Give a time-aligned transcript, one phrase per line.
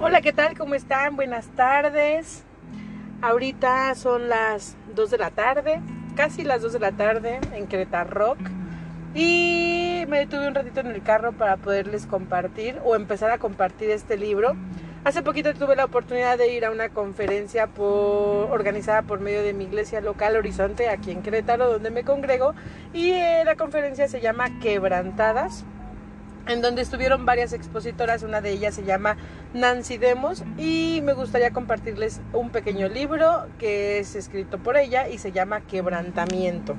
[0.00, 0.56] Hola, ¿qué tal?
[0.56, 1.16] ¿Cómo están?
[1.16, 2.44] Buenas tardes.
[3.20, 5.80] Ahorita son las 2 de la tarde,
[6.14, 8.38] casi las 2 de la tarde en Querétaro Rock.
[9.12, 13.90] Y me detuve un ratito en el carro para poderles compartir o empezar a compartir
[13.90, 14.54] este libro.
[15.02, 19.52] Hace poquito tuve la oportunidad de ir a una conferencia por, organizada por medio de
[19.52, 22.54] mi iglesia local Horizonte, aquí en Querétaro, donde me congrego.
[22.92, 25.64] Y eh, la conferencia se llama Quebrantadas
[26.48, 29.16] en donde estuvieron varias expositoras, una de ellas se llama
[29.54, 35.18] Nancy Demos y me gustaría compartirles un pequeño libro que es escrito por ella y
[35.18, 36.74] se llama Quebrantamiento.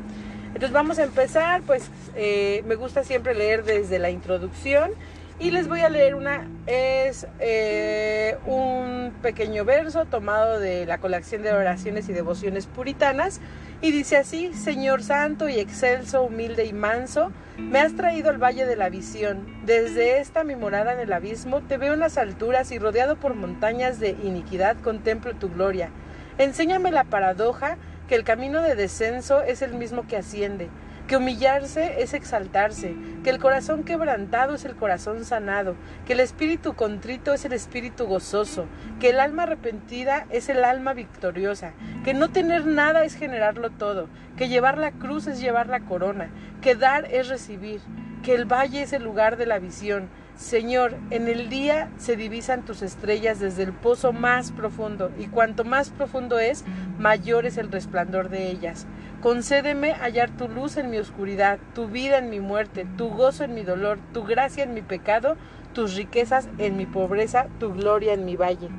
[0.48, 4.92] Entonces vamos a empezar, pues eh, me gusta siempre leer desde la introducción
[5.40, 11.44] y les voy a leer una, es eh, un pequeño verso tomado de la colección
[11.44, 13.40] de oraciones y devociones puritanas
[13.82, 18.66] y dice así, Señor Santo y excelso, humilde y manso, me has traído al valle
[18.66, 19.48] de la visión.
[19.66, 23.36] Desde esta mi morada en el abismo, te veo en las alturas y rodeado por
[23.36, 25.90] montañas de iniquidad contemplo tu gloria.
[26.38, 27.78] Enséñame la paradoja
[28.10, 30.68] que el camino de descenso es el mismo que asciende
[31.10, 32.94] que humillarse es exaltarse,
[33.24, 38.06] que el corazón quebrantado es el corazón sanado, que el espíritu contrito es el espíritu
[38.06, 38.68] gozoso,
[39.00, 41.74] que el alma arrepentida es el alma victoriosa,
[42.06, 46.30] que no tener nada es generarlo todo, que llevar la cruz es llevar la corona,
[46.62, 47.82] que dar es recibir,
[48.22, 52.64] que el valle es el lugar de la visión, Señor, en el día se divisan
[52.64, 56.64] tus estrellas desde el pozo más profundo, y cuanto más profundo es,
[56.98, 58.88] mayor es el resplandor de ellas.
[59.22, 63.54] Concédeme hallar tu luz en mi oscuridad, tu vida en mi muerte, tu gozo en
[63.54, 65.36] mi dolor, tu gracia en mi pecado,
[65.74, 68.70] tus riquezas en mi pobreza, tu gloria en mi valle.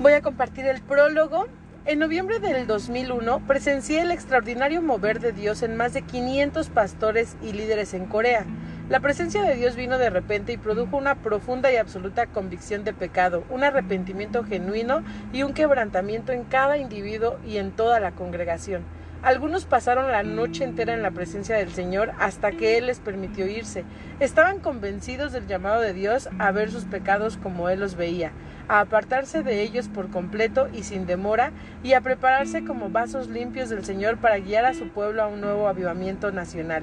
[0.00, 1.48] Voy a compartir el prólogo.
[1.86, 7.36] En noviembre del 2001 presencié el extraordinario mover de Dios en más de 500 pastores
[7.42, 8.46] y líderes en Corea.
[8.90, 12.92] La presencia de Dios vino de repente y produjo una profunda y absoluta convicción de
[12.92, 15.02] pecado, un arrepentimiento genuino
[15.32, 18.82] y un quebrantamiento en cada individuo y en toda la congregación.
[19.22, 23.46] Algunos pasaron la noche entera en la presencia del Señor hasta que Él les permitió
[23.46, 23.84] irse.
[24.20, 28.32] Estaban convencidos del llamado de Dios a ver sus pecados como Él los veía,
[28.68, 31.52] a apartarse de ellos por completo y sin demora,
[31.82, 35.40] y a prepararse como vasos limpios del Señor para guiar a su pueblo a un
[35.40, 36.82] nuevo avivamiento nacional.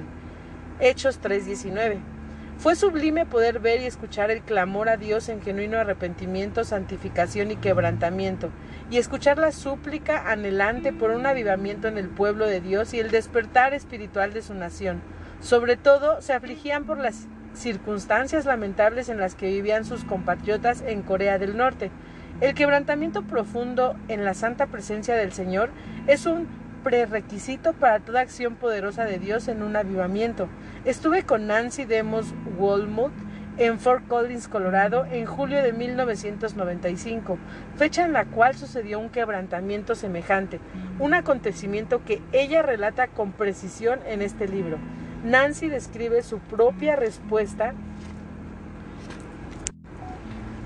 [0.82, 2.00] Hechos 3:19.
[2.58, 7.56] Fue sublime poder ver y escuchar el clamor a Dios en genuino arrepentimiento, santificación y
[7.56, 8.50] quebrantamiento,
[8.90, 13.12] y escuchar la súplica anhelante por un avivamiento en el pueblo de Dios y el
[13.12, 15.02] despertar espiritual de su nación.
[15.40, 21.02] Sobre todo, se afligían por las circunstancias lamentables en las que vivían sus compatriotas en
[21.02, 21.92] Corea del Norte.
[22.40, 25.70] El quebrantamiento profundo en la santa presencia del Señor
[26.08, 26.48] es un
[26.82, 30.48] prerequisito para toda acción poderosa de Dios en un avivamiento.
[30.84, 33.12] Estuve con Nancy Demos Walmouth
[33.58, 37.38] en Fort Collins, Colorado, en julio de 1995,
[37.76, 40.58] fecha en la cual sucedió un quebrantamiento semejante,
[40.98, 44.78] un acontecimiento que ella relata con precisión en este libro.
[45.24, 47.74] Nancy describe su propia respuesta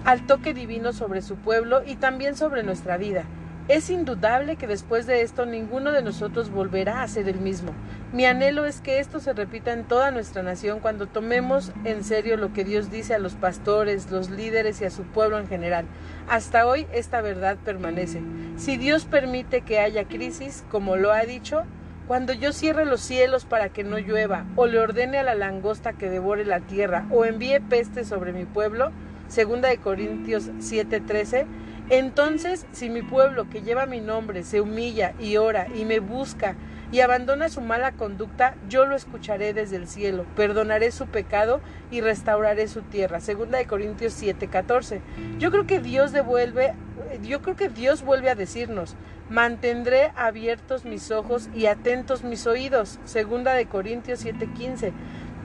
[0.04, 3.25] al toque divino sobre su pueblo y también sobre nuestra vida.
[3.69, 7.72] Es indudable que después de esto ninguno de nosotros volverá a ser el mismo.
[8.12, 12.37] Mi anhelo es que esto se repita en toda nuestra nación cuando tomemos en serio
[12.37, 15.84] lo que Dios dice a los pastores, los líderes y a su pueblo en general.
[16.28, 18.22] Hasta hoy esta verdad permanece.
[18.56, 21.65] Si Dios permite que haya crisis, como lo ha dicho,
[22.06, 25.94] cuando yo cierre los cielos para que no llueva, o le ordene a la langosta
[25.94, 28.93] que devore la tierra, o envíe peste sobre mi pueblo,
[29.27, 31.47] segunda de Corintios 7:13,
[31.88, 36.56] entonces, si mi pueblo que lleva mi nombre se humilla y ora y me busca
[36.91, 41.60] y abandona su mala conducta, yo lo escucharé desde el cielo, perdonaré su pecado
[41.91, 43.20] y restauraré su tierra.
[43.20, 45.00] Segunda de Corintios 7:14.
[45.38, 46.74] Yo creo que Dios devuelve
[47.22, 48.97] yo creo que Dios vuelve a decirnos,
[49.28, 52.98] mantendré abiertos mis ojos y atentos mis oídos.
[53.04, 54.92] Segunda de Corintios 7:15.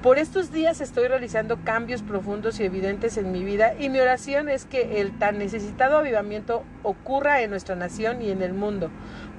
[0.02, 4.50] Por estos días estoy realizando cambios profundos y evidentes en mi vida y mi oración
[4.50, 8.90] es que el tan necesitado avivamiento ocurra en nuestra nación y en el mundo.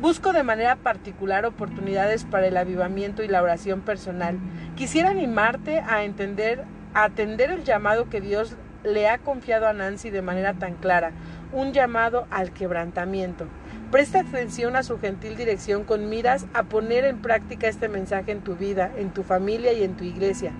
[0.01, 4.39] Busco de manera particular oportunidades para el avivamiento y la oración personal.
[4.77, 6.63] Quisiera animarte a entender,
[6.95, 8.55] a atender el llamado que Dios
[8.85, 11.11] le ha confiado a Nancy de manera tan clara,
[11.53, 13.49] un llamado al quebrantamiento.
[13.93, 18.41] Presta atención a su gentil dirección con miras a poner en práctica este mensaje en
[18.41, 20.53] tu vida, en tu familia y en tu iglesia.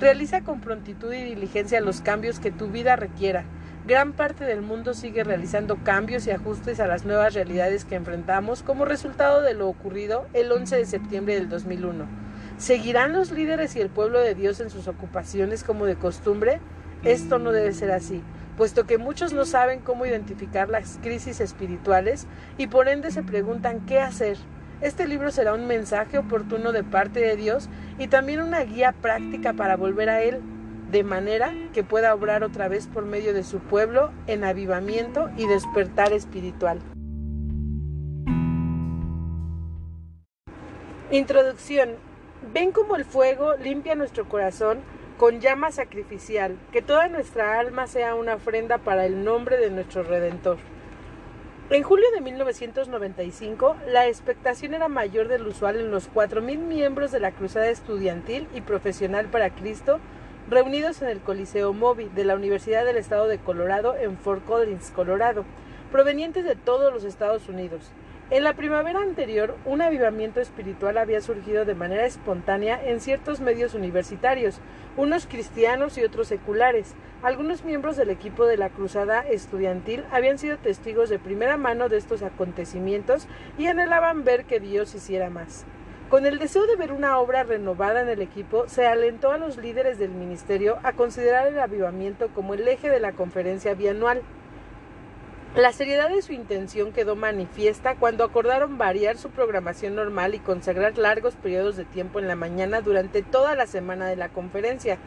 [0.00, 3.44] Realiza con prontitud y diligencia los cambios que tu vida requiera.
[3.86, 8.64] Gran parte del mundo sigue realizando cambios y ajustes a las nuevas realidades que enfrentamos
[8.64, 12.06] como resultado de lo ocurrido el 11 de septiembre del 2001.
[12.58, 16.58] ¿Seguirán los líderes y el pueblo de Dios en sus ocupaciones como de costumbre?
[17.04, 18.20] Esto no debe ser así
[18.60, 22.26] puesto que muchos no saben cómo identificar las crisis espirituales
[22.58, 24.36] y por ende se preguntan qué hacer.
[24.82, 29.54] Este libro será un mensaje oportuno de parte de Dios y también una guía práctica
[29.54, 30.42] para volver a Él,
[30.90, 35.46] de manera que pueda obrar otra vez por medio de su pueblo en avivamiento y
[35.46, 36.80] despertar espiritual.
[41.10, 41.92] Introducción.
[42.52, 44.80] Ven como el fuego limpia nuestro corazón
[45.20, 50.02] con llama sacrificial, que toda nuestra alma sea una ofrenda para el nombre de nuestro
[50.02, 50.56] Redentor.
[51.68, 57.20] En julio de 1995, la expectación era mayor del usual en los 4.000 miembros de
[57.20, 60.00] la Cruzada Estudiantil y Profesional para Cristo
[60.48, 64.90] reunidos en el Coliseo Moby de la Universidad del Estado de Colorado en Fort Collins,
[64.90, 65.44] Colorado,
[65.92, 67.92] provenientes de todos los Estados Unidos.
[68.30, 73.74] En la primavera anterior, un avivamiento espiritual había surgido de manera espontánea en ciertos medios
[73.74, 74.60] universitarios,
[74.96, 76.94] unos cristianos y otros seculares.
[77.24, 81.96] Algunos miembros del equipo de la Cruzada Estudiantil habían sido testigos de primera mano de
[81.96, 83.26] estos acontecimientos
[83.58, 85.64] y anhelaban ver que Dios hiciera más.
[86.08, 89.56] Con el deseo de ver una obra renovada en el equipo, se alentó a los
[89.56, 94.22] líderes del ministerio a considerar el avivamiento como el eje de la conferencia bianual.
[95.56, 100.96] La seriedad de su intención quedó manifiesta cuando acordaron variar su programación normal y consagrar
[100.96, 104.98] largos periodos de tiempo en la mañana durante toda la semana de la conferencia,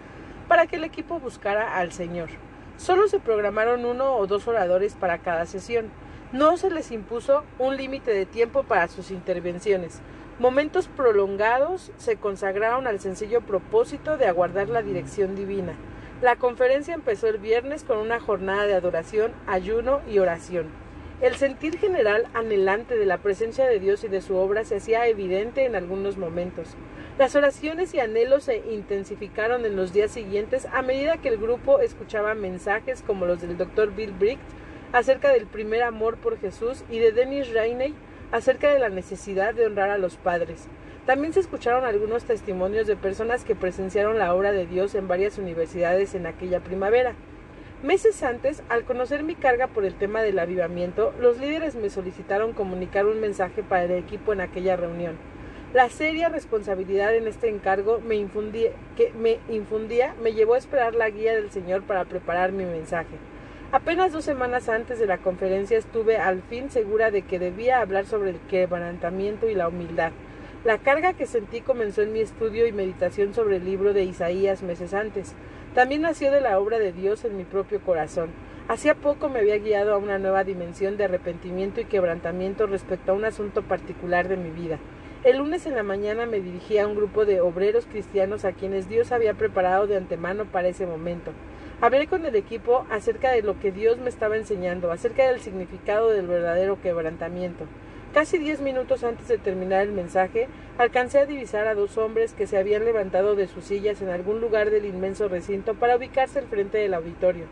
[0.49, 2.27] para que el equipo buscara al Señor.
[2.75, 5.89] Solo se programaron uno o dos oradores para cada sesión.
[6.33, 10.01] No se les impuso un límite de tiempo para sus intervenciones.
[10.39, 15.73] Momentos prolongados se consagraron al sencillo propósito de aguardar la dirección divina.
[16.23, 20.67] La conferencia empezó el viernes con una jornada de adoración, ayuno y oración.
[21.19, 25.05] El sentir general anhelante de la presencia de Dios y de su obra se hacía
[25.07, 26.77] evidente en algunos momentos.
[27.19, 31.81] Las oraciones y anhelos se intensificaron en los días siguientes a medida que el grupo
[31.81, 33.93] escuchaba mensajes como los del Dr.
[33.93, 34.39] Bill Bricht
[34.93, 37.93] acerca del primer amor por Jesús y de Dennis Rainey
[38.31, 40.69] acerca de la necesidad de honrar a los padres.
[41.05, 45.37] También se escucharon algunos testimonios de personas que presenciaron la obra de Dios en varias
[45.37, 47.13] universidades en aquella primavera.
[47.83, 52.53] Meses antes, al conocer mi carga por el tema del avivamiento, los líderes me solicitaron
[52.53, 55.17] comunicar un mensaje para el equipo en aquella reunión.
[55.73, 60.95] La seria responsabilidad en este encargo me infundía, que me infundía me llevó a esperar
[60.95, 63.17] la guía del Señor para preparar mi mensaje.
[63.73, 68.05] Apenas dos semanas antes de la conferencia estuve al fin segura de que debía hablar
[68.05, 70.13] sobre el quebrantamiento y la humildad.
[70.63, 74.63] La carga que sentí comenzó en mi estudio y meditación sobre el libro de Isaías
[74.63, 75.35] meses antes.
[75.75, 78.29] También nació de la obra de Dios en mi propio corazón.
[78.69, 83.15] Hacía poco me había guiado a una nueva dimensión de arrepentimiento y quebrantamiento respecto a
[83.15, 84.79] un asunto particular de mi vida.
[85.25, 88.87] El lunes en la mañana me dirigí a un grupo de obreros cristianos a quienes
[88.87, 91.33] Dios había preparado de antemano para ese momento.
[91.81, 96.09] Hablé con el equipo acerca de lo que Dios me estaba enseñando, acerca del significado
[96.11, 97.65] del verdadero quebrantamiento.
[98.13, 102.45] Casi diez minutos antes de terminar el mensaje, alcancé a divisar a dos hombres que
[102.45, 106.45] se habían levantado de sus sillas en algún lugar del inmenso recinto para ubicarse al
[106.45, 107.45] frente del auditorio.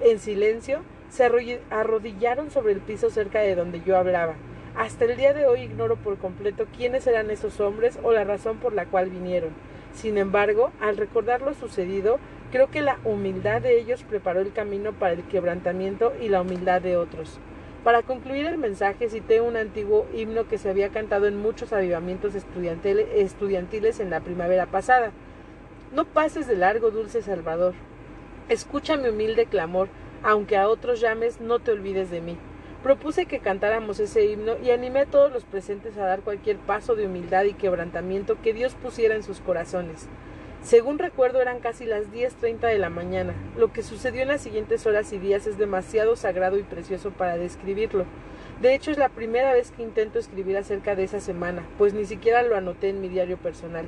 [0.00, 4.34] En silencio, se arrodillaron sobre el piso cerca de donde yo hablaba.
[4.76, 8.58] Hasta el día de hoy ignoro por completo quiénes eran esos hombres o la razón
[8.58, 9.50] por la cual vinieron.
[9.94, 12.20] Sin embargo, al recordar lo sucedido,
[12.52, 16.80] creo que la humildad de ellos preparó el camino para el quebrantamiento y la humildad
[16.82, 17.40] de otros.
[17.84, 22.34] Para concluir el mensaje cité un antiguo himno que se había cantado en muchos avivamientos
[22.34, 25.12] estudiantiles en la primavera pasada.
[25.92, 27.74] No pases de largo, dulce Salvador.
[28.48, 29.88] Escucha mi humilde clamor,
[30.22, 32.38] aunque a otros llames, no te olvides de mí.
[32.82, 36.94] Propuse que cantáramos ese himno y animé a todos los presentes a dar cualquier paso
[36.94, 40.08] de humildad y quebrantamiento que Dios pusiera en sus corazones.
[40.64, 43.34] Según recuerdo eran casi las 10.30 de la mañana.
[43.58, 47.36] Lo que sucedió en las siguientes horas y días es demasiado sagrado y precioso para
[47.36, 48.06] describirlo.
[48.62, 52.06] De hecho es la primera vez que intento escribir acerca de esa semana, pues ni
[52.06, 53.84] siquiera lo anoté en mi diario personal.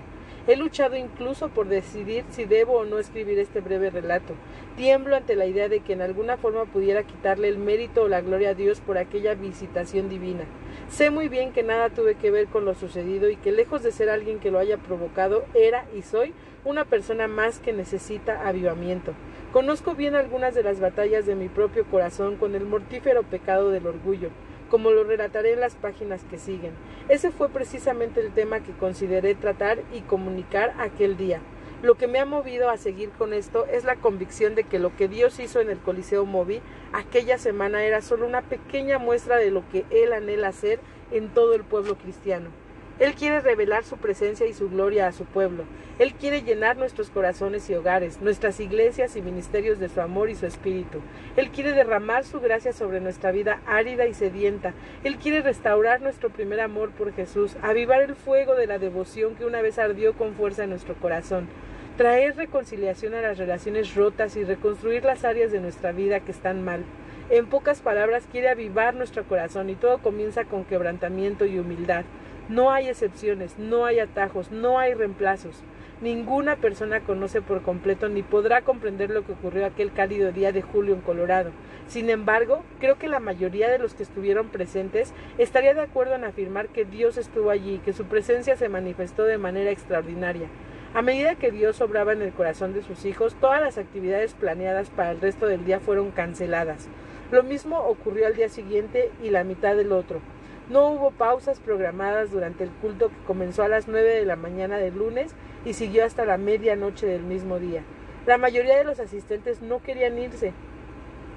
[0.47, 4.35] He luchado incluso por decidir si debo o no escribir este breve relato.
[4.77, 8.21] Tiemblo ante la idea de que en alguna forma pudiera quitarle el mérito o la
[8.21, 10.45] gloria a Dios por aquella visitación divina.
[10.91, 13.93] Sé muy bien que nada tuve que ver con lo sucedido y que lejos de
[13.93, 16.33] ser alguien que lo haya provocado, era y soy
[16.65, 19.13] una persona más que necesita avivamiento.
[19.53, 23.87] Conozco bien algunas de las batallas de mi propio corazón con el mortífero pecado del
[23.87, 24.31] orgullo
[24.71, 26.73] como lo relataré en las páginas que siguen.
[27.09, 31.41] Ese fue precisamente el tema que consideré tratar y comunicar aquel día.
[31.83, 34.97] Lo que me ha movido a seguir con esto es la convicción de que lo
[34.97, 36.63] que Dios hizo en el Coliseo Movi
[36.95, 40.81] aquella semana era solo una pequeña muestra de lo que Él anhela hacer
[41.11, 42.49] en todo el pueblo cristiano.
[42.99, 45.65] Él quiere revelar su presencia y su gloria a su pueblo.
[45.99, 50.35] Él quiere llenar nuestros corazones y hogares, nuestras iglesias y ministerios de su amor y
[50.35, 51.01] su espíritu.
[51.37, 54.73] Él quiere derramar su gracia sobre nuestra vida árida y sedienta.
[55.05, 59.45] Él quiere restaurar nuestro primer amor por Jesús, avivar el fuego de la devoción que
[59.45, 61.49] una vez ardió con fuerza en nuestro corazón
[61.97, 66.63] traer reconciliación a las relaciones rotas y reconstruir las áreas de nuestra vida que están
[66.63, 66.85] mal.
[67.31, 72.05] En pocas palabras, quiere avivar nuestro corazón y todo comienza con quebrantamiento y humildad.
[72.49, 75.65] No hay excepciones, no hay atajos, no hay reemplazos.
[76.01, 80.63] Ninguna persona conoce por completo ni podrá comprender lo que ocurrió aquel cálido día de
[80.63, 81.51] julio en Colorado.
[81.89, 86.25] Sin embargo, creo que la mayoría de los que estuvieron presentes estaría de acuerdo en
[86.25, 90.47] afirmar que Dios estuvo allí y que su presencia se manifestó de manera extraordinaria.
[90.95, 94.91] A medida que Dios obraba en el corazón de sus hijos, todas las actividades planeadas
[94.91, 96.89] para el resto del día fueron canceladas.
[97.33, 100.21] Lo mismo ocurrió al día siguiente y la mitad del otro.
[100.69, 104.79] No hubo pausas programadas durante el culto que comenzó a las 9 de la mañana
[104.79, 105.33] del lunes
[105.65, 107.85] y siguió hasta la medianoche del mismo día.
[108.27, 110.53] La mayoría de los asistentes no querían irse,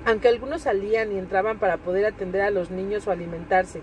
[0.05, 3.81] aunque algunos salían y entraban para poder atender a los niños o alimentarse.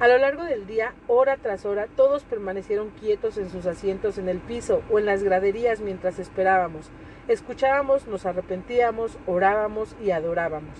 [0.00, 4.30] A lo largo del día, hora tras hora, todos permanecieron quietos en sus asientos en
[4.30, 6.90] el piso o en las graderías mientras esperábamos.
[7.28, 10.78] Escuchábamos, nos arrepentíamos, orábamos y adorábamos.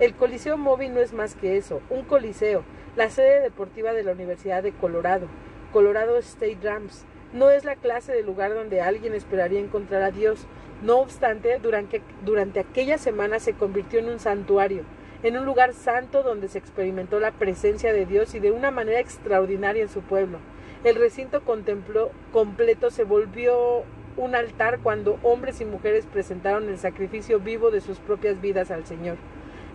[0.00, 2.62] El Coliseo Móvil no es más que eso, un coliseo,
[2.98, 5.28] la sede deportiva de la Universidad de Colorado,
[5.72, 7.04] Colorado State Rams.
[7.32, 10.48] No es la clase de lugar donde alguien esperaría encontrar a Dios.
[10.82, 14.82] No obstante, durante, durante aquella semana se convirtió en un santuario,
[15.22, 18.98] en un lugar santo donde se experimentó la presencia de Dios y de una manera
[18.98, 20.40] extraordinaria en su pueblo.
[20.82, 23.84] El recinto completo se volvió
[24.16, 28.86] un altar cuando hombres y mujeres presentaron el sacrificio vivo de sus propias vidas al
[28.86, 29.18] Señor.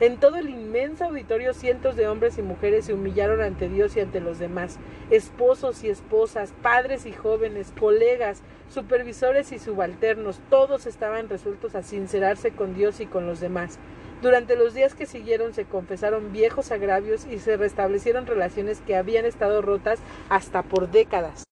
[0.04, 4.02] En todo el inmenso auditorio cientos de hombres y mujeres se humillaron ante Dios y
[4.02, 4.78] ante los demás,
[5.10, 12.52] esposos y esposas, padres y jóvenes, colegas, supervisores y subalternos, todos estaban resueltos a sincerarse
[12.52, 13.80] con Dios y con los demás.
[14.22, 19.24] Durante los días que siguieron se confesaron viejos agravios y se restablecieron relaciones que habían
[19.24, 21.46] estado rotas hasta por décadas.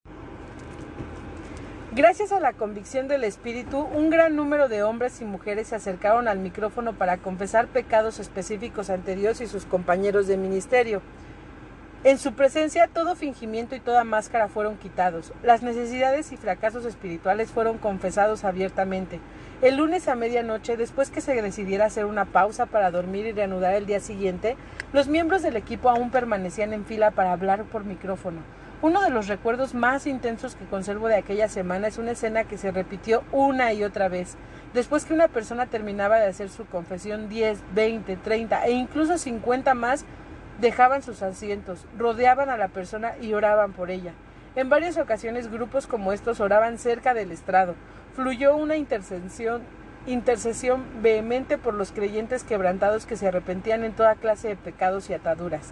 [1.93, 6.29] Gracias a la convicción del Espíritu, un gran número de hombres y mujeres se acercaron
[6.29, 11.01] al micrófono para confesar pecados específicos ante Dios y sus compañeros de ministerio.
[12.05, 15.33] En su presencia todo fingimiento y toda máscara fueron quitados.
[15.43, 19.19] Las necesidades y fracasos espirituales fueron confesados abiertamente.
[19.61, 23.73] El lunes a medianoche, después que se decidiera hacer una pausa para dormir y reanudar
[23.73, 24.55] el día siguiente,
[24.93, 28.39] los miembros del equipo aún permanecían en fila para hablar por micrófono.
[28.83, 32.57] Uno de los recuerdos más intensos que conservo de aquella semana es una escena que
[32.57, 34.37] se repitió una y otra vez.
[34.73, 39.75] Después que una persona terminaba de hacer su confesión, 10, 20, 30 e incluso 50
[39.75, 40.03] más
[40.59, 44.13] dejaban sus asientos, rodeaban a la persona y oraban por ella.
[44.55, 47.75] En varias ocasiones grupos como estos oraban cerca del estrado.
[48.15, 49.61] Fluyó una intercesión,
[50.07, 55.13] intercesión vehemente por los creyentes quebrantados que se arrepentían en toda clase de pecados y
[55.13, 55.71] ataduras.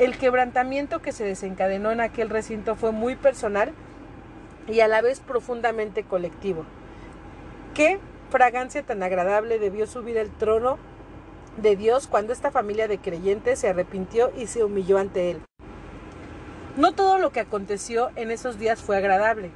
[0.00, 3.74] El quebrantamiento que se desencadenó en aquel recinto fue muy personal
[4.66, 6.64] y a la vez profundamente colectivo.
[7.74, 10.78] Qué fragancia tan agradable debió subir el trono
[11.58, 15.42] de Dios cuando esta familia de creyentes se arrepintió y se humilló ante Él.
[16.78, 19.50] No todo lo que aconteció en esos días fue agradable,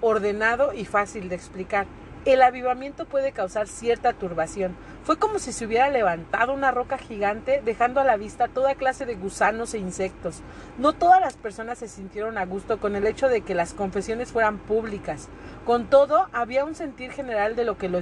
[0.00, 1.88] ordenado y fácil de explicar.
[2.28, 4.76] El avivamiento puede causar cierta turbación.
[5.02, 9.06] Fue como si se hubiera levantado una roca gigante, dejando a la vista toda clase
[9.06, 10.42] de gusanos e insectos.
[10.76, 14.30] No todas las personas se sintieron a gusto con el hecho de que las confesiones
[14.30, 15.30] fueran públicas.
[15.64, 17.98] Con todo, había un sentir general de, lo que, lo,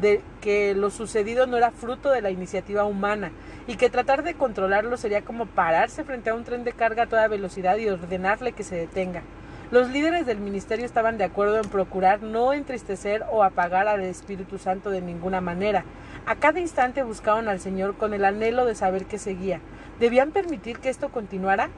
[0.00, 3.32] de que lo sucedido no era fruto de la iniciativa humana
[3.66, 7.08] y que tratar de controlarlo sería como pararse frente a un tren de carga a
[7.08, 9.24] toda velocidad y ordenarle que se detenga.
[9.70, 14.58] Los líderes del ministerio estaban de acuerdo en procurar no entristecer o apagar al Espíritu
[14.58, 15.84] Santo de ninguna manera.
[16.26, 19.60] A cada instante buscaban al Señor con el anhelo de saber qué seguía.
[19.98, 21.70] ¿Debían permitir que esto continuara?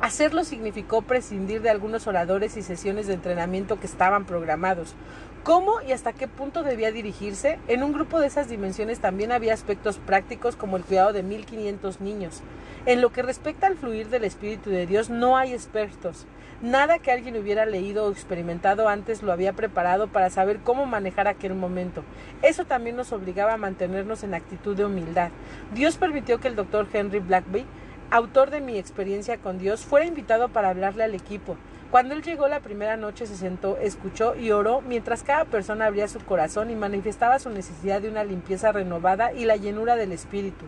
[0.00, 4.96] Hacerlo significó prescindir de algunos oradores y sesiones de entrenamiento que estaban programados.
[5.44, 7.58] ¿Cómo y hasta qué punto debía dirigirse?
[7.68, 12.00] En un grupo de esas dimensiones también había aspectos prácticos como el cuidado de 1500
[12.00, 12.42] niños.
[12.86, 16.26] En lo que respecta al fluir del Espíritu de Dios no hay expertos.
[16.62, 21.28] Nada que alguien hubiera leído o experimentado antes lo había preparado para saber cómo manejar
[21.28, 22.04] aquel momento.
[22.42, 25.30] Eso también nos obligaba a mantenernos en actitud de humildad.
[25.74, 27.66] Dios permitió que el doctor Henry Blackby,
[28.10, 31.56] autor de mi experiencia con Dios, fuera invitado para hablarle al equipo.
[31.90, 36.08] Cuando él llegó la primera noche se sentó, escuchó y oró mientras cada persona abría
[36.08, 40.64] su corazón y manifestaba su necesidad de una limpieza renovada y la llenura del Espíritu.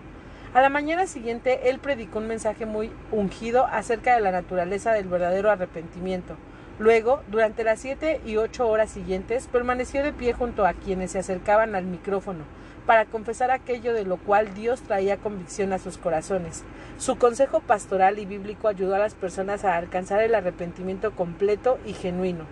[0.57, 5.07] A la mañana siguiente, él predicó un mensaje muy ungido acerca de la naturaleza del
[5.07, 6.35] verdadero arrepentimiento.
[6.79, 11.19] Luego, durante las siete y ocho horas siguientes, permaneció de pie junto a quienes se
[11.19, 12.45] acercaban al micrófono,
[12.87, 16.65] para confesar aquello de lo cual Dios traía convicción a sus corazones.
[16.97, 21.93] Su consejo pastoral y bíblico ayudó a las personas a alcanzar el arrepentimiento completo y
[21.93, 22.47] genuino.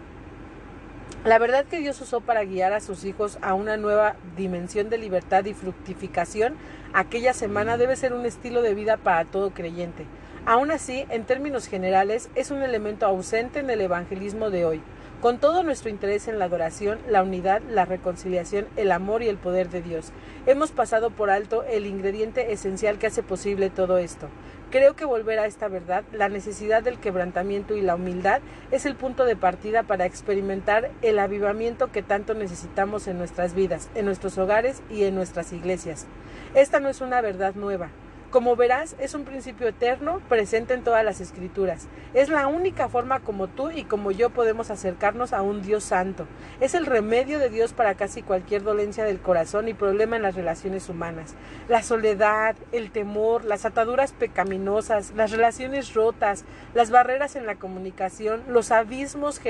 [1.25, 4.99] La verdad que Dios usó para guiar a sus hijos a una nueva dimensión de
[4.99, 6.55] libertad y fructificación
[6.95, 10.07] aquella semana debe ser un estilo de vida para todo creyente.
[10.47, 14.83] Aún así, en términos generales, es un elemento ausente en el evangelismo de hoy.
[15.21, 19.39] Con todo nuestro interés en la adoración, la unidad, la reconciliación, el amor y el
[19.39, 20.13] poder de Dios,
[20.47, 24.29] hemos pasado por alto el ingrediente esencial que hace posible todo esto.
[24.75, 28.41] Creo que volver a esta verdad, la necesidad del quebrantamiento y la humildad,
[28.73, 33.89] es el punto de partida para experimentar el avivamiento que tanto necesitamos en nuestras vidas,
[33.95, 36.09] en nuestros hogares y en nuestras iglesias.
[36.57, 37.91] Esta no es una verdad nueva,
[38.35, 41.87] como verás, es un principio eterno presente en todas las escrituras.
[42.15, 46.27] Es la única forma como tú y como yo podemos acercarnos a un Dios santo.
[46.59, 50.35] Es el remedio de Dios para casi cualquier dolencia del corazón y problema en las
[50.35, 51.37] relaciones humanas.
[51.69, 58.43] La soledad, el temor, las ataduras pecaminosas, las relaciones rotas, las barreras en la comunicación,
[58.49, 59.41] los abismos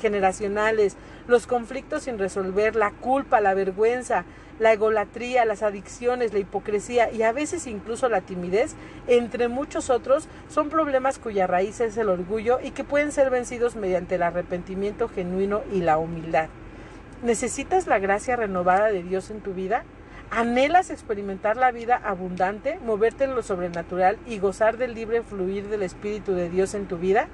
[0.00, 0.96] generacionales,
[1.28, 4.24] los conflictos sin resolver, la culpa, la vergüenza,
[4.58, 8.74] la egolatría, las adicciones, la hipocresía y a veces incluso la timidez,
[9.06, 13.76] entre muchos otros, son problemas cuya raíz es el orgullo y que pueden ser vencidos
[13.76, 16.48] mediante el arrepentimiento genuino y la humildad.
[17.22, 19.84] ¿Necesitas la gracia renovada de Dios en tu vida?
[20.30, 25.82] ¿Anhelas experimentar la vida abundante, moverte en lo sobrenatural y gozar del libre fluir del
[25.82, 27.28] Espíritu de Dios en tu vida?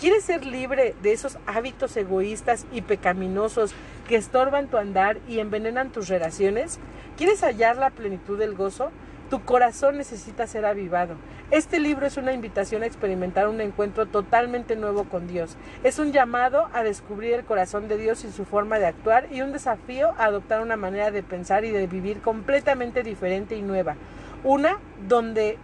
[0.00, 3.74] ¿Quieres ser libre de esos hábitos egoístas y pecaminosos
[4.08, 6.80] que estorban tu andar y envenenan tus relaciones?
[7.16, 8.90] ¿Quieres hallar la plenitud del gozo?
[9.30, 11.14] Tu corazón necesita ser avivado.
[11.52, 15.56] Este libro es una invitación a experimentar un encuentro totalmente nuevo con Dios.
[15.84, 19.42] Es un llamado a descubrir el corazón de Dios y su forma de actuar y
[19.42, 23.94] un desafío a adoptar una manera de pensar y de vivir completamente diferente y nueva.
[24.42, 25.56] Una donde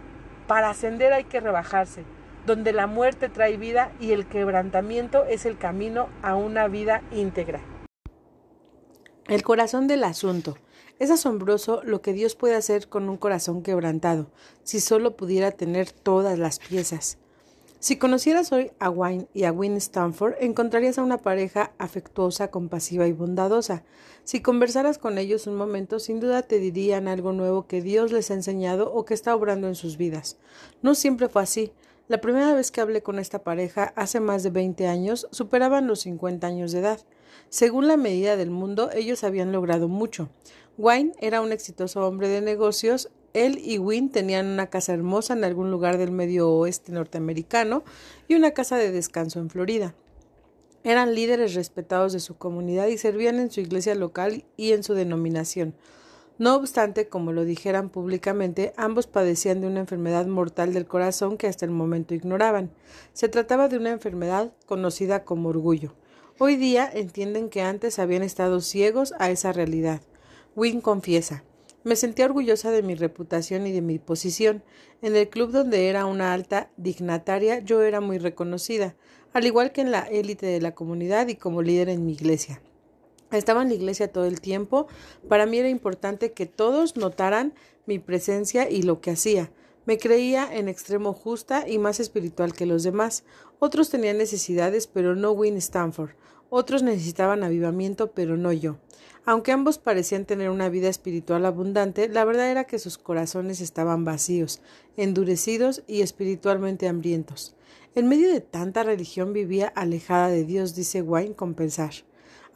[0.47, 2.03] para ascender hay que rebajarse,
[2.45, 7.61] donde la muerte trae vida y el quebrantamiento es el camino a una vida íntegra.
[9.27, 10.57] El corazón del asunto.
[10.99, 14.29] Es asombroso lo que Dios puede hacer con un corazón quebrantado,
[14.63, 17.17] si solo pudiera tener todas las piezas.
[17.79, 23.07] Si conocieras hoy a Wayne y a Win Stanford, encontrarías a una pareja afectuosa, compasiva
[23.07, 23.83] y bondadosa.
[24.23, 28.29] Si conversaras con ellos un momento, sin duda te dirían algo nuevo que Dios les
[28.29, 30.37] ha enseñado o que está obrando en sus vidas.
[30.83, 31.73] No siempre fue así.
[32.11, 36.01] La primera vez que hablé con esta pareja, hace más de 20 años, superaban los
[36.01, 36.99] 50 años de edad.
[37.47, 40.27] Según la medida del mundo, ellos habían logrado mucho.
[40.77, 43.09] Wayne era un exitoso hombre de negocios.
[43.31, 47.85] Él y Wynne tenían una casa hermosa en algún lugar del medio oeste norteamericano
[48.27, 49.95] y una casa de descanso en Florida.
[50.83, 54.95] Eran líderes respetados de su comunidad y servían en su iglesia local y en su
[54.95, 55.75] denominación.
[56.41, 61.45] No obstante, como lo dijeran públicamente, ambos padecían de una enfermedad mortal del corazón que
[61.45, 62.71] hasta el momento ignoraban.
[63.13, 65.93] Se trataba de una enfermedad conocida como orgullo.
[66.39, 70.01] Hoy día entienden que antes habían estado ciegos a esa realidad.
[70.55, 71.43] Wynne confiesa
[71.83, 74.63] me sentía orgullosa de mi reputación y de mi posición.
[75.01, 78.95] En el club donde era una alta dignataria yo era muy reconocida,
[79.33, 82.61] al igual que en la élite de la comunidad y como líder en mi iglesia.
[83.31, 84.87] Estaba en la iglesia todo el tiempo.
[85.27, 87.53] Para mí era importante que todos notaran
[87.85, 89.51] mi presencia y lo que hacía.
[89.85, 93.23] Me creía en extremo justa y más espiritual que los demás.
[93.59, 96.11] Otros tenían necesidades, pero no Win Stanford.
[96.49, 98.77] Otros necesitaban avivamiento, pero no yo.
[99.25, 104.03] Aunque ambos parecían tener una vida espiritual abundante, la verdad era que sus corazones estaban
[104.03, 104.61] vacíos,
[104.97, 107.55] endurecidos y espiritualmente hambrientos.
[107.95, 111.93] En medio de tanta religión vivía alejada de Dios, dice Wayne con pensar.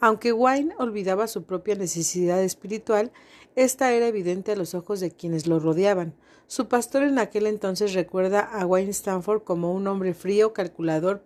[0.00, 3.12] Aunque Wayne olvidaba su propia necesidad espiritual,
[3.54, 6.14] esta era evidente a los ojos de quienes lo rodeaban.
[6.46, 11.22] Su pastor en aquel entonces recuerda a Wayne Stanford como un hombre frío, calculador,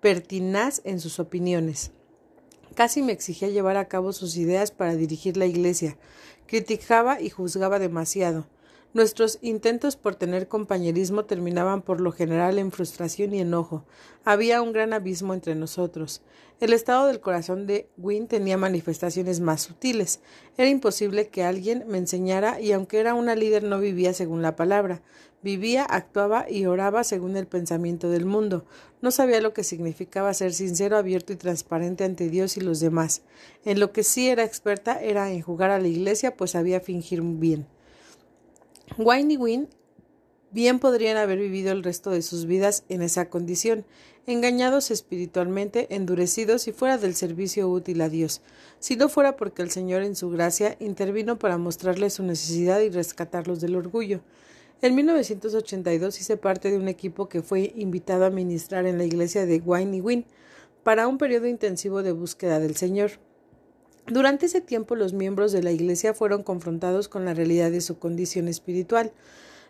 [0.00, 1.92] pertinaz en sus opiniones.
[2.74, 5.98] Casi me exigía llevar a cabo sus ideas para dirigir la iglesia.
[6.46, 8.46] Criticaba y juzgaba demasiado.
[8.94, 13.84] Nuestros intentos por tener compañerismo terminaban por lo general en frustración y enojo.
[14.24, 16.22] Había un gran abismo entre nosotros.
[16.58, 20.20] El estado del corazón de Wynne tenía manifestaciones más sutiles.
[20.56, 24.56] Era imposible que alguien me enseñara y aunque era una líder no vivía según la
[24.56, 25.02] palabra.
[25.42, 28.64] Vivía, actuaba y oraba según el pensamiento del mundo.
[29.02, 33.20] No sabía lo que significaba ser sincero, abierto y transparente ante Dios y los demás.
[33.66, 37.20] En lo que sí era experta era en jugar a la iglesia, pues sabía fingir
[37.20, 37.66] bien.
[38.96, 39.68] Wayne y
[40.50, 43.84] bien podrían haber vivido el resto de sus vidas en esa condición.
[44.26, 48.42] engañados espiritualmente, endurecidos y fuera del servicio útil a Dios,
[48.78, 52.90] si no fuera porque el Señor en su gracia intervino para mostrarles su necesidad y
[52.90, 54.20] rescatarlos del orgullo.
[54.82, 59.46] En 1982 hice parte de un equipo que fue invitado a ministrar en la iglesia
[59.46, 60.26] de Wayne y
[60.82, 63.12] para un periodo intensivo de búsqueda del Señor.
[64.10, 67.98] Durante ese tiempo los miembros de la iglesia fueron confrontados con la realidad de su
[67.98, 69.12] condición espiritual.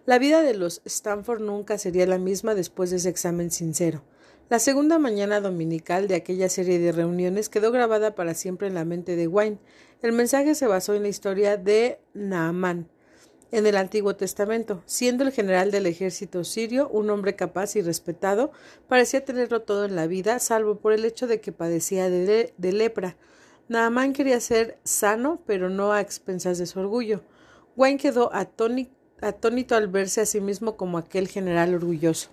[0.06, 4.02] La vida de los Stanford nunca sería la misma después de ese examen sincero.
[4.48, 8.86] La segunda mañana dominical de aquella serie de reuniones quedó grabada para siempre en la
[8.86, 9.58] mente de Wayne.
[10.00, 12.88] El mensaje se basó en la historia de Naamán,
[13.50, 14.82] en el Antiguo Testamento.
[14.86, 18.50] Siendo el general del ejército sirio un hombre capaz y respetado,
[18.88, 23.18] parecía tenerlo todo en la vida, salvo por el hecho de que padecía de, lepra.
[23.68, 27.20] Naamán quería ser sano, pero no a expensas de su orgullo.
[27.76, 32.30] Wayne quedó atónito al verse a sí mismo como aquel general orgulloso.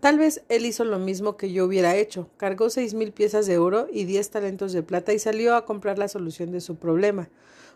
[0.00, 2.28] Tal vez él hizo lo mismo que yo hubiera hecho.
[2.36, 5.98] Cargó seis mil piezas de oro y diez talentos de plata y salió a comprar
[5.98, 7.30] la solución de su problema.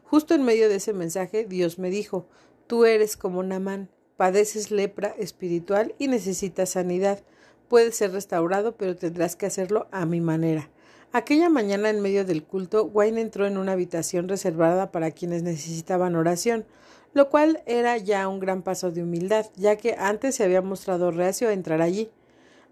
[0.04, 2.26] Justo en medio de ese mensaje, Dios me dijo
[2.66, 3.88] Tú eres como Namán,
[4.18, 7.24] padeces lepra espiritual y necesitas sanidad.
[7.68, 10.68] Puedes ser restaurado, pero tendrás que hacerlo a mi manera.
[11.12, 16.16] Aquella mañana, en medio del culto, Wayne entró en una habitación reservada para quienes necesitaban
[16.16, 16.66] oración,
[17.14, 21.10] lo cual era ya un gran paso de humildad, ya que antes se había mostrado
[21.10, 22.10] reacio a entrar allí.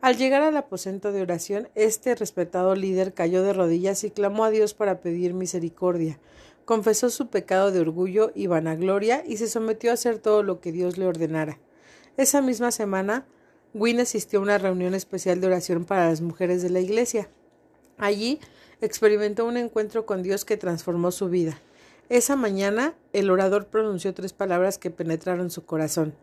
[0.03, 4.51] Al llegar al aposento de oración, este respetado líder cayó de rodillas y clamó a
[4.51, 6.19] Dios para pedir misericordia
[6.67, 10.73] confesó su pecado de orgullo y vanagloria y se sometió a hacer todo lo que
[10.73, 11.59] Dios le ordenara.
[12.19, 13.25] Esa misma semana,
[13.73, 17.31] Wynne asistió a una reunión especial de oración para las mujeres de la iglesia.
[17.99, 18.41] Allí
[18.81, 21.59] experimentó un encuentro con Dios que transformó su vida.
[22.09, 26.15] Esa mañana el orador pronunció tres palabras que penetraron su corazón.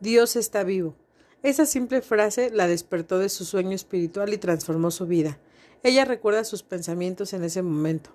[0.00, 0.94] Dios está vivo.
[1.42, 5.38] Esa simple frase la despertó de su sueño espiritual y transformó su vida.
[5.82, 8.10] Ella recuerda sus pensamientos en ese momento.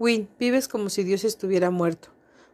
[0.00, 2.08] Win, vives como si Dios estuviera muerto.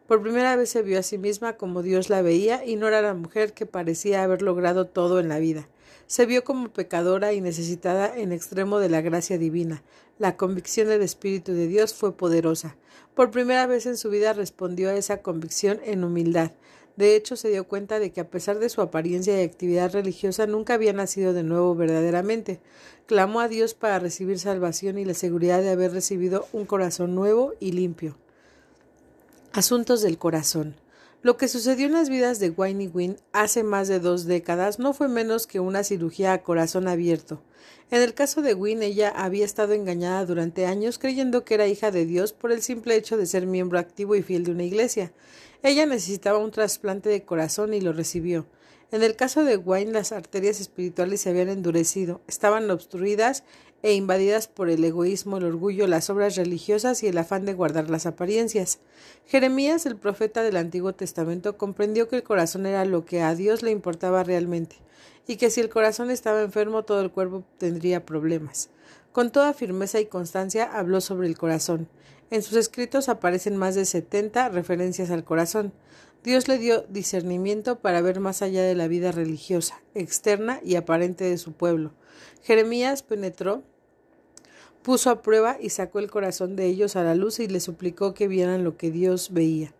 [0.07, 3.01] Por primera vez se vio a sí misma como Dios la veía y no era
[3.01, 5.69] la mujer que parecía haber logrado todo en la vida.
[6.09, 9.83] Se vio como pecadora y necesitada en extremo de la gracia divina.
[10.19, 12.77] La convicción del Espíritu de Dios fue poderosa.
[13.15, 16.53] Por primera vez en su vida respondió a esa convicción en humildad.
[16.97, 20.47] De hecho, se dio cuenta de que a pesar de su apariencia y actividad religiosa
[20.47, 22.59] nunca había nacido de nuevo verdaderamente.
[23.05, 27.53] Clamó a Dios para recibir salvación y la seguridad de haber recibido un corazón nuevo
[27.61, 28.17] y limpio.
[29.53, 30.75] Asuntos del corazón.
[31.21, 34.79] Lo que sucedió en las vidas de Wayne y Wynne hace más de dos décadas
[34.79, 37.43] no fue menos que una cirugía a corazón abierto.
[37.91, 41.91] En el caso de Wynne, ella había estado engañada durante años creyendo que era hija
[41.91, 45.13] de Dios por el simple hecho de ser miembro activo y fiel de una iglesia.
[45.65, 48.47] Ella necesitaba un trasplante de corazón y lo recibió.
[48.93, 53.43] En el caso de Wayne, las arterias espirituales se habían endurecido, estaban obstruidas
[53.83, 57.91] e invadidas por el egoísmo, el orgullo, las obras religiosas y el afán de guardar
[57.91, 58.81] las apariencias.
[59.27, 63.63] Jeremías, el profeta del Antiguo Testamento, comprendió que el corazón era lo que a Dios
[63.63, 64.77] le importaba realmente,
[65.27, 68.71] y que si el corazón estaba enfermo todo el cuerpo tendría problemas.
[69.13, 71.89] Con toda firmeza y constancia habló sobre el corazón.
[72.31, 75.73] En sus escritos aparecen más de setenta referencias al corazón.
[76.29, 81.25] Dios le dio discernimiento para ver más allá de la vida religiosa, externa y aparente
[81.25, 81.95] de su pueblo.
[82.43, 83.63] Jeremías penetró,
[84.83, 88.13] puso a prueba y sacó el corazón de ellos a la luz y les suplicó
[88.13, 89.73] que vieran lo que Dios veía.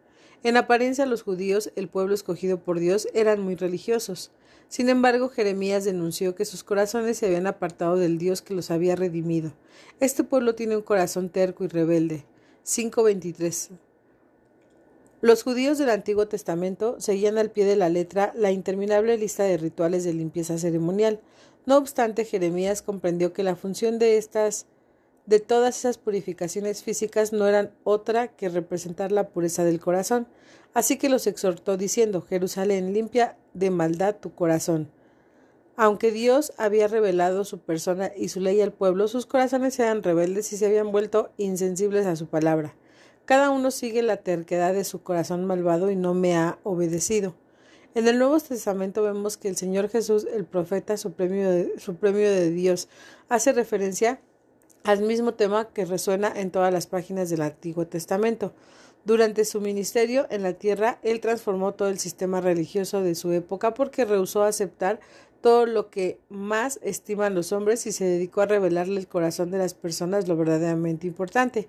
[0.43, 4.31] En apariencia los judíos, el pueblo escogido por Dios, eran muy religiosos.
[4.69, 8.97] Sin embargo, Jeremías denunció que sus corazones se habían apartado del Dios que los había
[8.97, 9.53] redimido.
[10.01, 12.25] Este pueblo tiene un corazón terco y rebelde.
[12.65, 13.69] 5.23.
[15.21, 19.57] Los judíos del Antiguo Testamento seguían al pie de la letra la interminable lista de
[19.57, 21.21] rituales de limpieza ceremonial.
[21.67, 24.67] No obstante, Jeremías comprendió que la función de estas
[25.27, 30.27] de todas esas purificaciones físicas no eran otra que representar la pureza del corazón.
[30.73, 34.89] Así que los exhortó diciendo Jerusalén, limpia de maldad tu corazón.
[35.77, 40.53] Aunque Dios había revelado su persona y su ley al pueblo, sus corazones eran rebeldes
[40.53, 42.75] y se habían vuelto insensibles a su palabra.
[43.29, 47.35] Cada uno sigue la terquedad de su corazón malvado y no me ha obedecido.
[47.95, 52.89] En el Nuevo Testamento vemos que el Señor Jesús, el profeta supremo de, de Dios,
[53.29, 54.19] hace referencia
[54.83, 58.55] al mismo tema que resuena en todas las páginas del Antiguo Testamento.
[59.05, 63.75] Durante su ministerio en la tierra, él transformó todo el sistema religioso de su época
[63.75, 65.01] porque rehusó aceptar
[65.41, 69.59] todo lo que más estiman los hombres y se dedicó a revelarle el corazón de
[69.59, 71.69] las personas lo verdaderamente importante.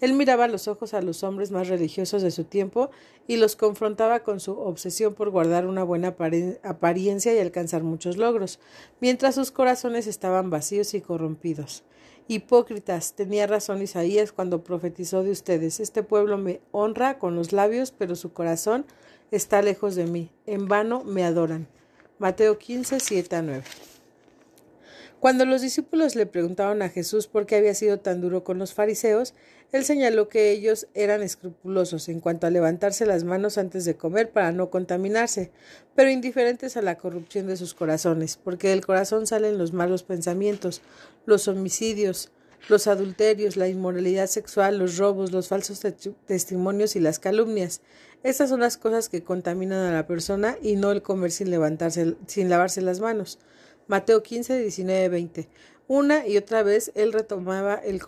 [0.00, 2.90] Él miraba los ojos a los hombres más religiosos de su tiempo
[3.26, 6.16] y los confrontaba con su obsesión por guardar una buena
[6.62, 8.58] apariencia y alcanzar muchos logros,
[9.00, 11.84] mientras sus corazones estaban vacíos y corrompidos.
[12.26, 15.80] Hipócritas, tenía razón Isaías cuando profetizó de ustedes.
[15.80, 18.86] Este pueblo me honra con los labios, pero su corazón
[19.32, 20.30] está lejos de mí.
[20.46, 21.66] En vano me adoran.
[22.20, 23.62] Mateo 15, 7 a 9.
[25.20, 28.74] Cuando los discípulos le preguntaron a Jesús por qué había sido tan duro con los
[28.74, 29.32] fariseos,
[29.72, 34.32] él señaló que ellos eran escrupulosos en cuanto a levantarse las manos antes de comer
[34.32, 35.50] para no contaminarse,
[35.94, 40.82] pero indiferentes a la corrupción de sus corazones, porque del corazón salen los malos pensamientos,
[41.24, 42.32] los homicidios,
[42.68, 45.80] los adulterios, la inmoralidad sexual, los robos, los falsos
[46.26, 47.80] testimonios y las calumnias.
[48.22, 52.16] Estas son las cosas que contaminan a la persona y no el comer sin levantarse,
[52.26, 53.38] sin lavarse las manos.
[53.86, 55.48] Mateo 15, 19, 20.
[55.88, 58.00] Una y otra vez él retomaba el,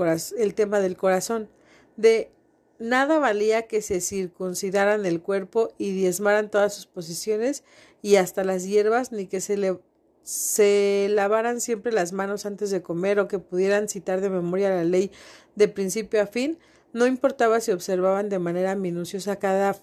[0.55, 1.49] tema del corazón.
[1.97, 2.31] De
[2.79, 7.65] nada valía que se circuncidaran el cuerpo y diezmaran todas sus posiciones
[8.03, 13.29] y hasta las hierbas, ni que se lavaran siempre las manos antes de comer o
[13.29, 15.11] que pudieran citar de memoria la ley
[15.57, 16.59] de principio a fin,
[16.93, 19.77] no importaba si observaban de manera minuciosa cada,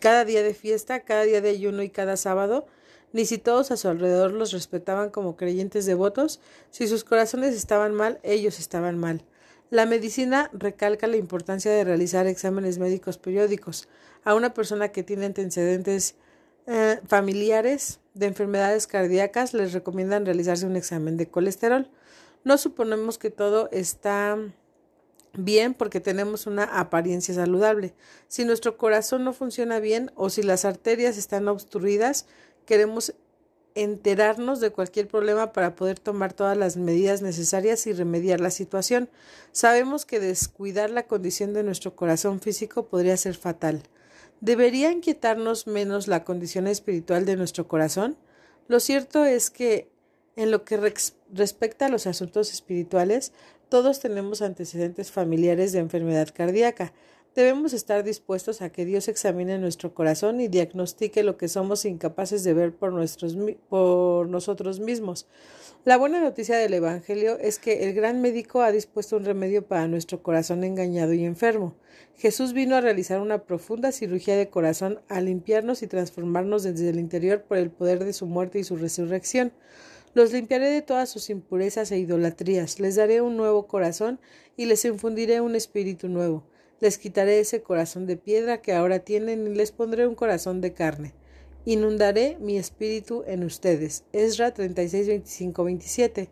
[0.00, 2.66] cada día de fiesta, cada día de ayuno y cada sábado,
[3.12, 7.94] ni si todos a su alrededor los respetaban como creyentes devotos, si sus corazones estaban
[7.94, 9.24] mal, ellos estaban mal.
[9.70, 13.88] La medicina recalca la importancia de realizar exámenes médicos periódicos.
[14.24, 16.16] A una persona que tiene antecedentes
[16.66, 21.88] eh, familiares de enfermedades cardíacas les recomiendan realizarse un examen de colesterol.
[22.42, 24.36] No suponemos que todo está
[25.34, 27.94] bien porque tenemos una apariencia saludable.
[28.28, 32.26] Si nuestro corazón no funciona bien o si las arterias están obstruidas,
[32.66, 33.14] queremos
[33.74, 39.08] enterarnos de cualquier problema para poder tomar todas las medidas necesarias y remediar la situación.
[39.52, 43.82] Sabemos que descuidar la condición de nuestro corazón físico podría ser fatal.
[44.40, 48.16] ¿Debería inquietarnos menos la condición espiritual de nuestro corazón?
[48.68, 49.90] Lo cierto es que
[50.36, 50.78] en lo que
[51.32, 53.32] respecta a los asuntos espirituales,
[53.70, 56.92] todos tenemos antecedentes familiares de enfermedad cardíaca.
[57.36, 62.42] Debemos estar dispuestos a que Dios examine nuestro corazón y diagnostique lo que somos incapaces
[62.42, 65.28] de ver por, nosotros mismos.
[65.84, 69.86] La buena noticia del Evangelio es que el gran médico ha dispuesto un remedio para
[69.86, 71.76] nuestro corazón engañado y enfermo.
[72.16, 76.98] Jesús vino a realizar una profunda cirugía de corazón, a limpiarnos y transformarnos desde el
[76.98, 79.52] interior por el poder de su muerte y su resurrección.
[80.12, 84.18] Los limpiaré de todas sus impurezas e idolatrías, les daré un nuevo corazón
[84.56, 86.42] y les infundiré un espíritu nuevo.
[86.80, 90.72] Les quitaré ese corazón de piedra que ahora tienen y les pondré un corazón de
[90.72, 91.14] carne.
[91.64, 94.02] Inundaré mi espíritu en ustedes.
[94.12, 96.28] Esra 36, 25, 27.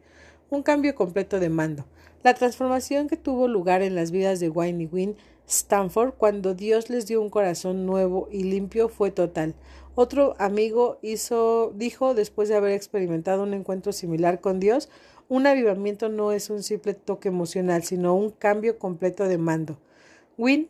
[0.50, 1.86] Un cambio completo de mando.
[2.24, 6.90] La transformación que tuvo lugar en las vidas de Wayne y Wynne Stanford cuando Dios
[6.90, 9.54] les dio un corazón nuevo y limpio fue total.
[10.00, 14.88] Otro amigo hizo, dijo, después de haber experimentado un encuentro similar con Dios,
[15.28, 19.76] un avivamiento no es un simple toque emocional, sino un cambio completo de mando.
[20.36, 20.68] Wynne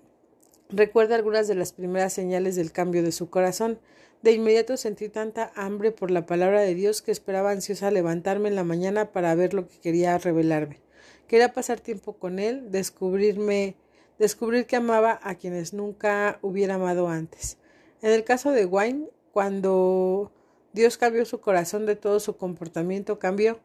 [0.70, 3.78] recuerda algunas de las primeras señales del cambio de su corazón.
[4.22, 8.56] De inmediato sentí tanta hambre por la palabra de Dios que esperaba ansiosa levantarme en
[8.56, 10.80] la mañana para ver lo que quería revelarme.
[11.26, 13.76] Quería pasar tiempo con él, descubrirme,
[14.18, 17.58] descubrir que amaba a quienes nunca hubiera amado antes.
[18.00, 20.32] En el caso de Wayne, cuando
[20.72, 23.58] Dios cambió su corazón de todo su comportamiento, cambió.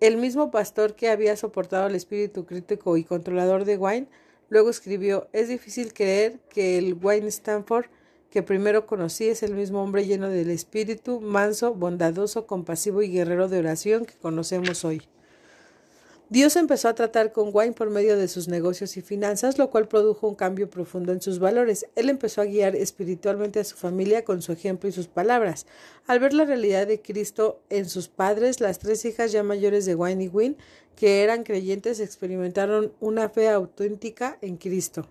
[0.00, 4.08] El mismo pastor que había soportado el espíritu crítico y controlador de Wayne,
[4.48, 7.86] luego escribió, es difícil creer que el Wayne Stanford
[8.30, 13.48] que primero conocí es el mismo hombre lleno del espíritu, manso, bondadoso, compasivo y guerrero
[13.48, 15.02] de oración que conocemos hoy.
[16.30, 19.88] Dios empezó a tratar con Wayne por medio de sus negocios y finanzas, lo cual
[19.88, 21.86] produjo un cambio profundo en sus valores.
[21.96, 25.64] Él empezó a guiar espiritualmente a su familia con su ejemplo y sus palabras.
[26.06, 29.94] Al ver la realidad de Cristo en sus padres, las tres hijas ya mayores de
[29.94, 30.56] Wayne y Wynne,
[30.96, 35.08] que eran creyentes, experimentaron una fe auténtica en Cristo.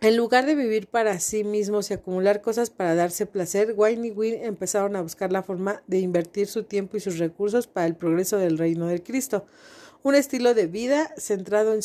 [0.00, 4.10] En lugar de vivir para sí mismos y acumular cosas para darse placer, Wayne y
[4.12, 7.96] Wynne empezaron a buscar la forma de invertir su tiempo y sus recursos para el
[7.96, 9.44] progreso del reino de Cristo.
[10.04, 11.82] Un estilo de vida centrado en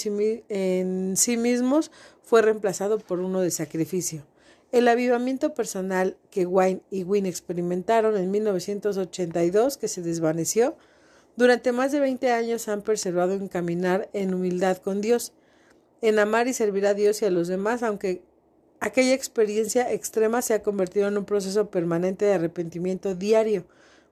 [1.18, 1.90] sí, mismos
[2.22, 4.24] fue reemplazado por uno de sacrificio.
[4.72, 10.78] El avivamiento personal que Wayne y Wynne experimentaron en 1982, que se desvaneció,
[11.36, 15.34] durante más de 20 años han perseverado en caminar en humildad con Dios
[16.04, 18.22] en amar y servir a Dios y a los demás, aunque
[18.84, 23.66] Aquella experiencia extrema se ha convertido en un proceso permanente de arrepentimiento diario.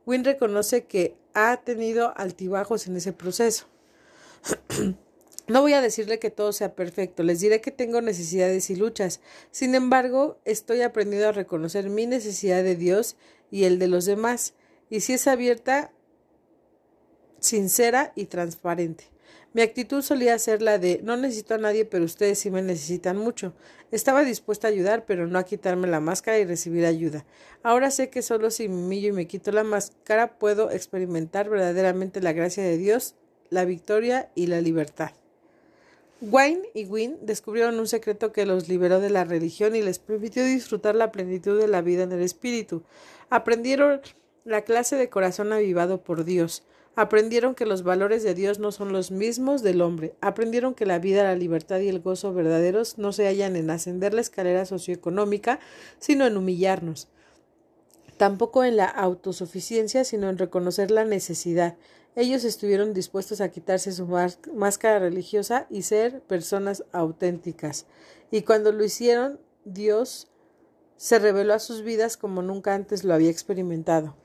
[0.06, 3.68] Wynne reconoce que ha tenido altibajos en ese proceso.
[5.48, 9.20] No voy a decirle que todo sea perfecto, les diré que tengo necesidades y luchas.
[9.50, 13.18] Sin embargo, estoy aprendiendo a reconocer mi necesidad de Dios
[13.50, 14.54] y el de los demás,
[14.90, 15.92] y si es abierta,
[17.42, 19.11] sincera y transparente.
[19.54, 23.18] Mi actitud solía ser la de no necesito a nadie, pero ustedes sí me necesitan
[23.18, 23.54] mucho.
[23.92, 27.26] Estaba dispuesta a ayudar, pero no a quitarme la máscara y recibir ayuda.
[27.62, 32.22] Ahora sé que solo si me humillo y me quito la máscara puedo experimentar verdaderamente
[32.22, 33.16] la gracia de Dios,
[33.50, 35.12] la victoria y la libertad.
[36.22, 40.46] Wayne y Wynne descubrieron un secreto que los liberó de la religión y les permitió
[40.46, 42.84] disfrutar la plenitud de la vida en el espíritu.
[43.30, 44.02] Aprendieron
[44.46, 46.64] la clase de corazón avivado por Dios.
[46.96, 50.14] Aprendieron que los valores de Dios no son los mismos del hombre.
[50.20, 54.14] Aprendieron que la vida, la libertad y el gozo verdaderos no se hallan en ascender
[54.14, 55.60] la escalera socioeconómica,
[56.00, 57.08] sino en humillarnos.
[58.18, 61.78] Tampoco en la autosuficiencia, sino en reconocer la necesidad,
[62.16, 64.06] ellos estuvieron dispuestos a quitarse su
[64.54, 67.86] máscara religiosa y ser personas auténticas.
[68.32, 70.28] Y cuando lo hicieron, Dios
[70.98, 74.16] se reveló a sus vidas como nunca antes lo había experimentado.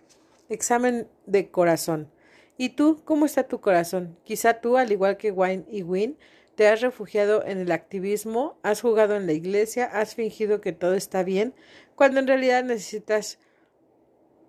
[0.48, 2.10] Examen de corazón.
[2.58, 4.16] ¿Y tú, cómo está tu corazón?
[4.24, 6.16] Quizá tú, al igual que Wayne y Wynne,
[6.54, 10.94] te has refugiado en el activismo, has jugado en la iglesia, has fingido que todo
[10.94, 11.54] está bien,
[11.94, 13.38] cuando en realidad necesitas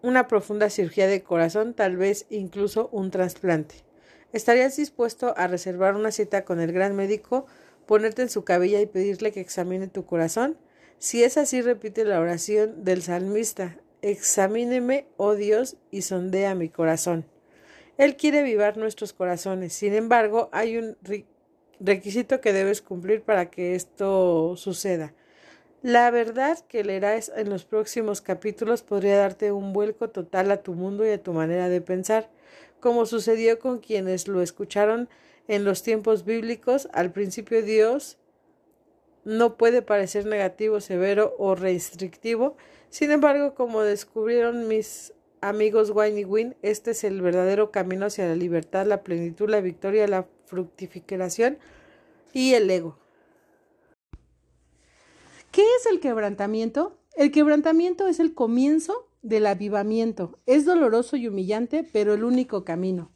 [0.02, 3.84] una profunda cirugía de corazón, tal vez incluso un trasplante.
[4.32, 7.46] ¿Estarías dispuesto a reservar una cita con el gran médico,
[7.86, 10.58] ponerte en su cabilla y pedirle que examine tu corazón?
[10.98, 13.78] Si es así, repite la oración del salmista.
[14.02, 17.26] Examíneme, oh Dios, y sondea mi corazón.
[17.98, 19.74] Él quiere vivar nuestros corazones.
[19.74, 20.98] Sin embargo, hay un
[21.80, 25.14] requisito que debes cumplir para que esto suceda.
[25.82, 30.74] La verdad que leerás en los próximos capítulos podría darte un vuelco total a tu
[30.74, 32.30] mundo y a tu manera de pensar,
[32.80, 35.08] como sucedió con quienes lo escucharon
[35.48, 36.90] en los tiempos bíblicos.
[36.94, 38.18] Al principio Dios
[39.24, 42.58] no puede parecer negativo, severo o restrictivo.
[42.90, 48.28] Sin embargo, como descubrieron mis amigos Wayne y Win, este es el verdadero camino hacia
[48.28, 51.58] la libertad, la plenitud, la victoria, la fructificación
[52.34, 52.98] y el ego.
[55.52, 56.98] ¿Qué es el quebrantamiento?
[57.16, 60.40] El quebrantamiento es el comienzo del avivamiento.
[60.46, 63.12] Es doloroso y humillante, pero el único camino.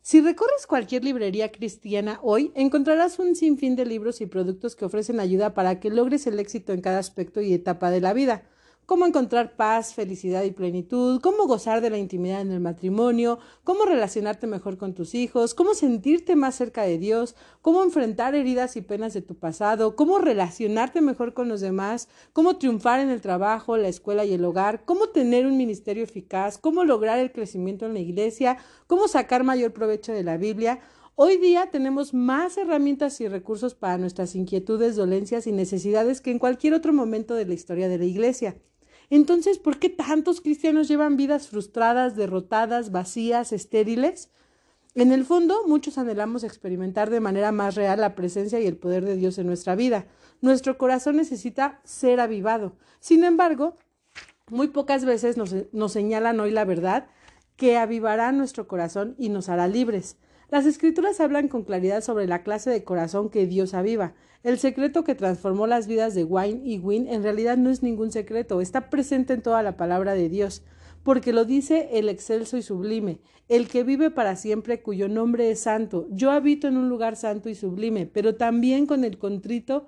[0.00, 5.20] Si recorres cualquier librería cristiana hoy, encontrarás un sinfín de libros y productos que ofrecen
[5.20, 8.42] ayuda para que logres el éxito en cada aspecto y etapa de la vida
[8.86, 13.84] cómo encontrar paz, felicidad y plenitud, cómo gozar de la intimidad en el matrimonio, cómo
[13.84, 18.82] relacionarte mejor con tus hijos, cómo sentirte más cerca de Dios, cómo enfrentar heridas y
[18.82, 23.76] penas de tu pasado, cómo relacionarte mejor con los demás, cómo triunfar en el trabajo,
[23.76, 27.94] la escuela y el hogar, cómo tener un ministerio eficaz, cómo lograr el crecimiento en
[27.94, 30.80] la iglesia, cómo sacar mayor provecho de la Biblia.
[31.14, 36.38] Hoy día tenemos más herramientas y recursos para nuestras inquietudes, dolencias y necesidades que en
[36.38, 38.56] cualquier otro momento de la historia de la Iglesia.
[39.14, 44.30] Entonces, ¿por qué tantos cristianos llevan vidas frustradas, derrotadas, vacías, estériles?
[44.94, 49.04] En el fondo, muchos anhelamos experimentar de manera más real la presencia y el poder
[49.04, 50.06] de Dios en nuestra vida.
[50.40, 52.72] Nuestro corazón necesita ser avivado.
[53.00, 53.76] Sin embargo,
[54.48, 57.06] muy pocas veces nos, señalan hoy la verdad
[57.56, 60.16] que avivará nuestro corazón y nos hará libres.
[60.52, 64.12] Las escrituras hablan con claridad sobre la clase de corazón que Dios aviva.
[64.42, 68.12] El secreto que transformó las vidas de Wayne y Wynne en realidad no es ningún
[68.12, 70.62] secreto, está presente en toda la palabra de Dios,
[71.04, 75.60] porque lo dice el excelso y sublime, el que vive para siempre, cuyo nombre es
[75.60, 76.06] santo.
[76.10, 79.86] Yo habito en un lugar santo y sublime, pero también con el contrito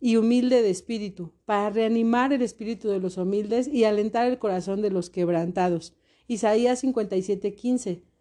[0.00, 4.82] y humilde de espíritu, para reanimar el espíritu de los humildes y alentar el corazón
[4.82, 5.94] de los quebrantados.
[6.26, 8.11] Isaías 57, 15.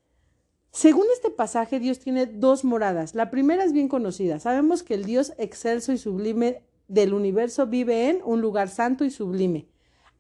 [0.72, 3.14] Según este pasaje, Dios tiene dos moradas.
[3.14, 4.40] La primera es bien conocida.
[4.40, 9.12] Sabemos que el Dios excelso y sublime del universo vive en un lugar santo y
[9.12, 9.68] sublime.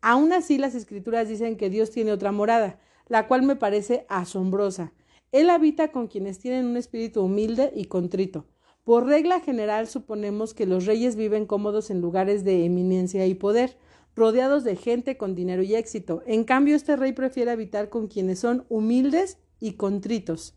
[0.02, 4.92] Aún así, las escrituras dicen que Dios tiene otra morada, la cual me parece asombrosa.
[5.32, 8.46] Él habita con quienes tienen un espíritu humilde y contrito.
[8.84, 13.78] Por regla general suponemos que los reyes viven cómodos en lugares de eminencia y poder,
[14.18, 16.24] rodeados de gente con dinero y éxito.
[16.26, 20.56] En cambio, este rey prefiere habitar con quienes son humildes y contritos.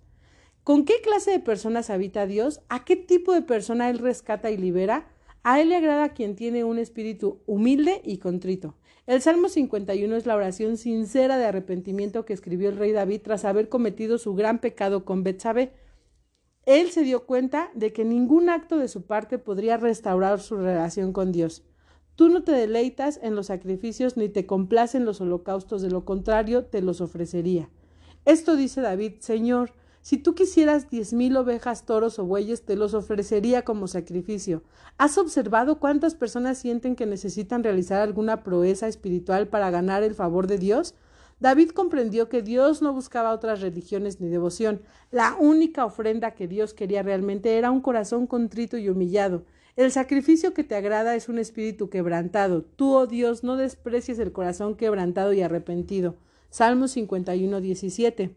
[0.64, 2.62] ¿Con qué clase de personas habita Dios?
[2.68, 5.06] ¿A qué tipo de persona Él rescata y libera?
[5.44, 8.74] A Él le agrada quien tiene un espíritu humilde y contrito.
[9.06, 13.44] El Salmo 51 es la oración sincera de arrepentimiento que escribió el rey David tras
[13.44, 15.74] haber cometido su gran pecado con Betsabé.
[16.64, 21.12] Él se dio cuenta de que ningún acto de su parte podría restaurar su relación
[21.12, 21.62] con Dios.
[22.16, 26.64] Tú no te deleitas en los sacrificios ni te complacen los holocaustos, de lo contrario
[26.64, 27.68] te los ofrecería.
[28.24, 32.94] Esto dice David, Señor, si tú quisieras diez mil ovejas, toros o bueyes, te los
[32.94, 34.62] ofrecería como sacrificio.
[34.98, 40.46] ¿Has observado cuántas personas sienten que necesitan realizar alguna proeza espiritual para ganar el favor
[40.46, 40.94] de Dios?
[41.40, 44.82] David comprendió que Dios no buscaba otras religiones ni devoción.
[45.10, 49.44] La única ofrenda que Dios quería realmente era un corazón contrito y humillado.
[49.76, 52.62] El sacrificio que te agrada es un espíritu quebrantado.
[52.62, 56.16] Tú, oh Dios, no desprecies el corazón quebrantado y arrepentido.
[56.54, 58.36] Salmo 51, 17.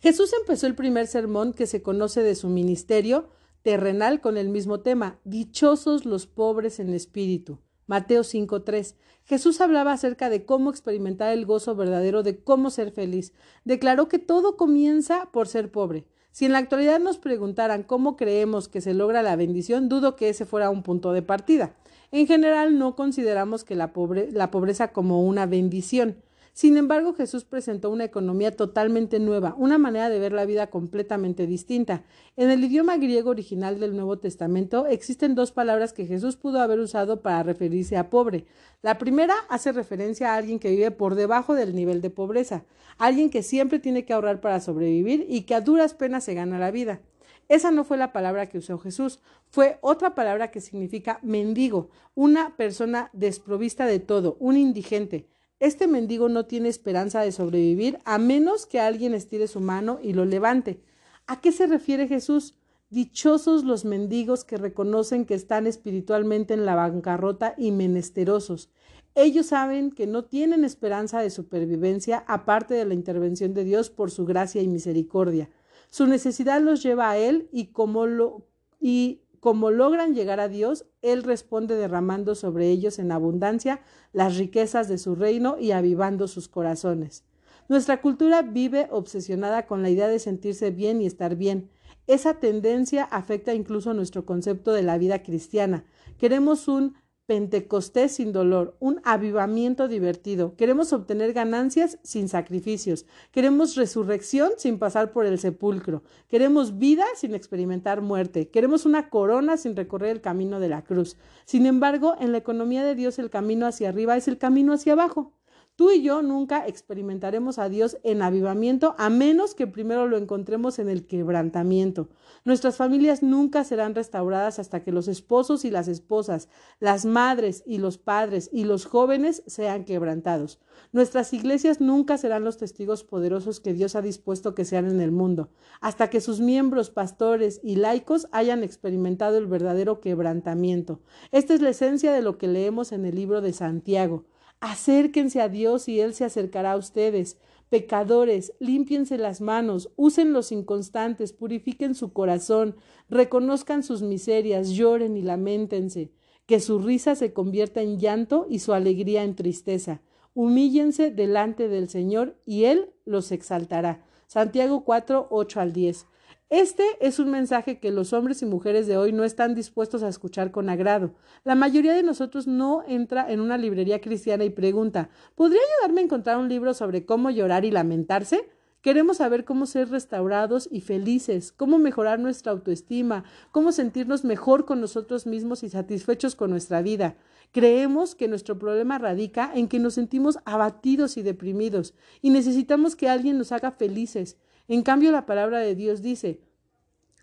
[0.00, 3.28] Jesús empezó el primer sermón que se conoce de su ministerio
[3.60, 7.58] terrenal con el mismo tema, Dichosos los pobres en espíritu.
[7.86, 8.94] Mateo 5.3.
[9.26, 13.34] Jesús hablaba acerca de cómo experimentar el gozo verdadero, de cómo ser feliz.
[13.66, 16.06] Declaró que todo comienza por ser pobre.
[16.30, 20.30] Si en la actualidad nos preguntaran cómo creemos que se logra la bendición, dudo que
[20.30, 21.76] ese fuera un punto de partida.
[22.10, 23.92] En general no consideramos que la,
[24.32, 26.16] la pobreza como una bendición.
[26.54, 31.46] Sin embargo, Jesús presentó una economía totalmente nueva, una manera de ver la vida completamente
[31.46, 32.04] distinta.
[32.36, 36.78] En el idioma griego original del Nuevo Testamento existen dos palabras que Jesús pudo haber
[36.78, 38.44] usado para referirse a pobre.
[38.82, 42.64] La primera hace referencia a alguien que vive por debajo del nivel de pobreza,
[42.98, 46.58] alguien que siempre tiene que ahorrar para sobrevivir y que a duras penas se gana
[46.58, 47.00] la vida.
[47.48, 52.56] Esa no fue la palabra que usó Jesús, fue otra palabra que significa mendigo, una
[52.56, 55.28] persona desprovista de todo, un indigente.
[55.62, 60.12] Este mendigo no tiene esperanza de sobrevivir a menos que alguien estire su mano y
[60.12, 60.80] lo levante.
[61.28, 62.56] ¿A qué se refiere Jesús?
[62.90, 68.70] Dichosos los mendigos que reconocen que están espiritualmente en la bancarrota y menesterosos.
[69.14, 74.10] Ellos saben que no tienen esperanza de supervivencia aparte de la intervención de Dios por
[74.10, 75.48] su gracia y misericordia.
[75.90, 78.48] Su necesidad los lleva a Él y como lo
[78.80, 83.80] y como logran llegar a Dios, Él responde derramando sobre ellos en abundancia
[84.12, 87.24] las riquezas de su reino y avivando sus corazones.
[87.68, 91.70] Nuestra cultura vive obsesionada con la idea de sentirse bien y estar bien.
[92.06, 95.84] Esa tendencia afecta incluso nuestro concepto de la vida cristiana.
[96.18, 96.94] Queremos un
[97.32, 100.54] Pentecostés sin dolor, un avivamiento divertido.
[100.54, 103.06] Queremos obtener ganancias sin sacrificios.
[103.30, 106.02] Queremos resurrección sin pasar por el sepulcro.
[106.28, 108.50] Queremos vida sin experimentar muerte.
[108.50, 111.16] Queremos una corona sin recorrer el camino de la cruz.
[111.46, 114.92] Sin embargo, en la economía de Dios el camino hacia arriba es el camino hacia
[114.92, 115.32] abajo.
[115.74, 120.78] Tú y yo nunca experimentaremos a Dios en avivamiento a menos que primero lo encontremos
[120.78, 122.10] en el quebrantamiento.
[122.44, 127.78] Nuestras familias nunca serán restauradas hasta que los esposos y las esposas, las madres y
[127.78, 130.60] los padres y los jóvenes sean quebrantados.
[130.92, 135.10] Nuestras iglesias nunca serán los testigos poderosos que Dios ha dispuesto que sean en el
[135.10, 135.48] mundo,
[135.80, 141.00] hasta que sus miembros, pastores y laicos hayan experimentado el verdadero quebrantamiento.
[141.30, 144.26] Esta es la esencia de lo que leemos en el libro de Santiago.
[144.62, 147.36] Acérquense a Dios y Él se acercará a ustedes.
[147.68, 152.76] Pecadores, límpiense las manos, usen los inconstantes, purifiquen su corazón,
[153.08, 156.12] reconozcan sus miserias, lloren y lamentense.
[156.46, 160.00] Que su risa se convierta en llanto y su alegría en tristeza.
[160.32, 164.06] Humíllense delante del Señor y Él los exaltará.
[164.28, 166.06] Santiago 4, 8 al 10.
[166.52, 170.08] Este es un mensaje que los hombres y mujeres de hoy no están dispuestos a
[170.08, 171.14] escuchar con agrado.
[171.44, 176.04] La mayoría de nosotros no entra en una librería cristiana y pregunta ¿Podría ayudarme a
[176.04, 178.50] encontrar un libro sobre cómo llorar y lamentarse?
[178.82, 184.78] Queremos saber cómo ser restaurados y felices, cómo mejorar nuestra autoestima, cómo sentirnos mejor con
[184.78, 187.16] nosotros mismos y satisfechos con nuestra vida.
[187.52, 193.08] Creemos que nuestro problema radica en que nos sentimos abatidos y deprimidos y necesitamos que
[193.08, 194.36] alguien nos haga felices.
[194.68, 196.40] En cambio, la palabra de Dios dice,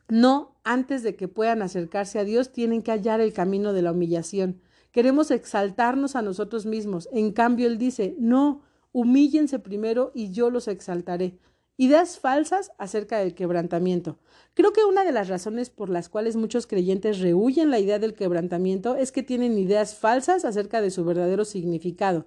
[0.07, 3.91] no, antes de que puedan acercarse a Dios, tienen que hallar el camino de la
[3.91, 4.61] humillación.
[4.91, 7.07] Queremos exaltarnos a nosotros mismos.
[7.11, 11.37] En cambio, Él dice, no, humíllense primero y yo los exaltaré.
[11.77, 14.19] Ideas falsas acerca del quebrantamiento.
[14.53, 18.15] Creo que una de las razones por las cuales muchos creyentes rehuyen la idea del
[18.15, 22.25] quebrantamiento es que tienen ideas falsas acerca de su verdadero significado.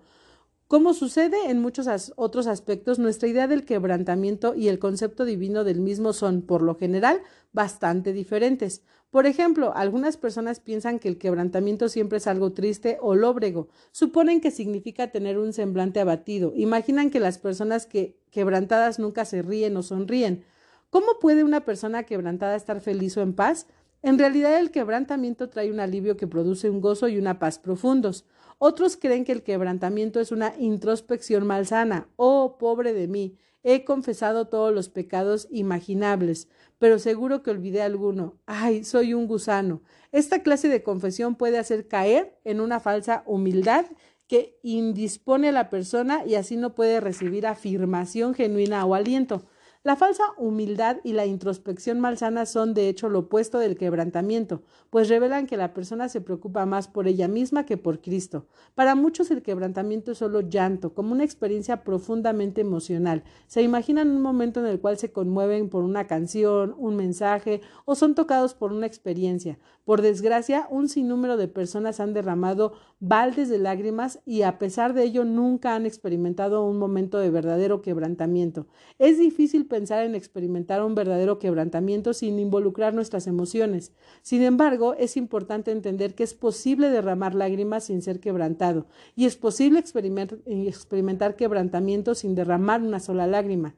[0.72, 5.82] Como sucede en muchos otros aspectos, nuestra idea del quebrantamiento y el concepto divino del
[5.82, 7.20] mismo son, por lo general,
[7.52, 8.82] bastante diferentes.
[9.10, 13.68] Por ejemplo, algunas personas piensan que el quebrantamiento siempre es algo triste o lóbrego.
[13.90, 16.54] Suponen que significa tener un semblante abatido.
[16.56, 20.42] Imaginan que las personas que quebrantadas nunca se ríen o sonríen.
[20.88, 23.66] ¿Cómo puede una persona quebrantada estar feliz o en paz?
[24.00, 28.24] En realidad el quebrantamiento trae un alivio que produce un gozo y una paz profundos.
[28.64, 32.06] Otros creen que el quebrantamiento es una introspección malsana.
[32.14, 33.36] Oh, pobre de mí.
[33.64, 36.46] He confesado todos los pecados imaginables,
[36.78, 38.38] pero seguro que olvidé alguno.
[38.46, 39.82] Ay, soy un gusano.
[40.12, 43.84] Esta clase de confesión puede hacer caer en una falsa humildad
[44.28, 49.44] que indispone a la persona y así no puede recibir afirmación genuina o aliento.
[49.84, 55.08] La falsa humildad y la introspección malsana son de hecho lo opuesto del quebrantamiento, pues
[55.08, 58.46] revelan que la persona se preocupa más por ella misma que por Cristo.
[58.76, 63.24] Para muchos el quebrantamiento es solo llanto, como una experiencia profundamente emocional.
[63.48, 67.96] Se imaginan un momento en el cual se conmueven por una canción, un mensaje o
[67.96, 69.58] son tocados por una experiencia.
[69.84, 72.74] Por desgracia, un sinnúmero de personas han derramado
[73.04, 77.82] baldes de lágrimas y a pesar de ello nunca han experimentado un momento de verdadero
[77.82, 78.68] quebrantamiento.
[79.00, 83.92] Es difícil pensar en experimentar un verdadero quebrantamiento sin involucrar nuestras emociones.
[84.22, 88.86] Sin embargo, es importante entender que es posible derramar lágrimas sin ser quebrantado,
[89.16, 93.74] y es posible experimentar, quebrantamiento sin derramar una sola lágrima.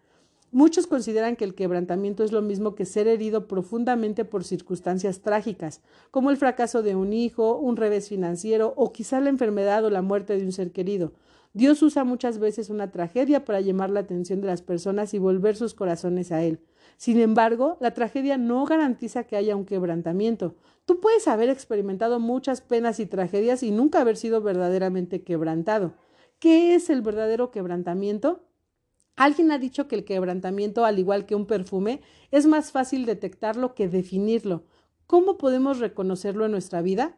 [0.54, 5.80] Muchos consideran que el quebrantamiento es lo mismo que ser herido profundamente por circunstancias trágicas,
[6.12, 10.00] como el fracaso de un hijo, un revés financiero o quizá la enfermedad o la
[10.00, 11.12] muerte de un ser querido.
[11.54, 15.56] Dios usa muchas veces una tragedia para llamar la atención de las personas y volver
[15.56, 16.60] sus corazones a Él.
[16.98, 20.54] Sin embargo, la tragedia no garantiza que haya un quebrantamiento.
[20.84, 25.94] Tú puedes haber experimentado muchas penas y tragedias y nunca haber sido verdaderamente quebrantado.
[26.38, 28.44] ¿Qué es el verdadero quebrantamiento?
[29.16, 32.00] Alguien ha dicho que el quebrantamiento, al igual que un perfume,
[32.30, 34.64] es más fácil detectarlo que definirlo.
[35.06, 37.16] ¿Cómo podemos reconocerlo en nuestra vida?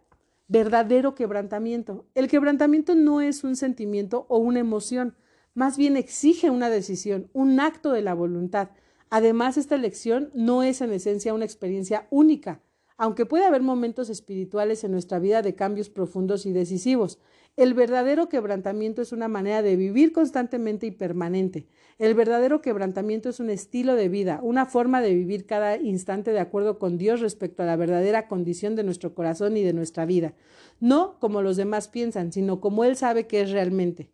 [0.49, 2.07] verdadero quebrantamiento.
[2.15, 5.17] El quebrantamiento no es un sentimiento o una emoción,
[5.55, 8.71] más bien exige una decisión, un acto de la voluntad.
[9.11, 12.61] Además, esta elección no es en esencia una experiencia única,
[12.97, 17.19] aunque puede haber momentos espirituales en nuestra vida de cambios profundos y decisivos.
[17.57, 21.67] El verdadero quebrantamiento es una manera de vivir constantemente y permanente.
[21.99, 26.41] El verdadero quebrantamiento es un estilo de vida, una forma de vivir cada instante de
[26.41, 30.35] acuerdo con Dios respecto a la verdadera condición de nuestro corazón y de nuestra vida.
[30.81, 34.11] No como los demás piensan, sino como Él sabe que es realmente.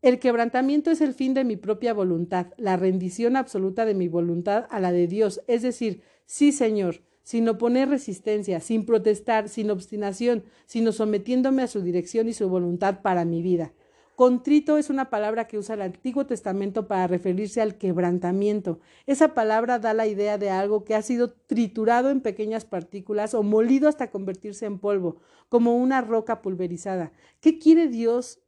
[0.00, 4.66] El quebrantamiento es el fin de mi propia voluntad, la rendición absoluta de mi voluntad
[4.70, 10.44] a la de Dios, es decir, sí, Señor, sin oponer resistencia, sin protestar, sin obstinación,
[10.66, 13.72] sino sometiéndome a su dirección y su voluntad para mi vida.
[14.14, 18.78] Contrito es una palabra que usa el Antiguo Testamento para referirse al quebrantamiento.
[19.06, 23.42] Esa palabra da la idea de algo que ha sido triturado en pequeñas partículas o
[23.42, 25.16] molido hasta convertirse en polvo,
[25.48, 27.10] como una roca pulverizada.
[27.40, 28.40] ¿Qué quiere Dios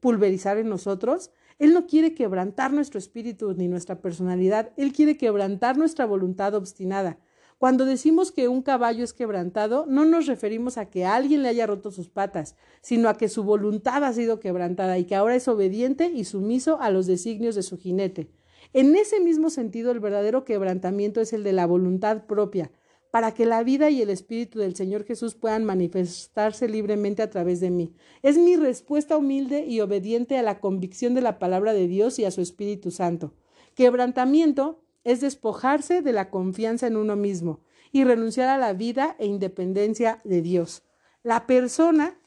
[0.00, 1.30] pulverizar en nosotros?
[1.58, 7.18] Él no quiere quebrantar nuestro espíritu ni nuestra personalidad, Él quiere quebrantar nuestra voluntad obstinada.
[7.58, 11.66] Cuando decimos que un caballo es quebrantado, no nos referimos a que alguien le haya
[11.66, 15.48] roto sus patas, sino a que su voluntad ha sido quebrantada y que ahora es
[15.48, 18.30] obediente y sumiso a los designios de su jinete.
[18.72, 22.72] En ese mismo sentido, el verdadero quebrantamiento es el de la voluntad propia,
[23.10, 27.60] para que la vida y el Espíritu del Señor Jesús puedan manifestarse libremente a través
[27.60, 27.94] de mí.
[28.22, 32.24] Es mi respuesta humilde y obediente a la convicción de la palabra de Dios y
[32.24, 33.32] a su Espíritu Santo.
[33.76, 37.60] Quebrantamiento es despojarse de la confianza en uno mismo
[37.92, 40.82] y renunciar a la vida e independencia de Dios.
[41.22, 42.18] La persona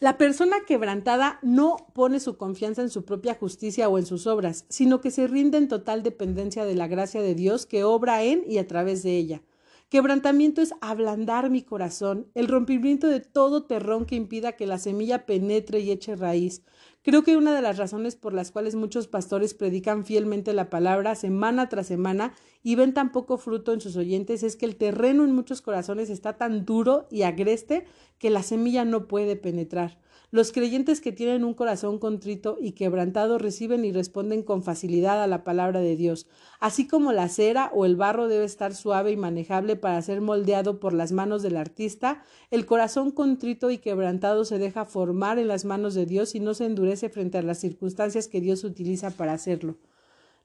[0.00, 4.64] La persona quebrantada no pone su confianza en su propia justicia o en sus obras,
[4.70, 8.42] sino que se rinde en total dependencia de la gracia de Dios que obra en
[8.46, 9.42] y a través de ella.
[9.90, 15.26] Quebrantamiento es ablandar mi corazón, el rompimiento de todo terrón que impida que la semilla
[15.26, 16.62] penetre y eche raíz,
[17.02, 21.14] Creo que una de las razones por las cuales muchos pastores predican fielmente la palabra
[21.14, 25.24] semana tras semana y ven tan poco fruto en sus oyentes es que el terreno
[25.24, 27.86] en muchos corazones está tan duro y agreste
[28.18, 29.98] que la semilla no puede penetrar.
[30.32, 35.26] Los creyentes que tienen un corazón contrito y quebrantado reciben y responden con facilidad a
[35.26, 36.28] la palabra de Dios.
[36.60, 40.78] Así como la cera o el barro debe estar suave y manejable para ser moldeado
[40.78, 42.22] por las manos del artista,
[42.52, 46.54] el corazón contrito y quebrantado se deja formar en las manos de Dios y no
[46.54, 49.78] se endurece frente a las circunstancias que Dios utiliza para hacerlo.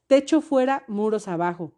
[0.07, 1.73] Techo fuera, muros abajo.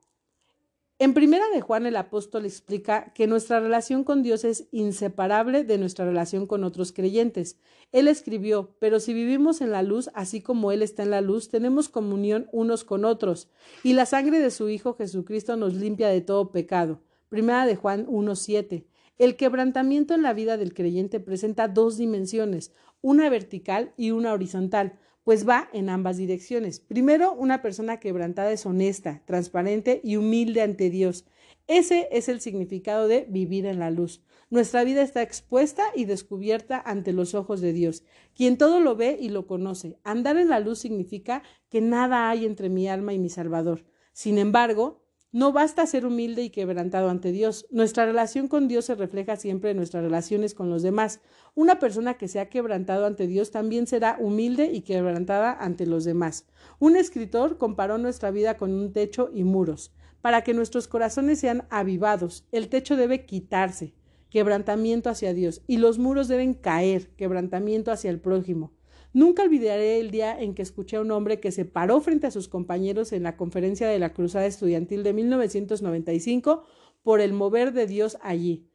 [0.99, 5.77] En primera de Juan el apóstol explica que nuestra relación con Dios es inseparable de
[5.77, 7.59] nuestra relación con otros creyentes.
[7.91, 11.49] Él escribió, pero si vivimos en la luz, así como Él está en la luz,
[11.49, 13.47] tenemos comunión unos con otros,
[13.83, 17.03] y la sangre de su Hijo Jesucristo nos limpia de todo pecado.
[17.29, 18.85] Primera de Juan 1.7.
[19.19, 24.97] El quebrantamiento en la vida del creyente presenta dos dimensiones, una vertical y una horizontal
[25.28, 26.80] pues va en ambas direcciones.
[26.80, 31.25] Primero, una persona quebrantada es honesta, transparente y humilde ante Dios.
[31.67, 34.23] Ese es el significado de vivir en la luz.
[34.49, 38.05] Nuestra vida está expuesta y descubierta ante los ojos de Dios,
[38.38, 39.97] quien todo lo ve y lo conoce.
[40.05, 43.84] Andar en la luz significa que nada hay entre mi alma y mi Salvador.
[44.13, 45.03] Sin embargo,
[45.38, 47.67] no basta ser humilde y quebrantado ante Dios.
[47.69, 51.21] Nuestra relación con Dios se refleja siempre en nuestras relaciones con los demás.
[51.53, 56.05] Una persona que se ha quebrantado ante Dios también será humilde y quebrantada ante los
[56.05, 56.47] demás.
[56.79, 59.93] Un escritor comparó nuestra vida con un techo y muros.
[60.21, 63.93] Para que nuestros corazones sean avivados, el techo debe quitarse,
[64.31, 68.71] quebrantamiento hacia Dios, y los muros deben caer, quebrantamiento hacia el prójimo.
[69.18, 72.32] Nunca olvidaré el día en que escuché a un hombre que se paró frente a
[72.32, 76.63] sus compañeros en la conferencia de la Cruzada Estudiantil de 1995
[77.01, 78.70] por el mover de Dios allí.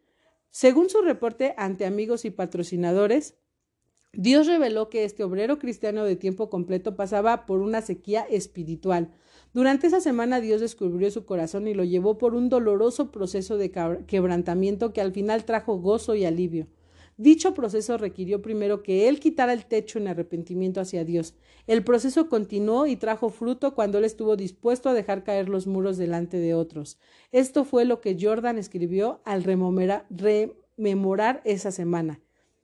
[0.51, 3.37] Según su reporte ante amigos y patrocinadores,
[4.13, 9.15] Dios reveló que este obrero cristiano de tiempo completo pasaba por una sequía espiritual.
[9.53, 13.71] Durante esa semana Dios descubrió su corazón y lo llevó por un doloroso proceso de
[14.09, 16.67] quebrantamiento que al final trajo gozo y alivio.
[17.23, 21.37] Dicho proceso requirió primero que él quitara el techo en arrepentimiento hacia Dios.
[21.69, 25.97] El proceso continuó y trajo fruto cuando él estuvo dispuesto a dejar caer los muros
[25.97, 26.99] delante de otros.
[27.31, 32.21] Esto fue lo que Jordan escribió al rememorar esa semana.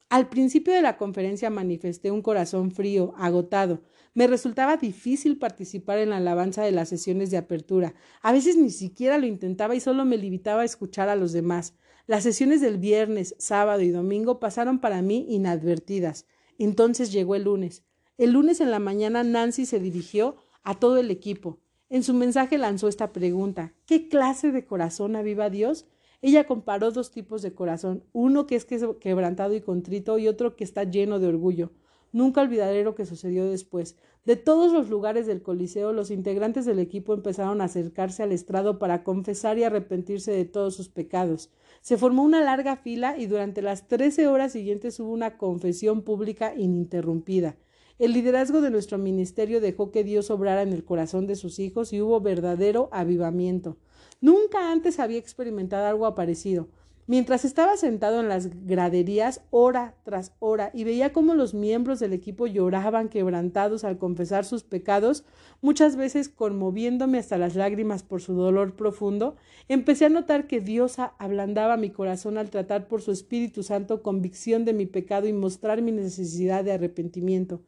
[0.09, 3.83] Al principio de la conferencia manifesté un corazón frío, agotado.
[4.13, 7.95] Me resultaba difícil participar en la alabanza de las sesiones de apertura.
[8.23, 11.75] A veces ni siquiera lo intentaba y solo me limitaba a escuchar a los demás.
[12.09, 16.25] Las sesiones del viernes, sábado y domingo pasaron para mí inadvertidas.
[16.57, 17.85] Entonces llegó el lunes.
[18.17, 21.59] El lunes en la mañana Nancy se dirigió a todo el equipo.
[21.91, 25.85] En su mensaje lanzó esta pregunta ¿Qué clase de corazón aviva Dios?
[26.23, 28.67] Ella comparó dos tipos de corazón, uno que es
[29.01, 31.73] quebrantado y contrito y otro que está lleno de orgullo.
[32.13, 33.97] Nunca olvidaré lo que sucedió después.
[34.25, 38.79] De todos los lugares del Coliseo, los integrantes del equipo empezaron a acercarse al estrado
[38.79, 41.51] para confesar y arrepentirse de todos sus pecados.
[41.81, 46.55] Se formó una larga fila y durante las trece horas siguientes hubo una confesión pública
[46.55, 47.57] ininterrumpida.
[47.99, 51.93] El liderazgo de nuestro ministerio dejó que Dios obrara en el corazón de sus hijos
[51.93, 53.77] y hubo verdadero avivamiento.
[54.21, 56.69] Nunca antes había experimentado algo parecido.
[57.09, 62.13] Mientras estaba sentado en las graderías hora tras hora y veía cómo los miembros del
[62.13, 65.25] equipo lloraban quebrantados al confesar sus pecados,
[65.63, 69.37] muchas veces conmoviéndome hasta las lágrimas por su dolor profundo,
[69.69, 74.67] empecé a notar que Dios ablandaba mi corazón al tratar por su Espíritu Santo convicción
[74.67, 77.63] de mi pecado y mostrar mi necesidad de arrepentimiento.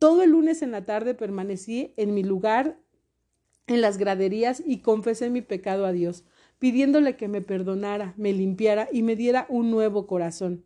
[0.00, 2.76] Todo el lunes en la tarde permanecí en mi lugar
[3.68, 6.24] en las graderías y confesé mi pecado a Dios
[6.60, 10.62] pidiéndole que me perdonara, me limpiara y me diera un nuevo corazón.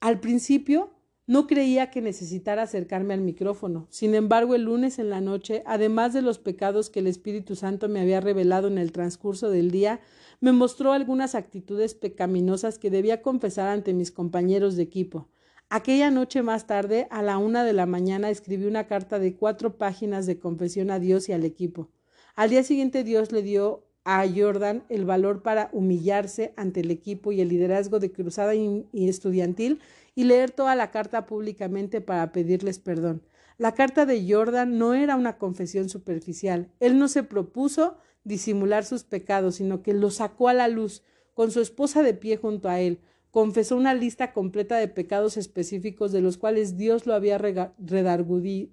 [0.00, 0.90] Al principio
[1.28, 3.86] no creía que necesitara acercarme al micrófono.
[3.88, 7.88] Sin embargo, el lunes en la noche, además de los pecados que el Espíritu Santo
[7.88, 10.00] me había revelado en el transcurso del día,
[10.40, 15.28] me mostró algunas actitudes pecaminosas que debía confesar ante mis compañeros de equipo.
[15.70, 19.78] Aquella noche más tarde, a la una de la mañana, escribí una carta de cuatro
[19.78, 21.90] páginas de confesión a Dios y al equipo.
[22.34, 27.32] Al día siguiente Dios le dio a Jordan el valor para humillarse ante el equipo
[27.32, 29.80] y el liderazgo de Cruzada y Estudiantil
[30.14, 33.22] y leer toda la carta públicamente para pedirles perdón.
[33.58, 36.70] La carta de Jordan no era una confesión superficial.
[36.80, 41.02] Él no se propuso disimular sus pecados, sino que los sacó a la luz,
[41.34, 43.00] con su esposa de pie junto a él.
[43.30, 48.72] Confesó una lista completa de pecados específicos de los cuales Dios lo había redarguido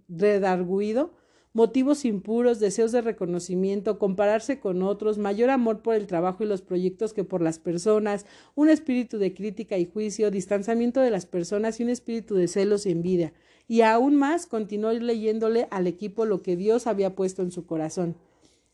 [1.53, 6.61] motivos impuros, deseos de reconocimiento, compararse con otros, mayor amor por el trabajo y los
[6.61, 8.25] proyectos que por las personas,
[8.55, 12.85] un espíritu de crítica y juicio, distanciamiento de las personas y un espíritu de celos
[12.85, 13.33] y envidia.
[13.67, 18.15] Y aún más continuó leyéndole al equipo lo que Dios había puesto en su corazón.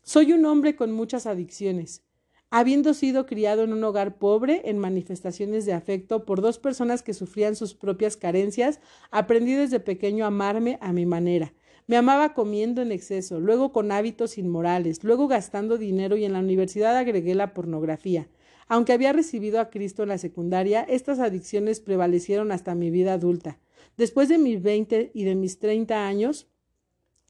[0.02, 2.02] Soy un hombre con muchas adicciones.
[2.48, 7.12] Habiendo sido criado en un hogar pobre en manifestaciones de afecto por dos personas que
[7.12, 11.52] sufrían sus propias carencias, aprendí desde pequeño a amarme a mi manera
[11.86, 16.40] me amaba comiendo en exceso, luego con hábitos inmorales, luego gastando dinero y en la
[16.40, 18.28] universidad agregué la pornografía.
[18.68, 23.60] Aunque había recibido a Cristo en la secundaria, estas adicciones prevalecieron hasta mi vida adulta.
[23.96, 26.48] Después de mis veinte y de mis treinta años,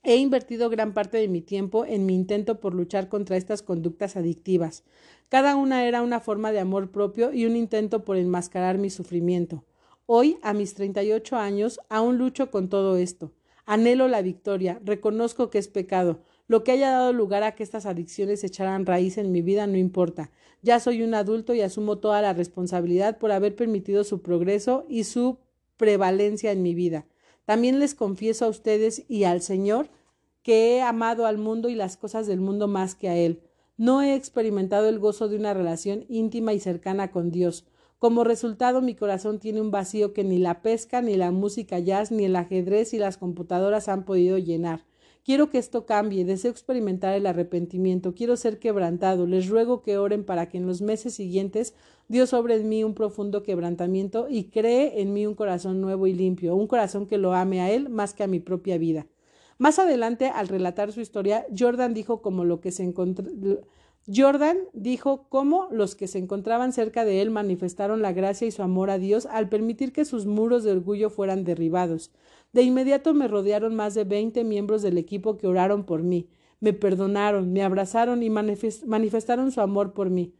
[0.02, 4.16] he invertido gran parte de mi tiempo en mi intento por luchar contra estas conductas
[4.16, 4.84] adictivas.
[5.28, 9.64] Cada una era una forma de amor propio y un intento por enmascarar mi sufrimiento.
[10.06, 13.32] Hoy, a mis treinta y ocho años, aún lucho con todo esto.
[13.66, 16.20] Anhelo la victoria, reconozco que es pecado.
[16.46, 19.76] Lo que haya dado lugar a que estas adicciones echaran raíz en mi vida no
[19.76, 20.30] importa.
[20.62, 25.02] Ya soy un adulto y asumo toda la responsabilidad por haber permitido su progreso y
[25.02, 25.38] su
[25.76, 27.06] prevalencia en mi vida.
[27.44, 29.88] También les confieso a ustedes y al Señor
[30.42, 33.42] que he amado al mundo y las cosas del mundo más que a Él.
[33.76, 37.66] No he experimentado el gozo de una relación íntima y cercana con Dios.
[37.98, 42.12] Como resultado, mi corazón tiene un vacío que ni la pesca, ni la música jazz,
[42.12, 44.84] ni el ajedrez y las computadoras han podido llenar.
[45.24, 49.26] Quiero que esto cambie, deseo experimentar el arrepentimiento, quiero ser quebrantado.
[49.26, 51.74] Les ruego que oren para que en los meses siguientes
[52.06, 56.12] Dios obre en mí un profundo quebrantamiento y cree en mí un corazón nuevo y
[56.12, 59.06] limpio, un corazón que lo ame a Él más que a mi propia vida.
[59.58, 63.26] Más adelante, al relatar su historia, Jordan dijo como lo que se encontró
[64.14, 68.62] Jordan dijo cómo los que se encontraban cerca de él manifestaron la gracia y su
[68.62, 72.12] amor a Dios al permitir que sus muros de orgullo fueran derribados.
[72.52, 76.28] De inmediato me rodearon más de veinte miembros del equipo que oraron por mí,
[76.60, 80.32] me perdonaron, me abrazaron y manifestaron su amor por mí.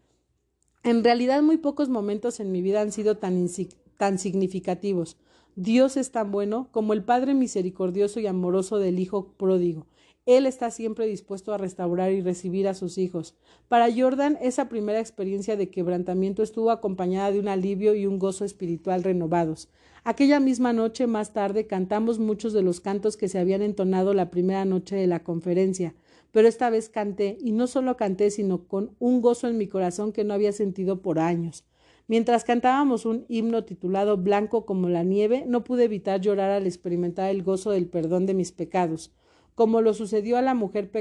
[0.84, 3.48] En realidad muy pocos momentos en mi vida han sido tan,
[3.96, 5.16] tan significativos.
[5.56, 9.86] Dios es tan bueno como el Padre misericordioso y amoroso del Hijo pródigo.
[10.26, 13.36] Él está siempre dispuesto a restaurar y recibir a sus hijos.
[13.68, 18.44] Para Jordan, esa primera experiencia de quebrantamiento estuvo acompañada de un alivio y un gozo
[18.44, 19.68] espiritual renovados.
[20.02, 24.28] Aquella misma noche, más tarde, cantamos muchos de los cantos que se habían entonado la
[24.28, 25.94] primera noche de la conferencia,
[26.32, 30.10] pero esta vez canté, y no solo canté, sino con un gozo en mi corazón
[30.12, 31.64] que no había sentido por años.
[32.08, 37.30] Mientras cantábamos un himno titulado Blanco como la nieve, no pude evitar llorar al experimentar
[37.30, 39.12] el gozo del perdón de mis pecados
[39.56, 40.92] como lo sucedió a la mujer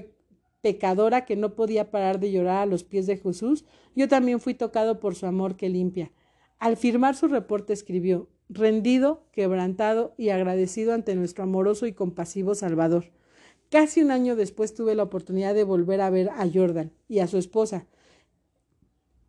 [0.61, 4.55] pecadora que no podía parar de llorar a los pies de Jesús, yo también fui
[4.55, 6.11] tocado por su amor que limpia.
[6.57, 13.11] Al firmar su reporte escribió rendido, quebrantado y agradecido ante nuestro amoroso y compasivo Salvador.
[13.69, 17.27] Casi un año después tuve la oportunidad de volver a ver a Jordan y a
[17.27, 17.87] su esposa.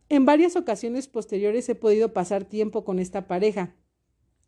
[0.07, 3.75] En varias ocasiones posteriores he podido pasar tiempo con esta pareja,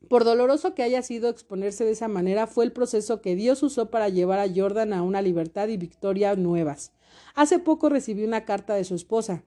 [0.07, 3.89] por doloroso que haya sido exponerse de esa manera, fue el proceso que Dios usó
[3.89, 6.93] para llevar a Jordan a una libertad y victoria nuevas.
[7.35, 9.43] Hace poco recibí una carta de su esposa.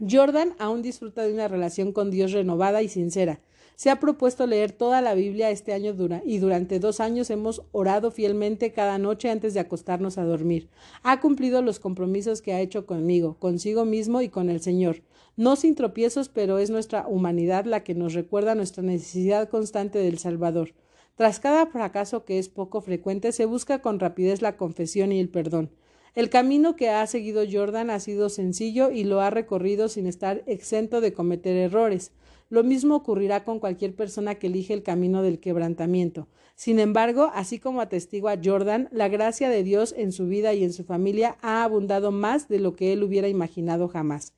[0.00, 3.40] Jordan aún disfruta de una relación con Dios renovada y sincera.
[3.76, 7.62] Se ha propuesto leer toda la Biblia este año dura, y durante dos años hemos
[7.72, 10.70] orado fielmente cada noche antes de acostarnos a dormir.
[11.02, 15.02] Ha cumplido los compromisos que ha hecho conmigo, consigo mismo y con el Señor.
[15.36, 20.16] No sin tropiezos, pero es nuestra humanidad la que nos recuerda nuestra necesidad constante del
[20.16, 20.72] Salvador.
[21.14, 25.28] Tras cada fracaso que es poco frecuente, se busca con rapidez la confesión y el
[25.28, 25.70] perdón.
[26.14, 30.42] El camino que ha seguido Jordan ha sido sencillo y lo ha recorrido sin estar
[30.46, 32.12] exento de cometer errores.
[32.48, 36.28] Lo mismo ocurrirá con cualquier persona que elige el camino del quebrantamiento.
[36.54, 40.72] Sin embargo, así como atestigua Jordan, la gracia de Dios en su vida y en
[40.72, 44.32] su familia ha abundado más de lo que él hubiera imaginado jamás.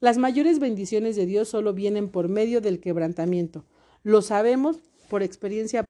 [0.00, 3.64] Las mayores bendiciones de Dios solo vienen por medio del quebrantamiento.
[4.04, 4.78] Lo sabemos
[5.10, 5.84] por experiencia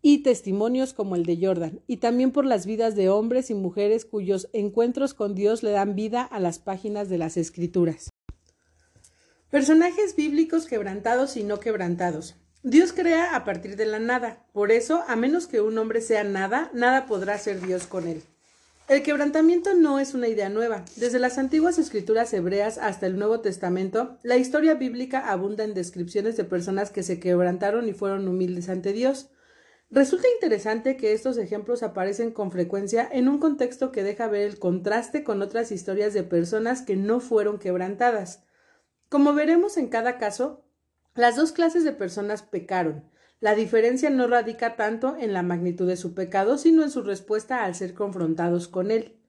[0.00, 4.04] y testimonios como el de Jordan, y también por las vidas de hombres y mujeres
[4.06, 8.08] cuyos encuentros con Dios le dan vida a las páginas de las Escrituras.
[9.50, 12.36] Personajes bíblicos quebrantados y no quebrantados.
[12.62, 16.22] Dios crea a partir de la nada, por eso, a menos que un hombre sea
[16.22, 18.22] nada, nada podrá ser Dios con él.
[18.88, 20.84] El quebrantamiento no es una idea nueva.
[20.96, 26.36] Desde las antiguas escrituras hebreas hasta el Nuevo Testamento, la historia bíblica abunda en descripciones
[26.36, 29.30] de personas que se quebrantaron y fueron humildes ante Dios.
[29.90, 34.58] Resulta interesante que estos ejemplos aparecen con frecuencia en un contexto que deja ver el
[34.58, 38.42] contraste con otras historias de personas que no fueron quebrantadas.
[39.08, 40.64] Como veremos en cada caso,
[41.14, 43.10] las dos clases de personas pecaron.
[43.40, 47.64] La diferencia no radica tanto en la magnitud de su pecado, sino en su respuesta
[47.64, 49.20] al ser confrontados con él.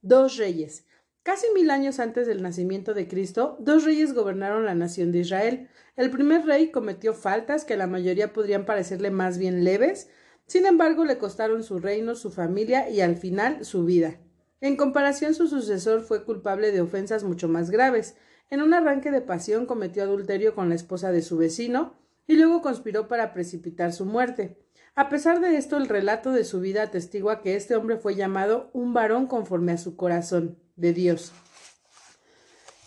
[0.00, 0.86] Dos reyes.
[1.22, 5.68] Casi mil años antes del nacimiento de Cristo, dos reyes gobernaron la nación de Israel.
[5.94, 10.10] El primer rey cometió faltas que a la mayoría podrían parecerle más bien leves,
[10.46, 14.18] sin embargo le costaron su reino, su familia y al final su vida.
[14.60, 18.16] En comparación, su sucesor fue culpable de ofensas mucho más graves.
[18.52, 21.94] En un arranque de pasión cometió adulterio con la esposa de su vecino
[22.26, 24.58] y luego conspiró para precipitar su muerte.
[24.94, 28.68] A pesar de esto, el relato de su vida atestigua que este hombre fue llamado
[28.74, 31.32] un varón conforme a su corazón, de Dios.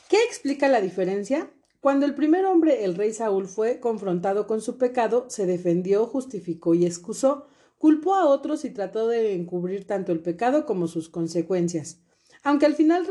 [0.07, 1.49] ¿Qué explica la diferencia?
[1.81, 6.75] Cuando el primer hombre, el rey Saúl, fue confrontado con su pecado, se defendió, justificó
[6.75, 7.47] y excusó,
[7.79, 12.04] culpó a otros y trató de encubrir tanto el pecado como sus consecuencias.
[12.45, 13.07] Aunque al final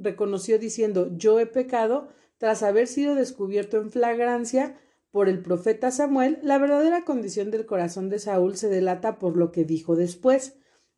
[0.00, 2.08] reconoció diciendo yo he pecado,
[2.38, 4.74] tras haber sido descubierto en flagrancia
[5.10, 9.52] por el profeta Samuel, la verdadera condición del corazón de Saúl se delata por lo
[9.52, 10.54] que dijo después.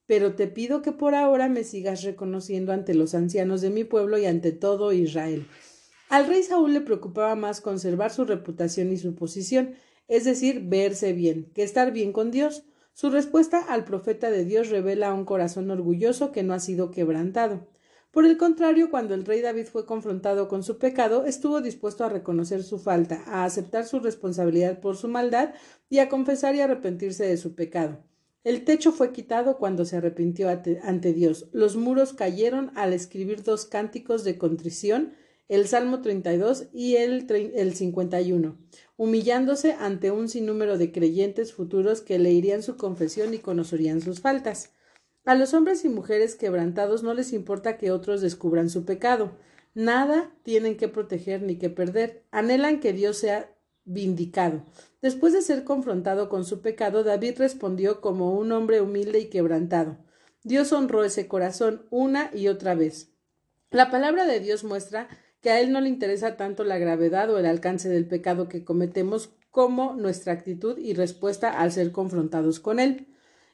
[0.07, 4.17] Pero te pido que por ahora me sigas reconociendo ante los ancianos de mi pueblo
[4.17, 5.49] y ante todo Israel.
[6.09, 9.75] Al rey Saúl le preocupaba más conservar su reputación y su posición,
[10.07, 12.63] es decir, verse bien, que estar bien con Dios.
[12.95, 17.67] Su respuesta al profeta de Dios revela un corazón orgulloso que no ha sido quebrantado.
[18.11, 22.11] Por el contrario, cuando el rey David fue confrontado con su pecado, estuvo dispuesto a
[22.11, 25.55] reconocer su falta, a aceptar su responsabilidad por su maldad
[25.89, 28.05] y a confesar y arrepentirse de su pecado.
[28.45, 31.49] El techo fue quitado cuando se arrepintió ante Dios.
[31.53, 35.15] Los muros cayeron al escribir dos cánticos de contrición,
[35.49, 38.59] el Salmo 32 y el, el 51,
[39.03, 44.71] humillándose ante un sinnúmero de creyentes futuros que leerían su confesión y conocerían sus faltas.
[45.25, 49.33] A los hombres y mujeres quebrantados no les importa que otros descubran su pecado.
[49.75, 52.23] Nada tienen que proteger ni que perder.
[52.31, 53.53] Anhelan que Dios sea
[53.85, 54.65] vindicado.
[55.01, 59.99] Después de ser confrontado con su pecado, David respondió como un hombre humilde y quebrantado.
[60.45, 63.11] Dios honró ese corazón una y otra vez.
[63.73, 65.09] La palabra de Dios muestra
[65.43, 68.65] que a él no le interesa tanto la gravedad o el alcance del pecado que
[68.65, 73.09] cometemos como nuestra actitud y respuesta al ser confrontados con él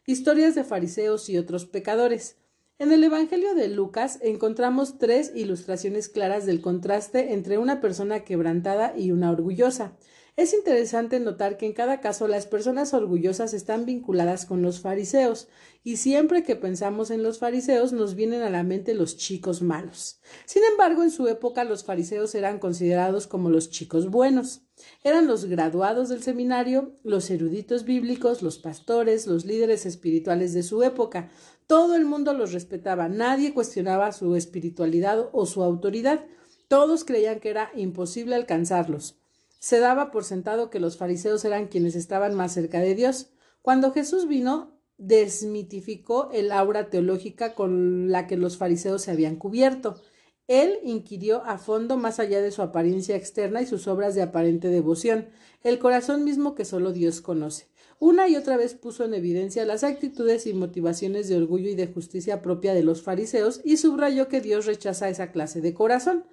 [0.09, 2.39] historias de fariseos y otros pecadores.
[2.79, 8.95] En el Evangelio de Lucas encontramos tres ilustraciones claras del contraste entre una persona quebrantada
[8.97, 9.93] y una orgullosa.
[10.39, 15.49] Es interesante notar que en cada caso las personas orgullosas están vinculadas con los fariseos,
[15.83, 20.21] y siempre que pensamos en los fariseos nos vienen a la mente los chicos malos.
[20.47, 24.63] Sin embargo, en su época los fariseos eran considerados como los chicos buenos.
[25.03, 30.85] Eran los graduados del seminario, los eruditos bíblicos, los pastores, los líderes espirituales de su
[30.85, 31.33] época.
[31.67, 36.27] Todo el mundo los respetaba, nadie cuestionaba su espiritualidad o su autoridad.
[36.69, 39.18] Todos creían que era imposible alcanzarlos.
[39.59, 43.31] Se daba por sentado que los fariseos eran quienes estaban más cerca de Dios.
[43.63, 50.01] Cuando Jesús vino, desmitificó el aura teológica con la que los fariseos se habían cubierto.
[50.49, 54.69] Él inquirió a fondo más allá de su apariencia externa y sus obras de aparente
[54.69, 55.29] devoción,
[55.63, 57.69] el corazón mismo que solo Dios conoce.
[58.01, 61.89] Una y otra vez puso en evidencia las actitudes y motivaciones de orgullo y de
[61.89, 66.25] justicia propia de los fariseos y subrayó que Dios rechaza esa clase de corazón.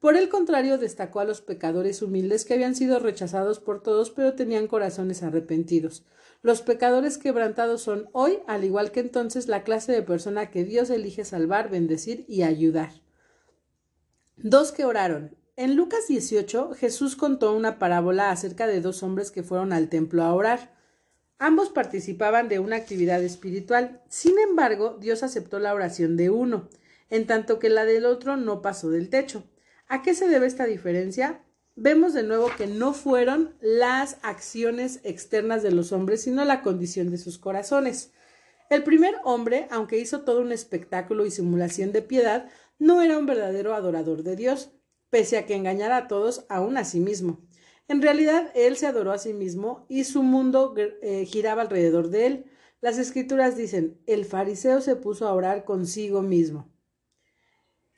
[0.00, 4.34] Por el contrario, destacó a los pecadores humildes que habían sido rechazados por todos, pero
[4.34, 6.04] tenían corazones arrepentidos.
[6.42, 10.90] Los pecadores quebrantados son hoy, al igual que entonces, la clase de persona que Dios
[10.90, 12.90] elige salvar, bendecir y ayudar.
[14.36, 15.36] Dos que oraron.
[15.56, 20.22] En Lucas 18, Jesús contó una parábola acerca de dos hombres que fueron al templo
[20.22, 20.74] a orar.
[21.38, 24.02] Ambos participaban de una actividad espiritual.
[24.08, 26.68] Sin embargo, Dios aceptó la oración de uno,
[27.08, 29.44] en tanto que la del otro no pasó del techo.
[29.94, 31.44] ¿A qué se debe esta diferencia?
[31.76, 37.12] Vemos de nuevo que no fueron las acciones externas de los hombres, sino la condición
[37.12, 38.10] de sus corazones.
[38.70, 43.26] El primer hombre, aunque hizo todo un espectáculo y simulación de piedad, no era un
[43.26, 44.72] verdadero adorador de Dios,
[45.10, 47.46] pese a que engañara a todos, aún a sí mismo.
[47.86, 52.26] En realidad, él se adoró a sí mismo y su mundo eh, giraba alrededor de
[52.26, 52.44] él.
[52.80, 56.73] Las escrituras dicen, el fariseo se puso a orar consigo mismo.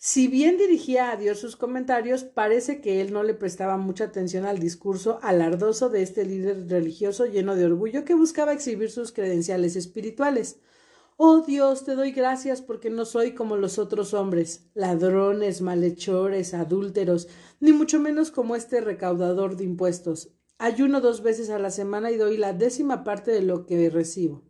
[0.09, 4.45] Si bien dirigía a Dios sus comentarios, parece que él no le prestaba mucha atención
[4.45, 9.75] al discurso alardoso de este líder religioso lleno de orgullo que buscaba exhibir sus credenciales
[9.75, 10.61] espirituales.
[11.17, 17.27] Oh Dios, te doy gracias porque no soy como los otros hombres, ladrones, malhechores, adúlteros,
[17.59, 20.31] ni mucho menos como este recaudador de impuestos.
[20.57, 24.45] Ayuno dos veces a la semana y doy la décima parte de lo que recibo.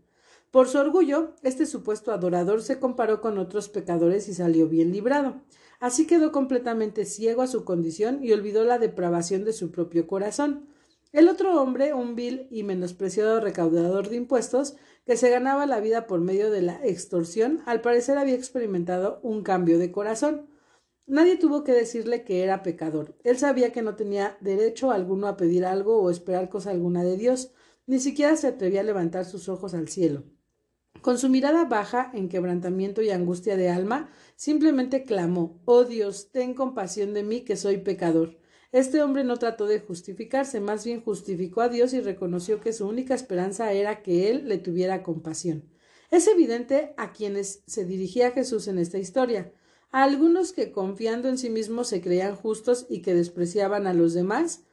[0.51, 5.43] Por su orgullo, este supuesto adorador se comparó con otros pecadores y salió bien librado.
[5.81, 10.69] Así quedó completamente ciego a su condición y olvidó la depravación de su propio corazón.
[11.13, 16.07] El otro hombre, un vil y menospreciado recaudador de impuestos, que se ganaba la vida
[16.07, 20.49] por medio de la extorsión, al parecer había experimentado un cambio de corazón.
[21.07, 23.17] Nadie tuvo que decirle que era pecador.
[23.23, 27.17] Él sabía que no tenía derecho alguno a pedir algo o esperar cosa alguna de
[27.17, 27.53] Dios.
[27.87, 30.25] Ni siquiera se atrevía a levantar sus ojos al cielo.
[31.03, 36.55] Con su mirada baja, en quebrantamiento y angustia de alma, simplemente clamó Oh Dios, ten
[36.55, 38.39] compasión de mí, que soy pecador.
[38.73, 42.87] Este hombre no trató de justificarse, más bien justificó a Dios y reconoció que su
[42.87, 45.71] única esperanza era que Él le tuviera compasión.
[46.11, 49.53] Es evidente a quienes se dirigía Jesús en esta historia,
[49.93, 54.15] a algunos que confiando en sí mismos se creían justos y que despreciaban a los
[54.15, 54.65] demás,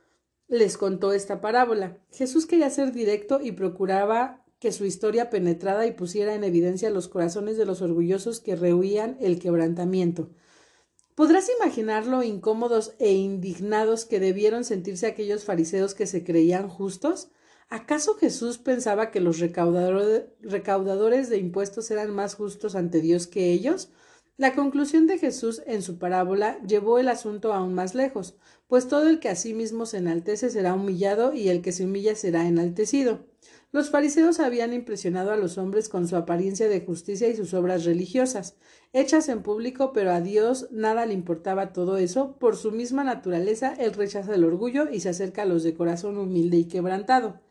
[0.47, 1.97] les contó esta parábola.
[2.11, 7.09] Jesús quería ser directo y procuraba que su historia penetrara y pusiera en evidencia los
[7.09, 10.29] corazones de los orgullosos que rehuían el quebrantamiento.
[11.15, 17.27] ¿Podrás imaginar lo incómodos e indignados que debieron sentirse aquellos fariseos que se creían justos?
[17.67, 23.89] ¿Acaso Jesús pensaba que los recaudadores de impuestos eran más justos ante Dios que ellos?
[24.37, 28.37] La conclusión de Jesús en su parábola llevó el asunto aún más lejos,
[28.67, 31.83] pues todo el que a sí mismo se enaltece será humillado y el que se
[31.83, 33.32] humilla será enaltecido.
[33.73, 37.85] Los fariseos habían impresionado a los hombres con su apariencia de justicia y sus obras
[37.85, 38.55] religiosas,
[38.93, 43.73] hechas en público, pero a Dios nada le importaba todo eso, por su misma naturaleza
[43.79, 47.41] él rechaza el orgullo y se acerca a los de corazón humilde y quebrantado.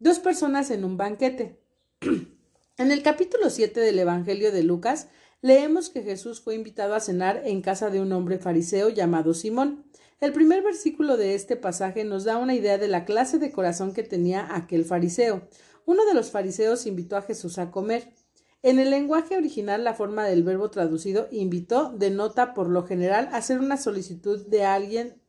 [0.00, 1.60] Dos personas en un banquete.
[2.78, 5.10] en el capítulo 7 del Evangelio de Lucas
[5.42, 9.84] leemos que Jesús fue invitado a cenar en casa de un hombre fariseo llamado Simón.
[10.18, 13.92] El primer versículo de este pasaje nos da una idea de la clase de corazón
[13.92, 15.46] que tenía aquel fariseo.
[15.84, 18.14] Uno de los fariseos invitó a Jesús a comer.
[18.62, 23.58] En el lenguaje original, la forma del verbo traducido invitó denota por lo general hacer
[23.58, 25.20] una solicitud de alguien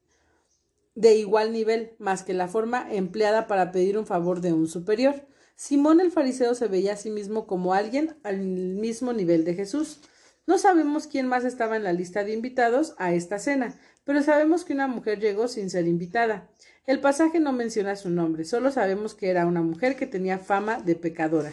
[0.95, 5.27] de igual nivel, más que la forma empleada para pedir un favor de un superior.
[5.55, 9.99] Simón el fariseo se veía a sí mismo como alguien al mismo nivel de Jesús.
[10.47, 13.77] No sabemos quién más estaba en la lista de invitados a esta cena,
[14.07, 16.49] pero sabemos que una mujer llegó sin ser invitada.
[16.85, 20.79] El pasaje no menciona su nombre, solo sabemos que era una mujer que tenía fama
[20.79, 21.51] de pecadora.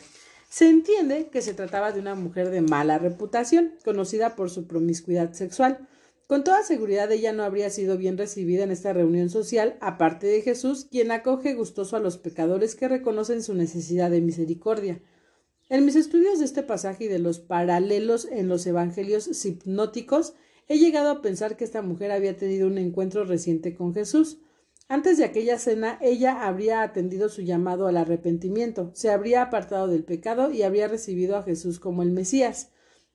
[0.48, 5.32] Se entiende que se trataba de una mujer de mala reputación, conocida por su promiscuidad
[5.32, 5.88] sexual.
[6.28, 10.40] Con toda seguridad ella no habría sido bien recibida en esta reunión social, aparte de
[10.40, 15.02] Jesús, quien acoge gustoso a los pecadores que reconocen su necesidad de misericordia.
[15.68, 20.34] En mis estudios de este pasaje y de los paralelos en los evangelios hipnóticos,
[20.66, 24.38] He llegado a pensar que esta mujer había tenido un encuentro reciente con Jesús.
[24.88, 30.04] Antes de aquella cena, ella habría atendido su llamado al arrepentimiento, se habría apartado del
[30.04, 32.70] pecado y habría recibido a Jesús como el Mesías.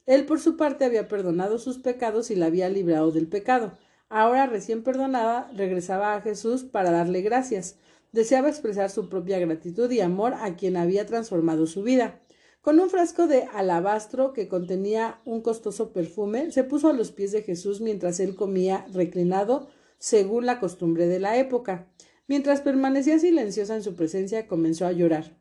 [0.05, 3.77] Él, por su parte, había perdonado sus pecados y la había librado del pecado.
[4.09, 7.77] Ahora, recién perdonada, regresaba a Jesús para darle gracias.
[8.11, 12.19] Deseaba expresar su propia gratitud y amor a quien había transformado su vida.
[12.61, 17.31] Con un frasco de alabastro que contenía un costoso perfume, se puso a los pies
[17.31, 21.87] de Jesús mientras él comía reclinado, según la costumbre de la época.
[22.27, 25.37] Mientras permanecía silenciosa en su presencia, comenzó a llorar.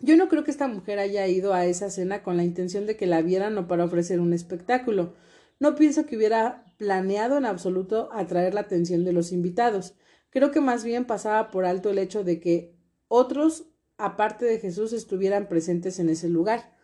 [0.00, 2.96] Yo no creo que esta mujer haya ido a esa cena con la intención de
[2.96, 5.14] que la vieran o para ofrecer un espectáculo.
[5.60, 9.94] No pienso que hubiera planeado en absoluto atraer la atención de los invitados.
[10.28, 12.76] Creo que más bien pasaba por alto el hecho de que
[13.08, 16.74] otros aparte de Jesús, estuvieran presentes en ese lugar.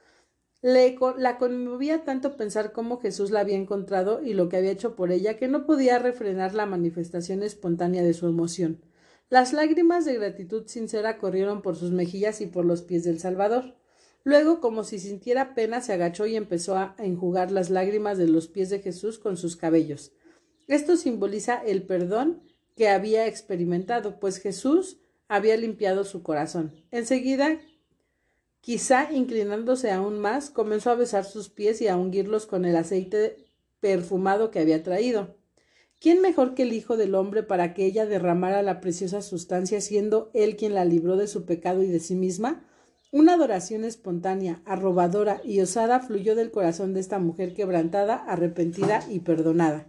[0.63, 5.11] La conmovía tanto pensar cómo Jesús la había encontrado y lo que había hecho por
[5.11, 8.83] ella que no podía refrenar la manifestación espontánea de su emoción.
[9.31, 13.77] Las lágrimas de gratitud sincera corrieron por sus mejillas y por los pies del Salvador.
[14.23, 18.49] Luego, como si sintiera pena, se agachó y empezó a enjugar las lágrimas de los
[18.49, 20.13] pies de Jesús con sus cabellos.
[20.67, 22.43] Esto simboliza el perdón
[22.77, 25.00] que había experimentado, pues Jesús
[25.31, 26.75] había limpiado su corazón.
[26.91, 27.61] Enseguida,
[28.61, 33.37] quizá inclinándose aún más, comenzó a besar sus pies y a unguirlos con el aceite
[33.79, 35.37] perfumado que había traído.
[36.01, 40.31] ¿Quién mejor que el Hijo del Hombre para que ella derramara la preciosa sustancia, siendo
[40.35, 42.67] él quien la libró de su pecado y de sí misma?
[43.13, 49.21] Una adoración espontánea, arrobadora y osada fluyó del corazón de esta mujer quebrantada, arrepentida y
[49.21, 49.89] perdonada.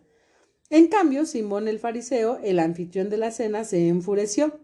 [0.70, 4.60] En cambio, Simón el fariseo, el anfitrión de la cena, se enfureció.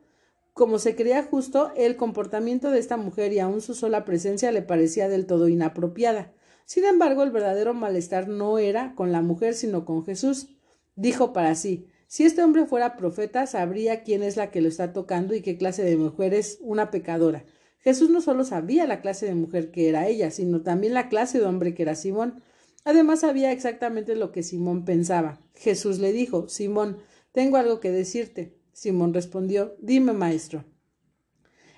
[0.58, 4.64] Como se creía justo, el comportamiento de esta mujer y aun su sola presencia le
[4.64, 6.34] parecía del todo inapropiada.
[6.66, 10.48] Sin embargo, el verdadero malestar no era con la mujer, sino con Jesús.
[10.96, 14.94] Dijo para sí si este hombre fuera profeta, sabría quién es la que lo está
[14.94, 17.46] tocando y qué clase de mujer es una pecadora.
[17.78, 21.38] Jesús no solo sabía la clase de mujer que era ella, sino también la clase
[21.38, 22.42] de hombre que era Simón.
[22.84, 25.40] Además sabía exactamente lo que Simón pensaba.
[25.54, 26.98] Jesús le dijo Simón,
[27.32, 28.57] tengo algo que decirte.
[28.78, 30.64] Simón respondió Dime, maestro.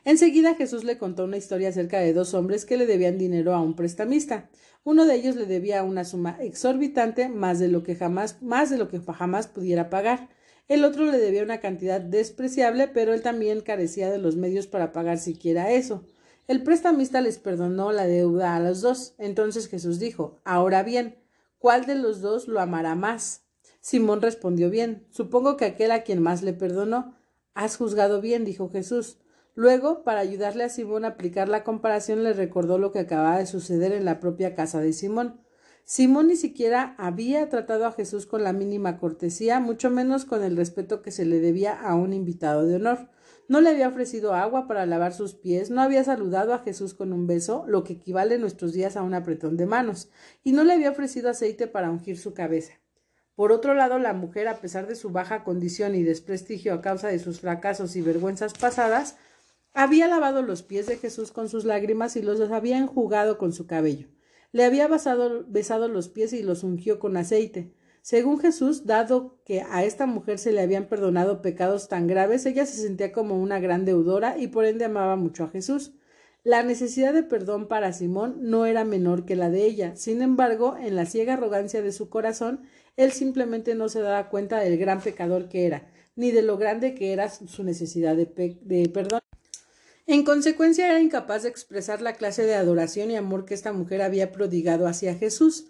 [0.03, 3.61] Enseguida Jesús le contó una historia acerca de dos hombres que le debían dinero a
[3.61, 4.49] un prestamista.
[4.83, 8.77] Uno de ellos le debía una suma exorbitante, más de lo que jamás, más de
[8.77, 10.27] lo que jamás pudiera pagar.
[10.67, 14.91] El otro le debía una cantidad despreciable, pero él también carecía de los medios para
[14.91, 16.03] pagar siquiera eso.
[16.49, 19.15] El prestamista les perdonó la deuda a los dos.
[19.19, 21.15] Entonces Jesús dijo Ahora bien,
[21.59, 23.48] ¿cuál de los dos lo amará más?
[23.89, 25.07] Simón respondió bien.
[25.09, 27.15] Supongo que aquel a quien más le perdonó.
[27.55, 29.17] Has juzgado bien, dijo Jesús.
[29.55, 33.47] Luego, para ayudarle a Simón a aplicar la comparación, le recordó lo que acababa de
[33.47, 35.41] suceder en la propia casa de Simón.
[35.85, 40.55] Simón ni siquiera había tratado a Jesús con la mínima cortesía, mucho menos con el
[40.55, 43.09] respeto que se le debía a un invitado de honor.
[43.47, 47.11] No le había ofrecido agua para lavar sus pies, no había saludado a Jesús con
[47.11, 50.11] un beso, lo que equivale en nuestros días a un apretón de manos,
[50.43, 52.78] y no le había ofrecido aceite para ungir su cabeza.
[53.39, 57.07] Por otro lado, la mujer, a pesar de su baja condición y desprestigio a causa
[57.07, 59.15] de sus fracasos y vergüenzas pasadas,
[59.73, 63.65] había lavado los pies de Jesús con sus lágrimas y los había enjugado con su
[63.65, 64.09] cabello.
[64.51, 67.71] Le había besado, besado los pies y los ungió con aceite.
[68.01, 72.65] Según Jesús, dado que a esta mujer se le habían perdonado pecados tan graves, ella
[72.65, 75.93] se sentía como una gran deudora y por ende amaba mucho a Jesús.
[76.43, 79.95] La necesidad de perdón para Simón no era menor que la de ella.
[79.97, 82.61] Sin embargo, en la ciega arrogancia de su corazón,
[82.99, 86.95] él simplemente no se daba cuenta del gran pecador que era, ni de lo grande
[86.95, 89.21] que era su necesidad de, perdón.
[90.05, 94.01] En consecuencia, era incapaz de expresar la clase de adoración y amor que esta mujer
[94.01, 95.67] había prodigado hacia Jesús.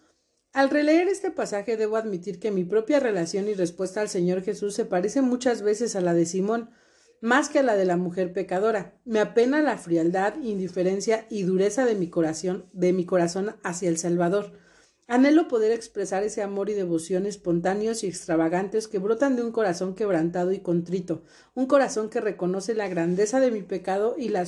[0.53, 4.73] Al releer este pasaje debo admitir que mi propia relación y respuesta al Señor Jesús
[4.73, 6.71] se parece muchas veces a la de Simón,
[7.21, 8.99] más que a la de la mujer pecadora.
[9.05, 13.99] Me apena la frialdad, indiferencia y dureza de mi corazón, de mi corazón hacia el
[13.99, 14.53] Salvador.
[15.10, 19.95] Anhelo poder expresar ese amor y devoción espontáneos y extravagantes que brotan de un corazón
[19.95, 21.24] quebrantado y contrito,
[21.55, 24.45] un corazón que reconoce la grandeza de mi pecado y la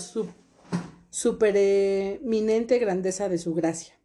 [1.09, 3.95] supereminente grandeza de su gracia.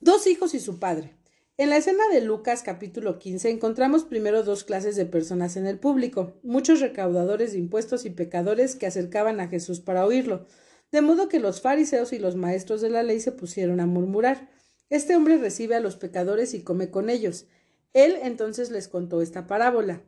[0.00, 1.14] Dos hijos y su padre.
[1.58, 5.78] En la escena de Lucas capítulo 15 encontramos primero dos clases de personas en el
[5.78, 10.46] público, muchos recaudadores de impuestos y pecadores que acercaban a Jesús para oírlo,
[10.90, 14.56] de modo que los fariseos y los maestros de la ley se pusieron a murmurar.
[14.90, 17.46] Este hombre recibe a los pecadores y come con ellos.
[17.92, 20.02] Él entonces les contó esta parábola.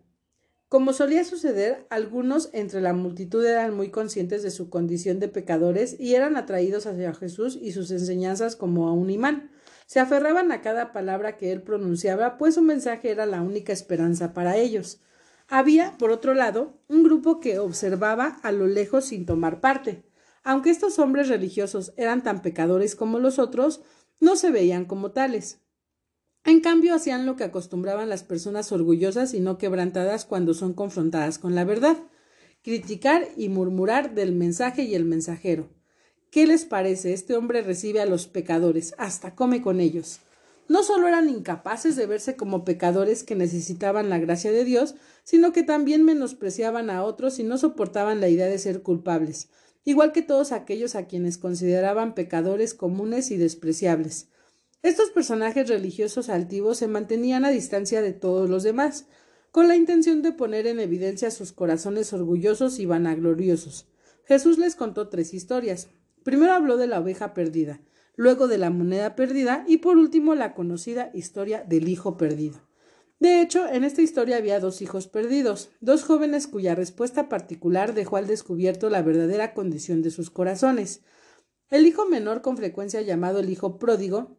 [0.68, 5.98] Como solía suceder, algunos entre la multitud eran muy conscientes de su condición de pecadores
[5.98, 9.50] y eran atraídos hacia Jesús y sus enseñanzas como a un imán.
[9.86, 14.32] Se aferraban a cada palabra que él pronunciaba, pues su mensaje era la única esperanza
[14.32, 15.00] para ellos.
[15.48, 20.04] Había, por otro lado, un grupo que observaba a lo lejos sin tomar parte.
[20.44, 23.82] Aunque estos hombres religiosos eran tan pecadores como los otros,
[24.20, 25.58] no se veían como tales.
[26.44, 31.38] En cambio, hacían lo que acostumbraban las personas orgullosas y no quebrantadas cuando son confrontadas
[31.38, 31.98] con la verdad
[32.62, 35.68] criticar y murmurar del mensaje y el mensajero.
[36.30, 37.12] ¿Qué les parece?
[37.12, 40.20] Este hombre recibe a los pecadores, hasta come con ellos.
[40.68, 44.94] No solo eran incapaces de verse como pecadores que necesitaban la gracia de Dios,
[45.24, 49.48] sino que también menospreciaban a otros y no soportaban la idea de ser culpables,
[49.84, 54.28] igual que todos aquellos a quienes consideraban pecadores comunes y despreciables.
[54.82, 59.06] Estos personajes religiosos altivos se mantenían a distancia de todos los demás,
[59.50, 63.86] con la intención de poner en evidencia sus corazones orgullosos y vanagloriosos.
[64.24, 65.88] Jesús les contó tres historias,
[66.22, 67.80] Primero habló de la oveja perdida,
[68.14, 72.60] luego de la moneda perdida y por último la conocida historia del hijo perdido.
[73.20, 78.16] De hecho, en esta historia había dos hijos perdidos, dos jóvenes cuya respuesta particular dejó
[78.16, 81.02] al descubierto la verdadera condición de sus corazones.
[81.68, 84.38] El hijo menor, con frecuencia llamado el hijo pródigo,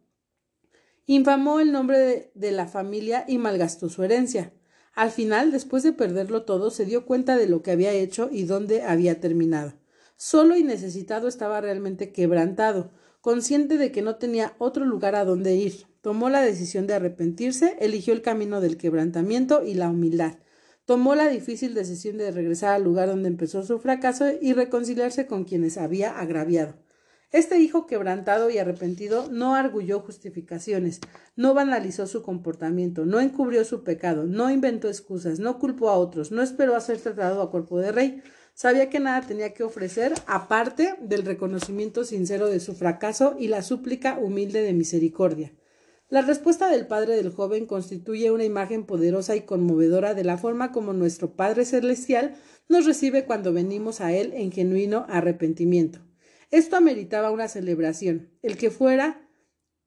[1.06, 4.52] infamó el nombre de, la familia y malgastó su herencia.
[4.94, 8.44] Al final, después de perderlo todo, se dio cuenta de lo que había hecho y
[8.44, 9.74] dónde había terminado.
[10.16, 15.54] Solo y necesitado estaba realmente quebrantado, consciente de que no tenía otro lugar a donde
[15.54, 15.86] ir.
[16.02, 20.34] Tomó la decisión de arrepentirse, eligió el camino del quebrantamiento y la humildad.
[20.84, 25.44] Tomó la difícil decisión de regresar al lugar donde empezó su fracaso y reconciliarse con
[25.44, 26.74] quienes había agraviado.
[27.30, 31.00] Este hijo quebrantado y arrepentido no arguyó justificaciones,
[31.34, 36.30] no banalizó su comportamiento, no encubrió su pecado, no inventó excusas, no culpó a otros,
[36.30, 38.22] no esperó a ser tratado a cuerpo de rey,
[38.54, 43.62] Sabía que nada tenía que ofrecer aparte del reconocimiento sincero de su fracaso y la
[43.62, 45.52] súplica humilde de misericordia.
[46.12, 50.70] La respuesta del padre del joven constituye una imagen poderosa y conmovedora de la forma
[50.70, 52.34] como nuestro Padre Celestial
[52.68, 56.00] nos recibe cuando venimos a Él en genuino arrepentimiento.
[56.50, 58.28] Esto ameritaba una celebración.
[58.42, 59.26] El que fuera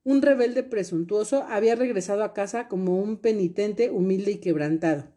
[0.03, 5.13] un rebelde presuntuoso había regresado a casa como un penitente humilde y quebrantado.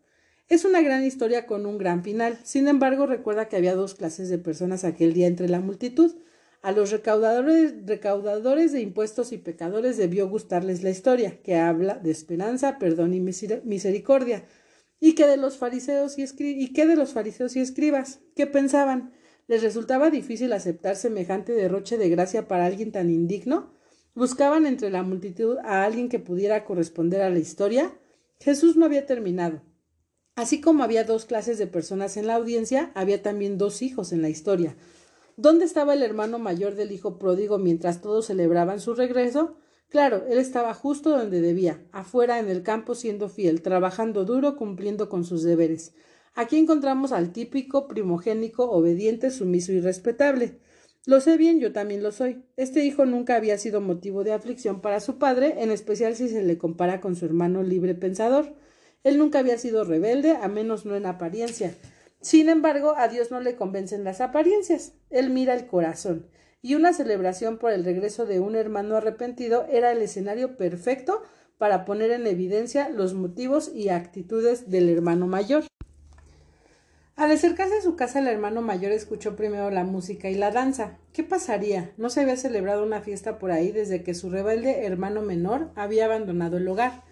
[0.47, 2.39] Es una gran historia con un gran final.
[2.43, 6.17] Sin embargo, recuerda que había dos clases de personas aquel día entre la multitud.
[6.61, 7.87] A los recaudadores,
[8.73, 14.45] de impuestos y pecadores debió gustarles la historia, que habla de esperanza, perdón y misericordia.
[15.01, 18.21] ¿Y qué de los fariseos y, y qué de los fariseos y escribas?
[18.35, 19.13] ¿Qué pensaban?
[19.47, 23.73] ¿Les resultaba difícil aceptar semejante derroche de gracia para alguien tan indigno?
[24.15, 27.97] ¿Buscaban entre la multitud a alguien que pudiera corresponder a la historia?
[28.41, 29.63] Jesús no había terminado.
[30.35, 34.23] Así como había dos clases de personas en la audiencia, había también dos hijos en
[34.23, 34.77] la historia.
[35.39, 39.55] ¿Dónde estaba el hermano mayor del hijo pródigo mientras todos celebraban su regreso?
[39.89, 45.09] Claro, él estaba justo donde debía, afuera en el campo siendo fiel, trabajando duro, cumpliendo
[45.09, 45.95] con sus deberes.
[46.35, 50.59] Aquí encontramos al típico primogénico, obediente, sumiso y respetable.
[51.07, 52.43] Lo sé bien, yo también lo soy.
[52.57, 56.43] Este hijo nunca había sido motivo de aflicción para su padre, en especial si se
[56.43, 58.57] le compara con su hermano libre pensador.
[59.05, 61.77] Él nunca había sido rebelde, a menos no en apariencia.
[62.21, 64.93] Sin embargo, a Dios no le convencen las apariencias.
[65.11, 66.27] Él mira el corazón.
[66.61, 71.23] Y una celebración por el regreso de un hermano arrepentido era el escenario perfecto
[71.57, 75.65] para poner en evidencia los motivos y actitudes del hermano mayor.
[77.19, 80.99] Al acercarse a su casa, el hermano mayor escuchó primero la música y la danza.
[81.13, 81.93] ¿Qué pasaría?
[81.97, 86.05] No se había celebrado una fiesta por ahí desde que su rebelde hermano menor había
[86.05, 87.03] abandonado el hogar.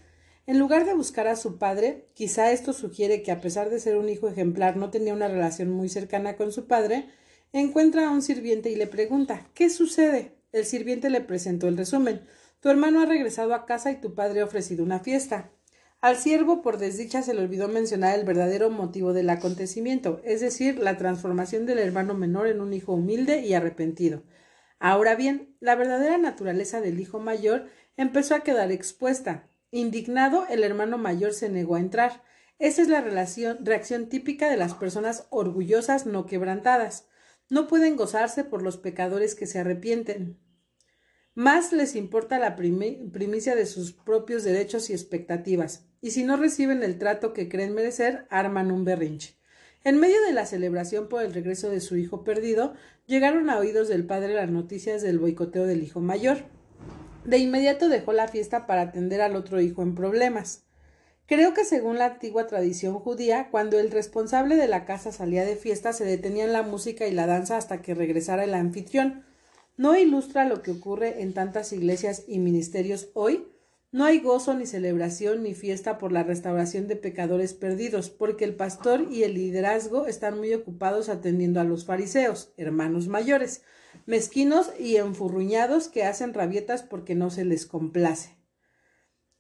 [0.47, 3.97] En lugar de buscar a su padre, quizá esto sugiere que a pesar de ser
[3.97, 7.09] un hijo ejemplar no tenía una relación muy cercana con su padre,
[7.53, 10.37] encuentra a un sirviente y le pregunta ¿Qué sucede?
[10.53, 12.21] El sirviente le presentó el resumen.
[12.61, 15.51] Tu hermano ha regresado a casa y tu padre ha ofrecido una fiesta.
[16.01, 20.79] Al siervo, por desdicha, se le olvidó mencionar el verdadero motivo del acontecimiento, es decir,
[20.79, 24.23] la transformación del hermano menor en un hijo humilde y arrepentido.
[24.79, 27.67] Ahora bien, la verdadera naturaleza del hijo mayor
[27.97, 29.49] empezó a quedar expuesta.
[29.77, 32.23] Indignado, el hermano mayor se negó a entrar.
[32.59, 37.09] Esa es la reacción típica de las personas orgullosas no quebrantadas.
[37.51, 40.41] No pueden gozarse por los pecadores que se arrepienten.
[41.35, 46.83] Más les importa la primicia de sus propios derechos y expectativas, y si no reciben
[46.83, 49.37] el trato que creen merecer, arman un berrinche.
[49.85, 52.73] En medio de la celebración por el regreso de su hijo perdido,
[53.05, 56.56] llegaron a oídos del padre las noticias del boicoteo del hijo mayor.
[57.27, 60.65] De inmediato dejó la fiesta para atender al otro hijo en problemas.
[61.27, 65.57] Creo que según la antigua tradición judía, cuando el responsable de la casa salía de
[65.57, 69.25] fiesta se detenían la música y la danza hasta que regresara el anfitrión,
[69.79, 73.47] ¿No ilustra lo que ocurre en tantas iglesias y ministerios hoy?
[73.93, 78.55] No hay gozo ni celebración ni fiesta por la restauración de pecadores perdidos, porque el
[78.55, 83.65] pastor y el liderazgo están muy ocupados atendiendo a los fariseos, hermanos mayores,
[84.05, 88.37] mezquinos y enfurruñados que hacen rabietas porque no se les complace.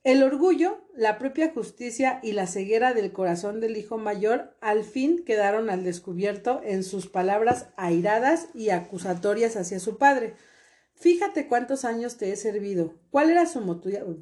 [0.06, 5.24] El orgullo, la propia justicia y la ceguera del corazón del hijo mayor al fin
[5.24, 10.36] quedaron al descubierto en sus palabras airadas y acusatorias hacia su padre.
[10.94, 12.94] Fíjate cuántos años te he servido.
[13.10, 13.60] ¿Cuál era su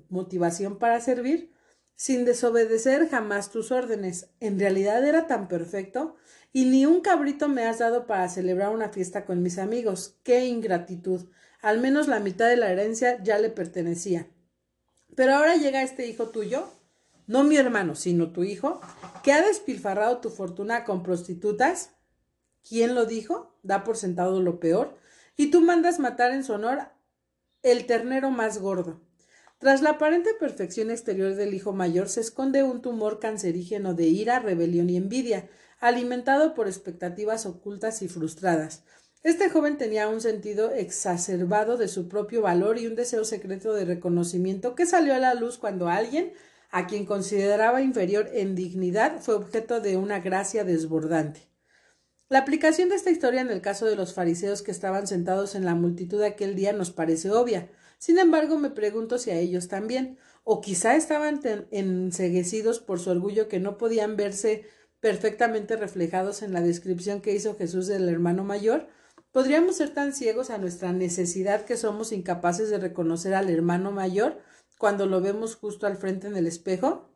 [0.09, 1.53] motivación para servir?
[1.97, 4.31] Sin desobedecer jamás tus órdenes.
[4.41, 6.17] En realidad era tan perfecto.
[6.57, 10.15] Y ni un cabrito me has dado para celebrar una fiesta con mis amigos.
[10.23, 11.27] ¡Qué ingratitud!
[11.61, 14.29] Al menos la mitad de la herencia ya le pertenecía.
[15.17, 16.69] Pero ahora llega este hijo tuyo,
[17.27, 18.81] no mi hermano, sino tu hijo,
[19.25, 21.91] que ha despilfarrado tu fortuna con prostitutas.
[22.63, 23.59] ¿Quién lo dijo?
[23.65, 24.97] Da por sentado lo peor.
[25.37, 26.83] Y tú mandas matar en su honor
[27.65, 29.01] el ternero más gordo.
[29.59, 34.39] Tras la aparente perfección exterior del hijo mayor se esconde un tumor cancerígeno de ira,
[34.39, 35.49] rebelión y envidia,
[35.85, 38.85] alimentado por expectativas ocultas y frustradas.
[39.23, 43.85] Este joven tenía un sentido exacerbado de su propio valor y un deseo secreto de
[43.85, 46.33] reconocimiento que salió a la luz cuando alguien,
[46.71, 51.51] a quien consideraba inferior en dignidad, fue objeto de una gracia desbordante.
[52.31, 55.67] La aplicación de esta historia en el caso de los fariseos que estaban sentados en
[55.67, 57.69] la multitud aquel día nos parece obvia.
[57.99, 63.49] Sin embargo, me pregunto si a ellos también, o quizá estaban enseguecidos por su orgullo
[63.49, 64.65] que no podían verse
[65.05, 68.89] perfectamente reflejados en la descripción que hizo Jesús del hermano mayor,
[69.33, 74.39] ¿Podríamos ser tan ciegos a nuestra necesidad que somos incapaces de reconocer al hermano mayor
[74.79, 77.11] cuando lo vemos justo al frente en el espejo?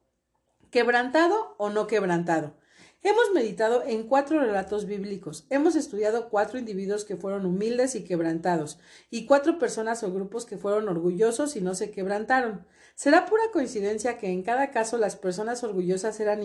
[0.73, 2.57] ¿Quebrantado o no quebrantado?
[3.05, 8.81] Hemos meditado en cuatro relatos bíblicos, hemos estudiado cuatro individuos que fueron humildes y quebrantados,
[9.11, 12.67] y cuatro personas o grupos que fueron orgullosos y no se quebrantaron.
[12.97, 16.43] ¿Será pura coincidencia que en cada caso las personas orgullosas eran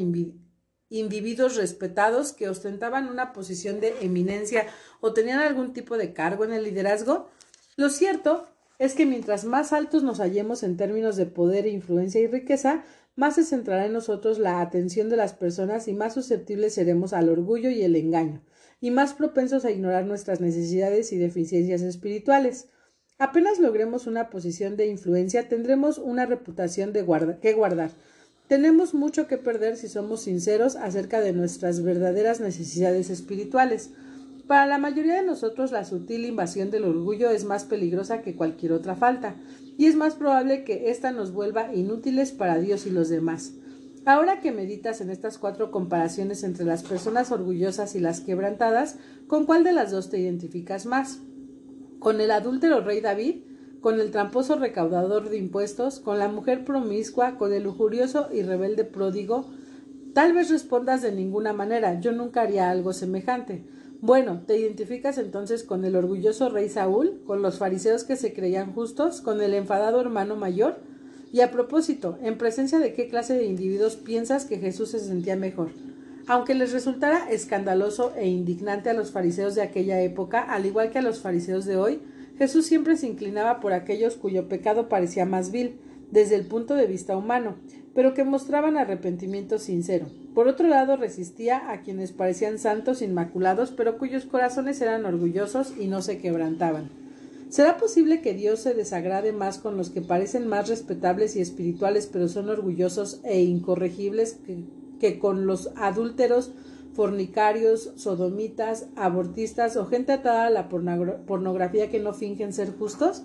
[0.90, 4.68] individuos respetados que ostentaban una posición de eminencia
[5.02, 7.30] o tenían algún tipo de cargo en el liderazgo?
[7.76, 8.48] Lo cierto
[8.80, 12.84] es que mientras más altos nos hallemos en términos de poder, influencia y riqueza,
[13.16, 17.30] más se centrará en nosotros la atención de las personas y más susceptibles seremos al
[17.30, 18.44] orgullo y el engaño,
[18.82, 22.70] y más propensos a ignorar nuestras necesidades y deficiencias espirituales.
[23.20, 27.06] Apenas logremos una posición de influencia, tendremos una reputación de
[27.40, 27.92] que guardar,
[28.54, 33.90] tenemos mucho que perder si somos sinceros acerca de nuestras verdaderas necesidades espirituales.
[34.46, 38.74] Para la mayoría de nosotros la sutil invasión del orgullo es más peligrosa que cualquier
[38.74, 39.38] otra falta,
[39.76, 43.54] y es más probable que ésta nos vuelva inútiles para Dios y los demás.
[44.06, 49.48] Ahora que meditas en estas cuatro comparaciones entre las personas orgullosas y las quebrantadas, ¿con
[49.48, 51.22] cuál de las dos te identificas más?
[51.98, 53.38] ¿Con el adúltero rey David?
[53.84, 58.86] Con el tramposo recaudador de impuestos, con la mujer promiscua, con el lujurioso y rebelde
[58.86, 59.50] pródigo?
[60.14, 63.66] Tal vez respondas de ninguna manera, yo nunca haría algo semejante.
[64.00, 68.74] Bueno, ¿te identificas entonces con el orgulloso rey Saúl, con los fariseos que se creían
[68.74, 70.78] justos, con el enfadado hermano mayor?
[71.34, 75.36] Y a propósito, ¿en presencia de qué clase de individuos piensas que Jesús se sentía
[75.36, 75.72] mejor?
[76.28, 81.00] Aunque les resultara escandaloso e indignante a los fariseos de aquella época, al igual que
[81.00, 82.00] a los fariseos de hoy,
[82.38, 85.80] Jesús siempre se inclinaba por aquellos cuyo pecado parecía más vil,
[86.12, 87.56] desde el punto de vista humano,
[87.96, 90.08] pero que mostraban arrepentimiento sincero.
[90.34, 95.88] Por otro lado, resistía a quienes parecían santos inmaculados, pero cuyos corazones eran orgullosos y
[95.88, 96.90] no se quebrantaban.
[97.50, 102.08] ¿Será posible que Dios se desagrade más con los que parecen más respetables y espirituales,
[102.12, 104.64] pero son orgullosos e incorregibles, que,
[105.00, 106.52] que con los adúlteros,
[106.94, 113.24] fornicarios, sodomitas, abortistas o gente atada a la pornografía que no fingen ser justos?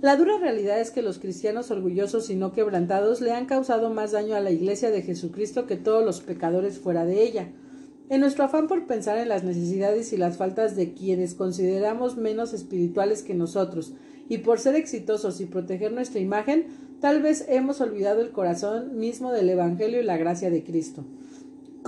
[0.00, 4.12] La dura realidad es que los cristianos orgullosos y no quebrantados le han causado más
[4.12, 7.48] daño a la Iglesia de Jesucristo que todos los pecadores fuera de ella.
[8.08, 12.54] En nuestro afán por pensar en las necesidades y las faltas de quienes consideramos menos
[12.54, 13.92] espirituales que nosotros,
[14.28, 16.66] y por ser exitosos y proteger nuestra imagen,
[17.00, 21.04] tal vez hemos olvidado el corazón mismo del Evangelio y la gracia de Cristo.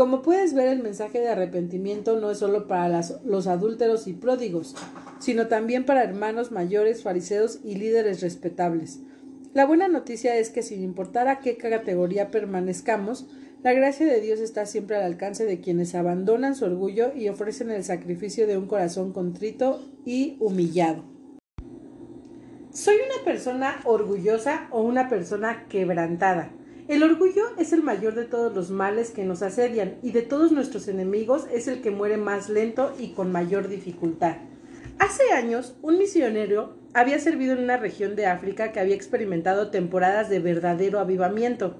[0.01, 4.75] Como puedes ver, el mensaje de arrepentimiento no es solo para los adúlteros y pródigos,
[5.19, 9.01] sino también para hermanos mayores, fariseos y líderes respetables.
[9.53, 13.27] La buena noticia es que sin importar a qué categoría permanezcamos,
[13.63, 17.71] la gracia de Dios está siempre al alcance de quienes abandonan su orgullo y ofrecen
[17.71, 21.05] el sacrificio de un corazón contrito y humillado.
[22.73, 26.53] ¿Soy una persona orgullosa o una persona quebrantada?
[26.91, 30.51] El orgullo es el mayor de todos los males que nos asedian y de todos
[30.51, 34.39] nuestros enemigos es el que muere más lento y con mayor dificultad.
[34.99, 40.29] Hace años, un misionero había servido en una región de África que había experimentado temporadas
[40.29, 41.77] de verdadero avivamiento.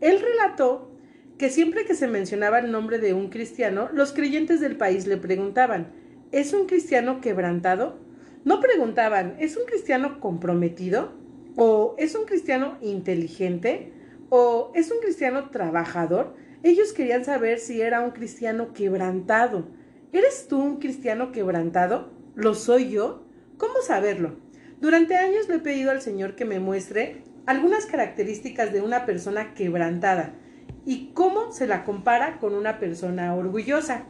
[0.00, 0.90] Él relató
[1.36, 5.18] que siempre que se mencionaba el nombre de un cristiano, los creyentes del país le
[5.18, 5.92] preguntaban,
[6.32, 7.98] ¿es un cristiano quebrantado?
[8.46, 11.12] No preguntaban, ¿es un cristiano comprometido?
[11.56, 13.92] ¿O es un cristiano inteligente?
[14.28, 19.68] O es un cristiano trabajador, ellos querían saber si era un cristiano quebrantado.
[20.12, 22.10] ¿Eres tú un cristiano quebrantado?
[22.34, 23.26] ¿Lo soy yo?
[23.56, 24.36] ¿Cómo saberlo?
[24.80, 29.54] Durante años le he pedido al Señor que me muestre algunas características de una persona
[29.54, 30.34] quebrantada
[30.84, 34.06] y cómo se la compara con una persona orgullosa.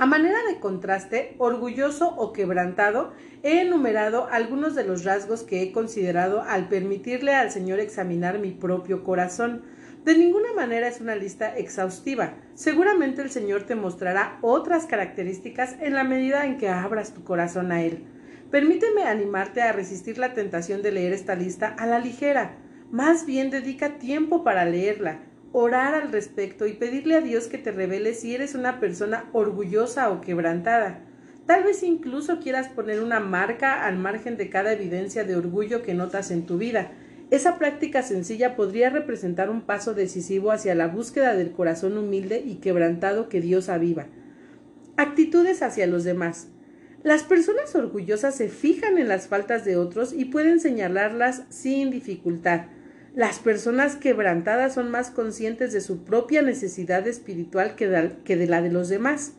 [0.00, 3.12] A manera de contraste, orgulloso o quebrantado,
[3.42, 8.52] he enumerado algunos de los rasgos que he considerado al permitirle al Señor examinar mi
[8.52, 9.64] propio corazón.
[10.04, 12.34] De ninguna manera es una lista exhaustiva.
[12.54, 17.72] Seguramente el Señor te mostrará otras características en la medida en que abras tu corazón
[17.72, 18.04] a Él.
[18.52, 22.56] Permíteme animarte a resistir la tentación de leer esta lista a la ligera.
[22.92, 27.72] Más bien dedica tiempo para leerla orar al respecto y pedirle a Dios que te
[27.72, 31.00] revele si eres una persona orgullosa o quebrantada.
[31.46, 35.94] Tal vez incluso quieras poner una marca al margen de cada evidencia de orgullo que
[35.94, 36.92] notas en tu vida.
[37.30, 42.56] Esa práctica sencilla podría representar un paso decisivo hacia la búsqueda del corazón humilde y
[42.56, 44.06] quebrantado que Dios aviva.
[44.96, 46.48] Actitudes hacia los demás.
[47.02, 52.66] Las personas orgullosas se fijan en las faltas de otros y pueden señalarlas sin dificultad.
[53.18, 58.70] Las personas quebrantadas son más conscientes de su propia necesidad espiritual que de, la de
[58.70, 59.32] los demás.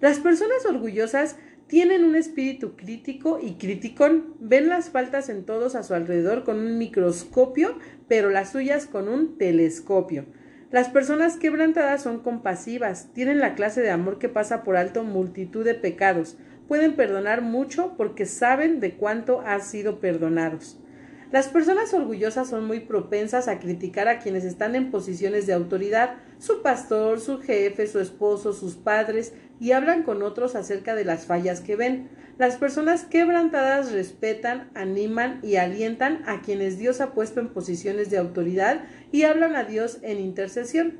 [0.00, 1.36] Las personas orgullosas
[1.68, 6.58] tienen un espíritu crítico y criticón, ven las faltas en todos a su alrededor con
[6.58, 10.24] un microscopio, pero las suyas con un telescopio.
[10.72, 15.64] Las personas quebrantadas son compasivas, tienen la clase de amor que pasa por alto multitud
[15.64, 20.80] de pecados, pueden perdonar mucho porque saben de cuánto han sido perdonados.
[21.30, 26.14] Las personas orgullosas son muy propensas a criticar a quienes están en posiciones de autoridad,
[26.38, 31.26] su pastor, su jefe, su esposo, sus padres, y hablan con otros acerca de las
[31.26, 32.08] fallas que ven.
[32.38, 38.16] Las personas quebrantadas respetan, animan y alientan a quienes Dios ha puesto en posiciones de
[38.16, 40.96] autoridad y hablan a Dios en intercesión,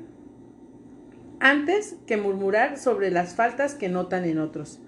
[1.39, 4.79] antes que murmurar sobre las faltas que notan en otros.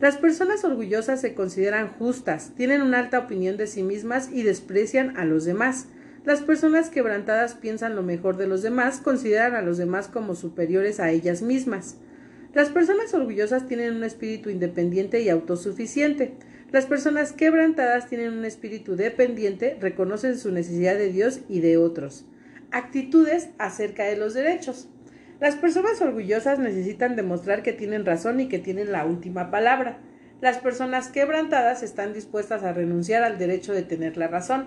[0.00, 5.18] Las personas orgullosas se consideran justas, tienen una alta opinión de sí mismas y desprecian
[5.18, 5.88] a los demás.
[6.24, 11.00] Las personas quebrantadas piensan lo mejor de los demás, consideran a los demás como superiores
[11.00, 11.96] a ellas mismas.
[12.54, 16.32] Las personas orgullosas tienen un espíritu independiente y autosuficiente.
[16.72, 22.24] Las personas quebrantadas tienen un espíritu dependiente, reconocen su necesidad de Dios y de otros.
[22.70, 24.88] Actitudes acerca de los derechos.
[25.40, 29.98] Las personas orgullosas necesitan demostrar que tienen razón y que tienen la última palabra.
[30.42, 34.66] Las personas quebrantadas están dispuestas a renunciar al derecho de tener la razón.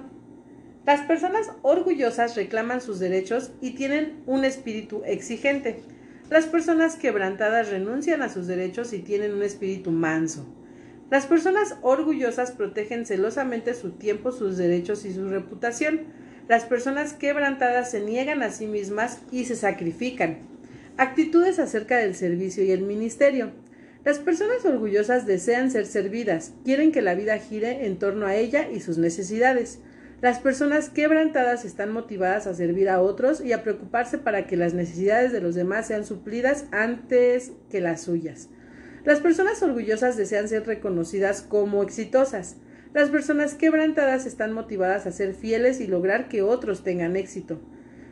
[0.83, 5.83] Las personas orgullosas reclaman sus derechos y tienen un espíritu exigente.
[6.31, 10.43] Las personas quebrantadas renuncian a sus derechos y tienen un espíritu manso.
[11.11, 16.01] Las personas orgullosas protegen celosamente su tiempo, sus derechos y su reputación.
[16.47, 20.52] Las personas quebrantadas se niegan a sí mismas y se sacrifican.
[20.95, 23.51] Actitudes acerca del servicio y el ministerio.
[24.05, 28.69] Las personas orgullosas desean ser servidas, quieren que la vida gire en torno a ella
[28.69, 29.79] y sus necesidades.
[30.21, 34.75] Las personas quebrantadas están motivadas a servir a otros y a preocuparse para que las
[34.75, 38.49] necesidades de los demás sean suplidas antes que las suyas.
[39.03, 42.57] Las personas orgullosas desean ser reconocidas como exitosas.
[42.93, 47.59] Las personas quebrantadas están motivadas a ser fieles y lograr que otros tengan éxito.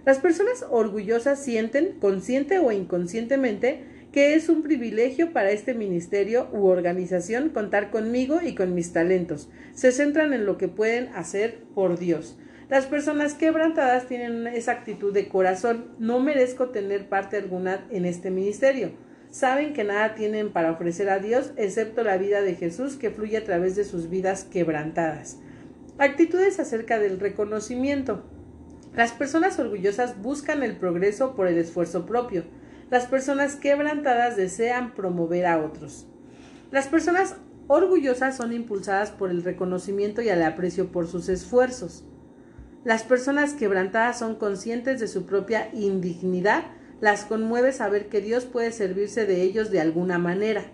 [0.06, 6.66] Las personas orgullosas sienten, consciente o inconscientemente, que es un privilegio para este ministerio u
[6.66, 9.50] organización contar conmigo y con mis talentos.
[9.74, 12.38] Se centran en lo que pueden hacer por Dios.
[12.70, 15.92] Las personas quebrantadas tienen esa actitud de corazón.
[16.00, 18.92] No merezco tener parte alguna en este ministerio.
[19.30, 23.38] Saben que nada tienen para ofrecer a Dios excepto la vida de Jesús que fluye
[23.38, 25.40] a través de sus vidas quebrantadas.
[25.98, 28.24] Actitudes acerca del reconocimiento.
[28.96, 32.44] Las personas orgullosas buscan el progreso por el esfuerzo propio.
[32.90, 36.08] Las personas quebrantadas desean promover a otros.
[36.72, 37.36] Las personas
[37.68, 42.04] orgullosas son impulsadas por el reconocimiento y el aprecio por sus esfuerzos.
[42.84, 46.64] Las personas quebrantadas son conscientes de su propia indignidad,
[47.00, 50.66] las conmueve saber que Dios puede servirse de ellos de alguna manera.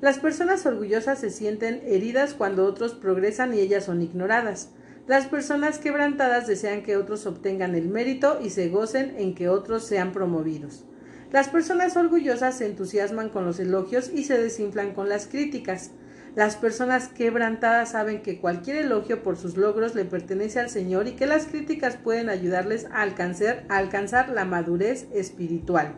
[0.00, 4.70] Las personas orgullosas se sienten heridas cuando otros progresan y ellas son ignoradas.
[5.06, 9.84] Las personas quebrantadas desean que otros obtengan el mérito y se gocen en que otros
[9.84, 10.86] sean promovidos.
[11.30, 15.90] Las personas orgullosas se entusiasman con los elogios y se desinflan con las críticas.
[16.34, 21.12] Las personas quebrantadas saben que cualquier elogio por sus logros le pertenece al Señor y
[21.12, 25.96] que las críticas pueden ayudarles a alcanzar, a alcanzar la madurez espiritual.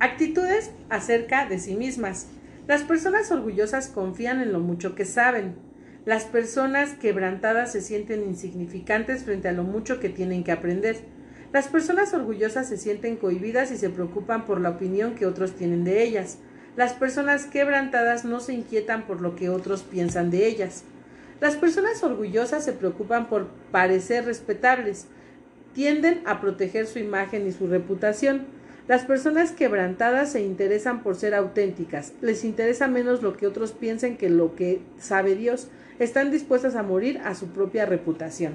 [0.00, 2.26] Actitudes acerca de sí mismas.
[2.66, 5.67] Las personas orgullosas confían en lo mucho que saben.
[6.08, 10.96] Las personas quebrantadas se sienten insignificantes frente a lo mucho que tienen que aprender.
[11.52, 15.84] Las personas orgullosas se sienten cohibidas y se preocupan por la opinión que otros tienen
[15.84, 16.38] de ellas.
[16.76, 20.82] Las personas quebrantadas no se inquietan por lo que otros piensan de ellas.
[21.42, 25.08] Las personas orgullosas se preocupan por parecer respetables,
[25.74, 28.46] tienden a proteger su imagen y su reputación.
[28.86, 34.16] Las personas quebrantadas se interesan por ser auténticas, les interesa menos lo que otros piensen
[34.16, 35.68] que lo que sabe Dios,
[35.98, 38.54] están dispuestas a morir a su propia reputación.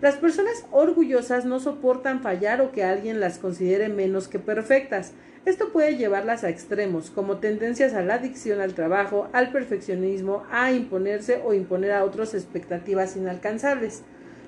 [0.00, 5.12] Las personas orgullosas no soportan fallar o que alguien las considere menos que perfectas.
[5.46, 10.72] Esto puede llevarlas a extremos, como tendencias a la adicción al trabajo, al perfeccionismo, a
[10.72, 14.02] imponerse o imponer a otros expectativas inalcanzables.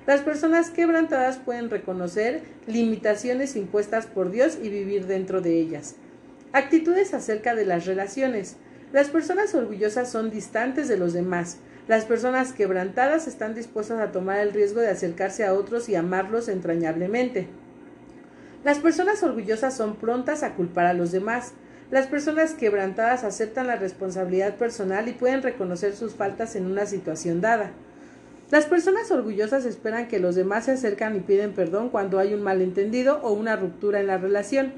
[0.05, 5.95] Las personas quebrantadas pueden reconocer limitaciones impuestas por Dios y vivir dentro de ellas.
[6.53, 8.55] Actitudes acerca de las relaciones.
[8.93, 11.57] Las personas orgullosas son distantes de los demás,
[11.87, 16.49] las personas quebrantadas están dispuestas a tomar el riesgo de acercarse a otros y amarlos
[16.49, 17.47] entrañablemente.
[18.65, 21.53] Las personas orgullosas son prontas a culpar a los demás.
[21.89, 27.39] Las personas quebrantadas aceptan la responsabilidad personal y pueden reconocer sus faltas en una situación
[27.39, 27.71] dada.
[28.51, 32.43] Las personas orgullosas esperan que los demás se acercan y piden perdón cuando hay un
[32.43, 34.73] malentendido o una ruptura en la relación.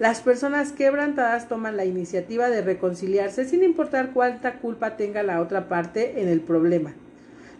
[0.00, 5.68] Las personas quebrantadas toman la iniciativa de reconciliarse sin importar cuánta culpa tenga la otra
[5.68, 6.94] parte en el problema.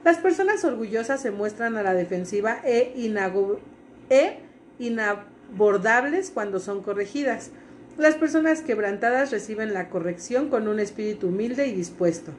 [0.04, 2.92] Las personas orgullosas se muestran a la defensiva e,
[4.10, 4.38] e
[4.78, 7.50] inabordables cuando son corregidas.
[7.96, 12.32] Las personas quebrantadas reciben la corrección con un espíritu humilde y dispuesto.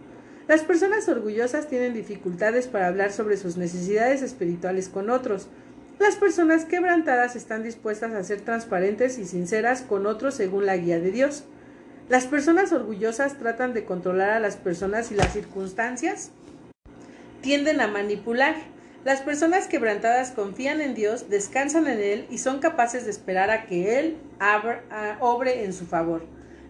[0.50, 5.48] Las personas orgullosas tienen dificultades para hablar sobre sus necesidades espirituales con otros.
[6.00, 11.00] Las personas quebrantadas están dispuestas a ser transparentes y sinceras con otros según la guía
[11.00, 11.46] de Dios.
[12.10, 16.32] Las personas orgullosas tratan de controlar a las personas y las circunstancias
[17.42, 18.56] tienden a manipular.
[19.06, 23.66] Las personas quebrantadas confían en Dios, descansan en Él y son capaces de esperar a
[23.66, 24.18] que Él
[25.22, 26.24] obre en su favor.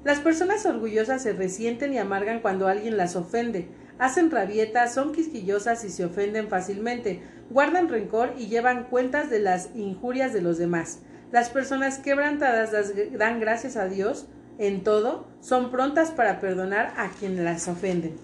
[0.04, 3.68] Las personas orgullosas se resienten y amargan cuando alguien las ofende,
[4.00, 9.70] hacen rabietas, son quisquillosas y se ofenden fácilmente, guardan rencor y llevan cuentas de las
[9.76, 11.00] injurias de los demás.
[11.32, 12.72] Las personas quebrantadas
[13.18, 14.28] dan gracias a Dios
[14.58, 18.16] en todo, son prontas para perdonar a quien las ofenden.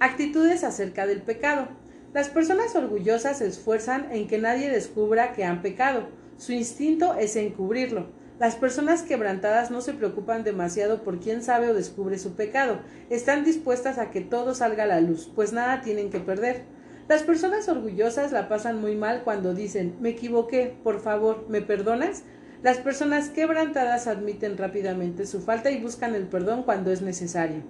[0.00, 1.68] Actitudes acerca del pecado.
[2.12, 6.08] Las personas orgullosas se esfuerzan en que nadie descubra que han pecado.
[6.36, 8.08] Su instinto es encubrirlo.
[8.42, 12.80] Las personas quebrantadas no se preocupan demasiado por quién sabe o descubre su pecado.
[13.08, 16.64] Están dispuestas a que todo salga a la luz, pues nada tienen que perder.
[17.08, 22.24] Las personas orgullosas la pasan muy mal cuando dicen me equivoqué, por favor, ¿me perdonas?
[22.64, 27.62] Las personas quebrantadas admiten rápidamente su falta y buscan el perdón cuando es necesario.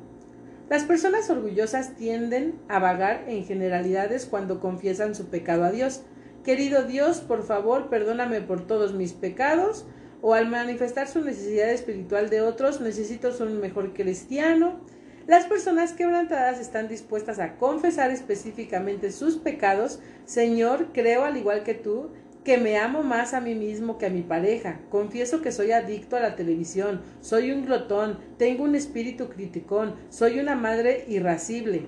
[0.70, 6.01] Las personas orgullosas tienden a vagar en generalidades cuando confiesan su pecado a Dios.
[6.44, 9.85] Querido Dios, por favor, perdóname por todos mis pecados
[10.23, 14.81] o al manifestar su necesidad espiritual de otros, necesito ser un mejor cristiano.
[15.27, 20.01] Las personas quebrantadas están dispuestas a confesar específicamente sus pecados.
[20.24, 22.11] Señor, creo al igual que tú
[22.44, 24.81] que me amo más a mí mismo que a mi pareja.
[24.90, 30.40] Confieso que soy adicto a la televisión, soy un glotón, tengo un espíritu criticón, soy
[30.40, 31.86] una madre irascible.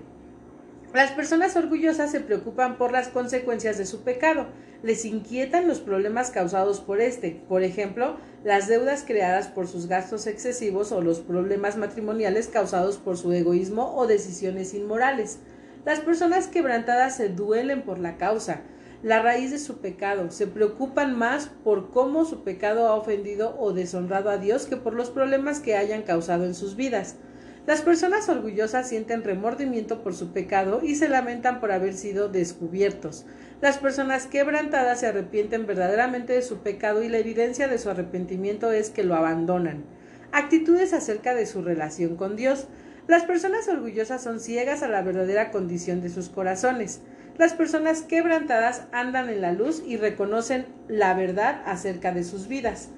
[0.94, 4.46] Las personas orgullosas se preocupan por las consecuencias de su pecado,
[4.84, 10.28] les inquietan los problemas causados por este, por ejemplo, las deudas creadas por sus gastos
[10.28, 15.40] excesivos o los problemas matrimoniales causados por su egoísmo o decisiones inmorales.
[15.84, 18.60] Las personas quebrantadas se duelen por la causa,
[19.02, 23.72] la raíz de su pecado, se preocupan más por cómo su pecado ha ofendido o
[23.72, 27.16] deshonrado a Dios que por los problemas que hayan causado en sus vidas.
[27.66, 33.24] Las personas orgullosas sienten remordimiento por su pecado y se lamentan por haber sido descubiertos.
[33.62, 38.70] Las personas quebrantadas se arrepienten verdaderamente de su pecado y la evidencia de su arrepentimiento
[38.70, 39.82] es que lo abandonan.
[40.30, 42.66] Actitudes acerca de su relación con Dios.
[43.08, 47.00] Las personas orgullosas son ciegas a la verdadera condición de sus corazones.
[47.38, 52.90] Las personas quebrantadas andan en la luz y reconocen la verdad acerca de sus vidas.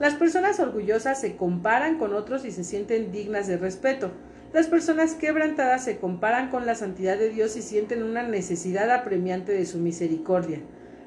[0.00, 4.10] Las personas orgullosas se comparan con otros y se sienten dignas de respeto.
[4.54, 9.52] Las personas quebrantadas se comparan con la santidad de Dios y sienten una necesidad apremiante
[9.52, 10.60] de su misericordia.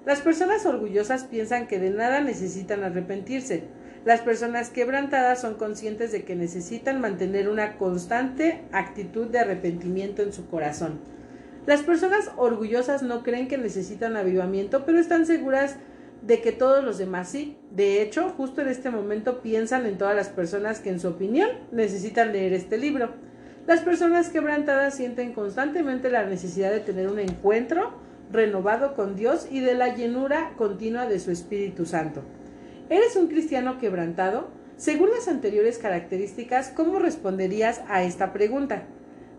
[0.06, 3.64] Las personas orgullosas piensan que de nada necesitan arrepentirse.
[4.06, 10.34] Las personas quebrantadas son conscientes de que necesitan mantener una constante actitud de arrepentimiento en
[10.34, 11.00] su corazón.
[11.66, 15.93] Las personas orgullosas no creen que necesitan avivamiento, pero están seguras de
[16.28, 17.58] que todos los demás sí.
[17.72, 21.50] De hecho, justo en este momento piensan en todas las personas que en su opinión
[21.72, 23.12] necesitan leer este libro.
[23.68, 27.94] Las personas quebrantadas sienten constantemente la necesidad de tener un encuentro
[28.32, 32.24] renovado con Dios y de la llenura continua de su Espíritu Santo.
[32.90, 34.48] ¿Eres un cristiano quebrantado?
[34.76, 38.84] Según las anteriores características, ¿cómo responderías a esta pregunta?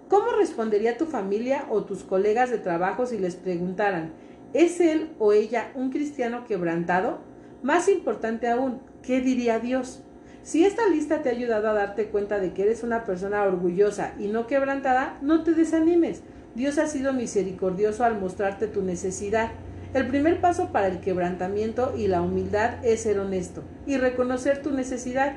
[0.09, 4.13] ¿Cómo respondería tu familia o tus colegas de trabajo si les preguntaran,
[4.55, 7.19] ¿Es él o ella un cristiano quebrantado?
[7.65, 10.05] Más importante aún, ¿qué diría Dios?
[10.45, 14.15] Si esta lista te ha ayudado a darte cuenta de que eres una persona orgullosa
[14.17, 16.23] y no quebrantada, no te desanimes.
[16.55, 19.51] Dios ha sido misericordioso al mostrarte tu necesidad.
[19.93, 24.71] El primer paso para el quebrantamiento y la humildad es ser honesto y reconocer tu
[24.71, 25.33] necesidad.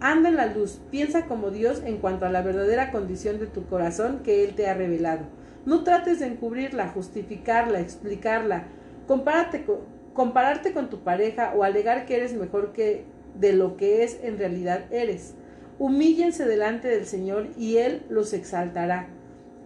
[0.00, 3.64] Anda en la luz, piensa como Dios en cuanto a la verdadera condición de tu
[3.64, 5.37] corazón que Él te ha revelado.
[5.68, 8.68] No trates de encubrirla, justificarla, explicarla,
[9.06, 9.80] compararte con,
[10.14, 13.04] compararte con tu pareja o alegar que eres mejor que
[13.34, 15.34] de lo que es en realidad eres.
[15.78, 19.10] Humíllense delante del Señor y Él los exaltará.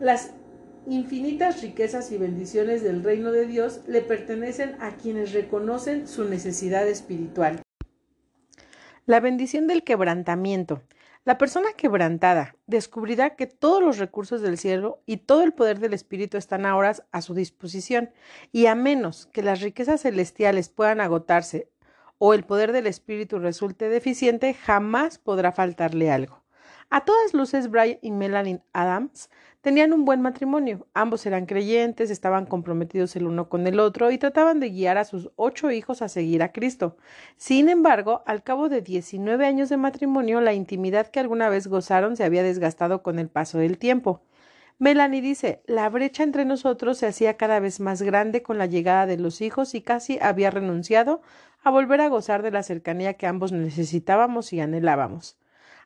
[0.01, 0.33] Las
[0.89, 6.89] infinitas riquezas y bendiciones del reino de Dios le pertenecen a quienes reconocen su necesidad
[6.89, 7.63] espiritual.
[9.07, 10.83] La bendición del quebrantamiento.
[11.25, 15.95] La persona quebrantada descubrirá que todos los recursos del cielo y todo el poder del
[15.95, 18.11] Espíritu están ahora a su disposición,
[18.51, 21.71] y a menos que las riquezas celestiales puedan agotarse
[22.19, 26.43] o el poder del Espíritu resulte deficiente, jamás podrá faltarle algo.
[26.91, 29.31] A todas luces, Brian y Melanie Adams
[29.63, 34.19] Tenían un buen matrimonio, ambos eran creyentes, estaban comprometidos el uno con el otro y
[34.19, 36.97] trataban de guiar a sus ocho hijos a seguir a Cristo.
[37.37, 42.17] Sin embargo, al cabo de diecinueve años de matrimonio, la intimidad que alguna vez gozaron
[42.17, 44.25] se había desgastado con el paso del tiempo.
[44.81, 49.07] Melanie dice, la brecha entre nosotros se hacía cada vez más grande con la llegada
[49.07, 51.23] de los hijos y casi había renunciado
[51.63, 55.37] a volver a gozar de la cercanía que ambos necesitábamos y anhelábamos.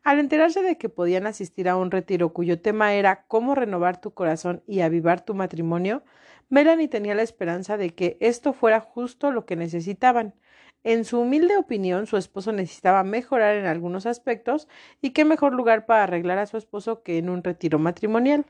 [0.07, 4.15] Al enterarse de que podían asistir a un retiro cuyo tema era cómo renovar tu
[4.15, 6.05] corazón y avivar tu matrimonio,
[6.49, 10.37] Melanie tenía la esperanza de que esto fuera justo lo que necesitaban.
[10.85, 14.69] En su humilde opinión, su esposo necesitaba mejorar en algunos aspectos
[15.03, 18.47] y qué mejor lugar para arreglar a su esposo que en un retiro matrimonial.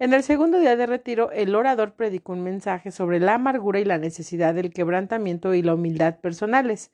[0.00, 3.84] En el segundo día de retiro, el orador predicó un mensaje sobre la amargura y
[3.84, 6.90] la necesidad del quebrantamiento y la humildad personales.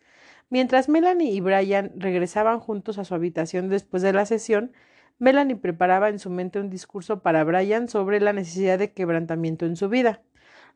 [0.54, 4.70] Mientras Melanie y Brian regresaban juntos a su habitación después de la sesión,
[5.18, 9.74] Melanie preparaba en su mente un discurso para Brian sobre la necesidad de quebrantamiento en
[9.74, 10.22] su vida.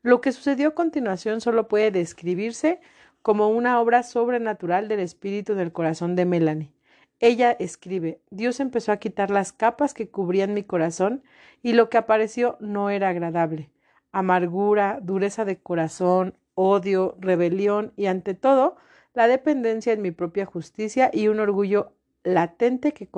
[0.02, 2.80] Lo que sucedió a continuación solo puede describirse
[3.22, 6.72] como una obra sobrenatural del espíritu en el corazón de Melanie.
[7.20, 11.22] Ella escribe Dios empezó a quitar las capas que cubrían mi corazón
[11.62, 13.70] y lo que apareció no era agradable.
[14.10, 18.76] Amargura, dureza de corazón, odio, rebelión y ante todo
[19.19, 21.90] la dependencia en mi propia justicia y un orgullo
[22.23, 23.09] latente que,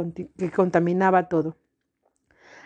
[0.50, 1.58] contaminaba todo.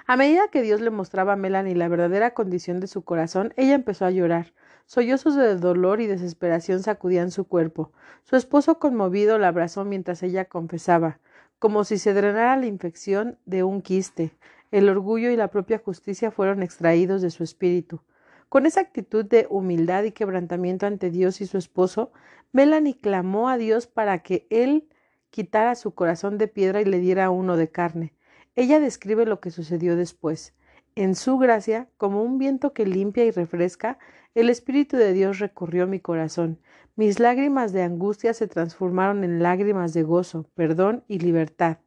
[0.06, 3.74] A medida que Dios le mostraba a Melanie la verdadera condición de su corazón, ella
[3.74, 4.52] empezó a llorar.
[4.86, 7.90] Sollozos de dolor y desesperación sacudían su cuerpo.
[8.22, 11.18] Su esposo conmovido la abrazó mientras ella confesaba,
[11.58, 14.30] como si se drenara la infección de un quiste.
[14.70, 18.00] El orgullo y la propia justicia fueron extraídos de su espíritu.
[18.48, 22.12] Con esa actitud de humildad y quebrantamiento ante Dios y su esposo,
[22.52, 24.88] Melanie clamó a Dios para que él
[25.30, 28.14] quitara su corazón de piedra y le diera uno de carne.
[28.54, 30.54] Ella describe lo que sucedió después.
[30.94, 33.98] En su gracia, como un viento que limpia y refresca,
[34.36, 36.60] el Espíritu de Dios recorrió mi corazón.
[36.94, 41.78] Mis lágrimas de angustia se transformaron en lágrimas de gozo, perdón y libertad.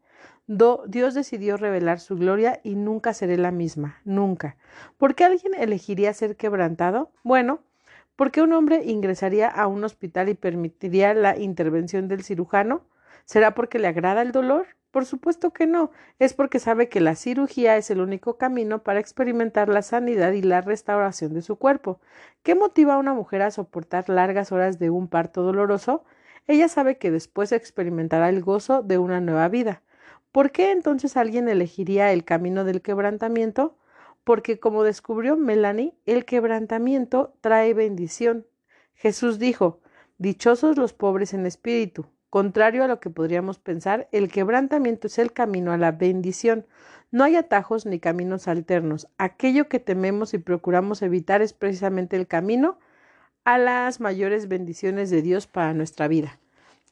[0.47, 4.55] Dios decidió revelar su gloria y nunca seré la misma, nunca.
[4.97, 7.11] ¿Por qué alguien elegiría ser quebrantado?
[7.23, 7.59] Bueno,
[8.15, 12.81] porque un hombre ingresaría a un hospital y permitiría la intervención del cirujano?
[13.25, 14.67] ¿Será porque le agrada el dolor?
[14.89, 19.01] Por supuesto que no, es porque sabe que la cirugía es el único camino para
[19.01, 21.99] experimentar la sanidad y la restauración de su cuerpo.
[22.41, 26.05] ¿Qué motiva a una mujer a soportar largas horas de un parto doloroso?
[26.47, 29.83] Ella sabe que después experimentará el gozo de una nueva vida.
[30.31, 33.77] ¿Por qué entonces alguien elegiría el camino del quebrantamiento?
[34.23, 38.45] Porque como descubrió Melanie, el quebrantamiento trae bendición.
[38.93, 39.81] Jesús dijo,
[40.17, 45.31] Dichosos los pobres en espíritu, Contrario a lo que podríamos pensar, el quebrantamiento es el
[45.31, 46.65] camino a la bendición.
[47.09, 49.07] No hay atajos ni caminos alternos.
[49.17, 52.79] Aquello que tememos y procuramos evitar es precisamente el camino
[53.45, 56.37] a las mayores bendiciones de Dios para nuestra vida.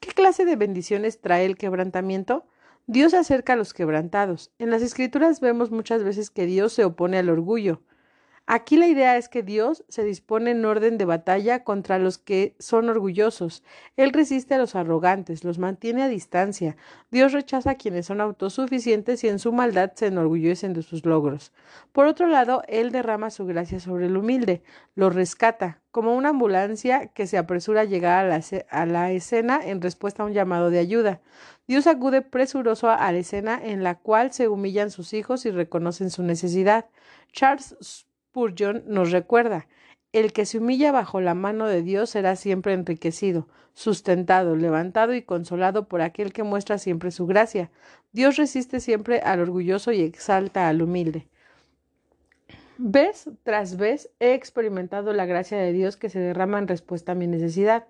[0.00, 2.46] ¿Qué clase de bendiciones trae el quebrantamiento?
[2.88, 4.52] Dios acerca a los quebrantados.
[4.60, 7.82] En las escrituras vemos muchas veces que Dios se opone al orgullo.
[8.48, 12.54] Aquí la idea es que Dios se dispone en orden de batalla contra los que
[12.60, 13.64] son orgullosos.
[13.96, 16.76] Él resiste a los arrogantes, los mantiene a distancia.
[17.10, 21.52] Dios rechaza a quienes son autosuficientes y en su maldad se enorgullecen de sus logros.
[21.90, 24.62] Por otro lado, Él derrama su gracia sobre el humilde,
[24.94, 28.40] lo rescata, como una ambulancia que se apresura a llegar a la,
[28.70, 31.20] a la escena en respuesta a un llamado de ayuda.
[31.66, 36.10] Dios acude presuroso a la escena en la cual se humillan sus hijos y reconocen
[36.10, 36.86] su necesidad.
[37.32, 39.66] Charles Spurgeon nos recuerda,
[40.12, 45.22] el que se humilla bajo la mano de Dios será siempre enriquecido, sustentado, levantado y
[45.22, 47.70] consolado por aquel que muestra siempre su gracia.
[48.12, 51.26] Dios resiste siempre al orgulloso y exalta al humilde.
[52.78, 57.14] Vez tras vez he experimentado la gracia de Dios que se derrama en respuesta a
[57.14, 57.86] mi necesidad.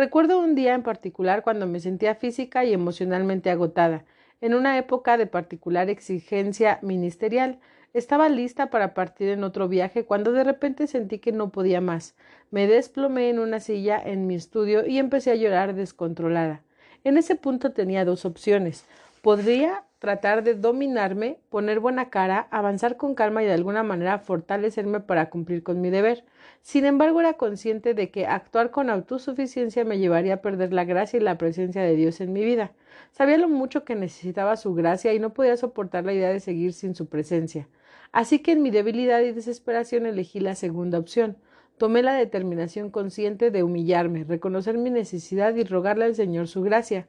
[0.00, 4.06] Recuerdo un día en particular cuando me sentía física y emocionalmente agotada,
[4.40, 7.58] en una época de particular exigencia ministerial.
[7.92, 12.14] Estaba lista para partir en otro viaje cuando de repente sentí que no podía más.
[12.50, 16.62] Me desplomé en una silla en mi estudio y empecé a llorar descontrolada.
[17.04, 18.86] En ese punto tenía dos opciones.
[19.20, 25.00] Podría tratar de dominarme, poner buena cara, avanzar con calma y de alguna manera fortalecerme
[25.00, 26.24] para cumplir con mi deber.
[26.62, 31.18] Sin embargo, era consciente de que actuar con autosuficiencia me llevaría a perder la gracia
[31.18, 32.72] y la presencia de Dios en mi vida.
[33.12, 36.72] Sabía lo mucho que necesitaba su gracia y no podía soportar la idea de seguir
[36.72, 37.68] sin su presencia.
[38.10, 41.36] Así que en mi debilidad y desesperación elegí la segunda opción.
[41.76, 47.06] Tomé la determinación consciente de humillarme, reconocer mi necesidad y rogarle al Señor su gracia.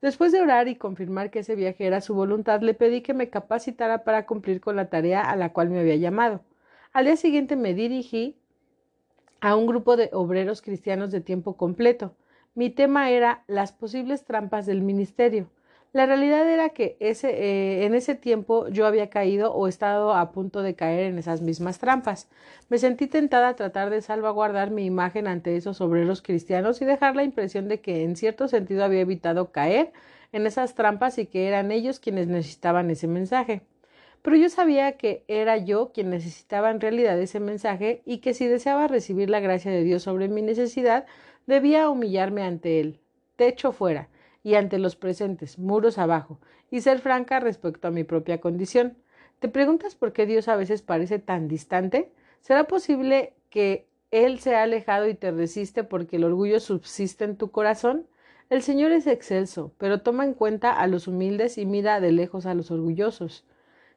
[0.00, 3.30] Después de orar y confirmar que ese viaje era su voluntad, le pedí que me
[3.30, 6.42] capacitara para cumplir con la tarea a la cual me había llamado.
[6.92, 8.36] Al día siguiente me dirigí
[9.40, 12.14] a un grupo de obreros cristianos de tiempo completo.
[12.54, 15.48] Mi tema era las posibles trampas del ministerio.
[15.94, 20.32] La realidad era que ese, eh, en ese tiempo yo había caído o estado a
[20.32, 22.28] punto de caer en esas mismas trampas.
[22.68, 27.14] Me sentí tentada a tratar de salvaguardar mi imagen ante esos obreros cristianos y dejar
[27.14, 29.92] la impresión de que en cierto sentido había evitado caer
[30.32, 33.62] en esas trampas y que eran ellos quienes necesitaban ese mensaje.
[34.22, 38.48] Pero yo sabía que era yo quien necesitaba en realidad ese mensaje y que si
[38.48, 41.06] deseaba recibir la gracia de Dios sobre mi necesidad,
[41.46, 42.98] debía humillarme ante Él,
[43.36, 44.08] techo fuera,
[44.44, 46.38] y ante los presentes, muros abajo,
[46.70, 48.96] y ser franca respecto a mi propia condición.
[49.40, 52.12] ¿Te preguntas por qué Dios a veces parece tan distante?
[52.40, 57.36] ¿Será posible que Él se ha alejado y te resiste porque el orgullo subsiste en
[57.36, 58.06] tu corazón?
[58.50, 62.44] El Señor es excelso, pero toma en cuenta a los humildes y mira de lejos
[62.44, 63.44] a los orgullosos.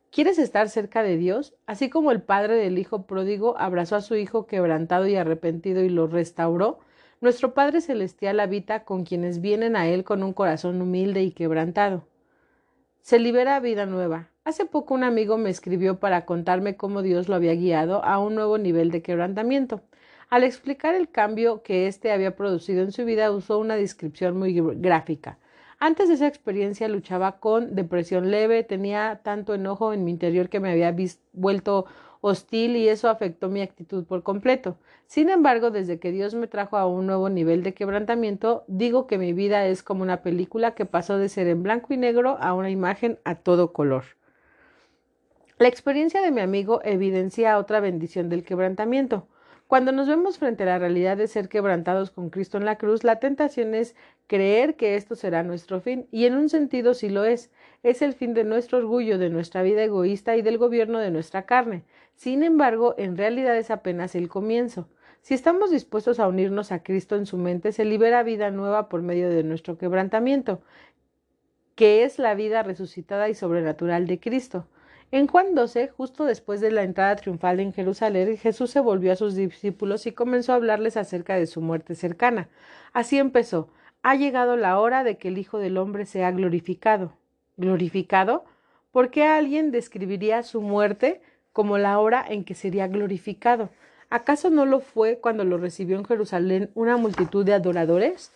[0.09, 1.55] ¿Quieres estar cerca de Dios?
[1.65, 5.89] Así como el padre del hijo pródigo abrazó a su hijo quebrantado y arrepentido y
[5.89, 6.79] lo restauró,
[7.21, 12.07] nuestro Padre Celestial habita con quienes vienen a Él con un corazón humilde y quebrantado.
[13.01, 14.29] Se libera vida nueva.
[14.43, 18.35] Hace poco un amigo me escribió para contarme cómo Dios lo había guiado a un
[18.35, 19.81] nuevo nivel de quebrantamiento.
[20.29, 24.59] Al explicar el cambio que éste había producido en su vida, usó una descripción muy
[24.75, 25.37] gráfica.
[25.79, 30.59] Antes de esa experiencia luchaba con depresión leve, tenía tanto enojo en mi interior que
[30.59, 30.95] me había
[31.33, 31.85] vuelto
[32.21, 34.77] hostil y eso afectó mi actitud por completo.
[35.05, 39.17] Sin embargo, desde que Dios me trajo a un nuevo nivel de quebrantamiento, digo que
[39.17, 42.53] mi vida es como una película que pasó de ser en blanco y negro a
[42.53, 44.03] una imagen a todo color.
[45.59, 49.27] La experiencia de mi amigo evidencia otra bendición del quebrantamiento.
[49.67, 53.03] Cuando nos vemos frente a la realidad de ser quebrantados con Cristo en la cruz,
[53.03, 53.95] la tentación es
[54.27, 57.49] creer que esto será nuestro fin, y en un sentido sí lo es.
[57.83, 61.45] Es el fin de nuestro orgullo, de nuestra vida egoísta y del gobierno de nuestra
[61.45, 61.83] carne.
[62.15, 64.87] Sin embargo, en realidad es apenas el comienzo.
[65.21, 69.01] Si estamos dispuestos a unirnos a Cristo en su mente, se libera vida nueva por
[69.01, 70.61] medio de nuestro quebrantamiento,
[71.75, 74.67] que es la vida resucitada y sobrenatural de Cristo.
[75.11, 79.15] En Juan 12, justo después de la entrada triunfal en Jerusalén, Jesús se volvió a
[79.15, 82.49] sus discípulos y comenzó a hablarles acerca de su muerte cercana.
[82.93, 83.69] Así empezó.
[84.03, 87.16] Ha llegado la hora de que el Hijo del Hombre sea glorificado.
[87.57, 88.45] ¿Glorificado?
[88.91, 91.21] ¿Por qué alguien describiría su muerte
[91.53, 93.69] como la hora en que sería glorificado?
[94.09, 98.31] ¿Acaso no lo fue cuando lo recibió en Jerusalén una multitud de adoradores?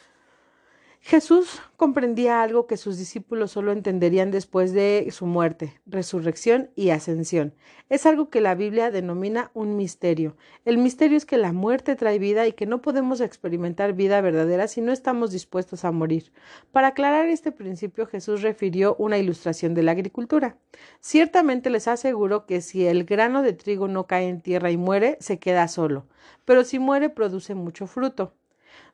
[1.03, 7.55] Jesús comprendía algo que sus discípulos solo entenderían después de su muerte, resurrección y ascensión.
[7.89, 10.37] Es algo que la Biblia denomina un misterio.
[10.63, 14.67] El misterio es que la muerte trae vida y que no podemos experimentar vida verdadera
[14.67, 16.31] si no estamos dispuestos a morir.
[16.71, 20.57] Para aclarar este principio, Jesús refirió una ilustración de la agricultura.
[20.99, 25.17] Ciertamente les aseguro que si el grano de trigo no cae en tierra y muere,
[25.19, 26.05] se queda solo,
[26.45, 28.35] pero si muere produce mucho fruto.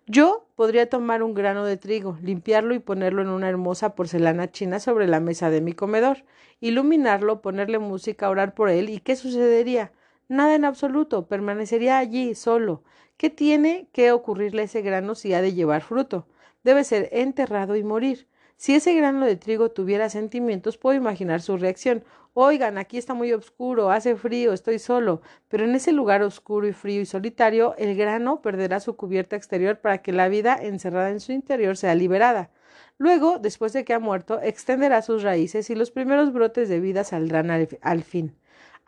[0.10, 4.80] Yo podría tomar un grano de trigo, limpiarlo y ponerlo en una hermosa porcelana china
[4.80, 6.24] sobre la mesa de mi comedor,
[6.62, 9.92] iluminarlo, ponerle música, orar por él, ¿y qué sucedería?
[10.30, 12.84] Nada en absoluto, permanecería allí, solo.
[13.18, 16.28] ¿Qué tiene que ocurrirle ese grano si ha de llevar fruto?
[16.64, 18.28] Debe ser enterrado y morir.
[18.58, 22.04] Si ese grano de trigo tuviera sentimientos, puedo imaginar su reacción.
[22.34, 25.22] Oigan, aquí está muy oscuro, hace frío, estoy solo.
[25.48, 29.80] Pero en ese lugar oscuro y frío y solitario, el grano perderá su cubierta exterior
[29.80, 32.50] para que la vida encerrada en su interior sea liberada.
[32.98, 37.04] Luego, después de que ha muerto, extenderá sus raíces y los primeros brotes de vida
[37.04, 38.36] saldrán al, al fin.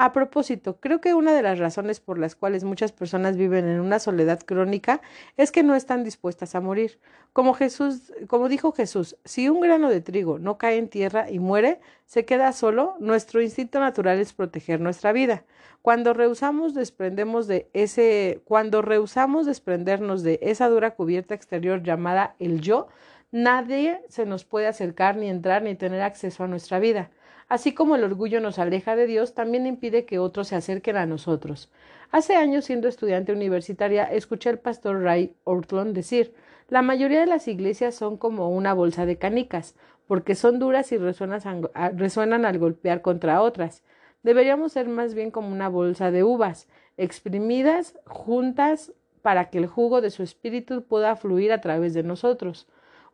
[0.01, 3.81] A propósito, creo que una de las razones por las cuales muchas personas viven en
[3.81, 5.01] una soledad crónica
[5.35, 7.01] es que no están dispuestas a morir.
[7.34, 11.39] Como Jesús, como dijo Jesús, si un grano de trigo no cae en tierra y
[11.39, 15.43] muere, se queda solo, nuestro instinto natural es proteger nuestra vida.
[15.81, 22.61] Cuando rehusamos desprendemos de ese, cuando rehusamos desprendernos de esa dura cubierta exterior llamada el
[22.61, 22.88] yo,
[23.31, 27.11] nadie se nos puede acercar ni entrar ni tener acceso a nuestra vida.
[27.49, 31.07] Así como el orgullo nos aleja de Dios, también impide que otros se acerquen a
[31.07, 31.71] nosotros.
[32.11, 36.35] Hace años, siendo estudiante universitaria, escuché al pastor Ray Ortlund decir
[36.69, 40.97] la mayoría de las iglesias son como una bolsa de canicas, porque son duras y
[40.97, 43.84] resuenan al golpear contra otras.
[44.21, 46.67] Deberíamos ser más bien como una bolsa de uvas,
[46.97, 48.93] exprimidas juntas
[49.23, 52.67] para que el jugo de su espíritu pueda fluir a través de nosotros.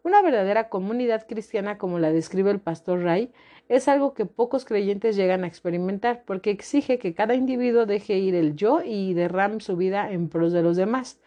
[0.06, 3.32] Una verdadera comunidad cristiana como la describe el pastor Ray
[3.69, 8.36] es algo que pocos creyentes llegan a experimentar porque exige que cada individuo deje ir
[8.36, 11.18] el yo y derrame su vida en pros de los demás.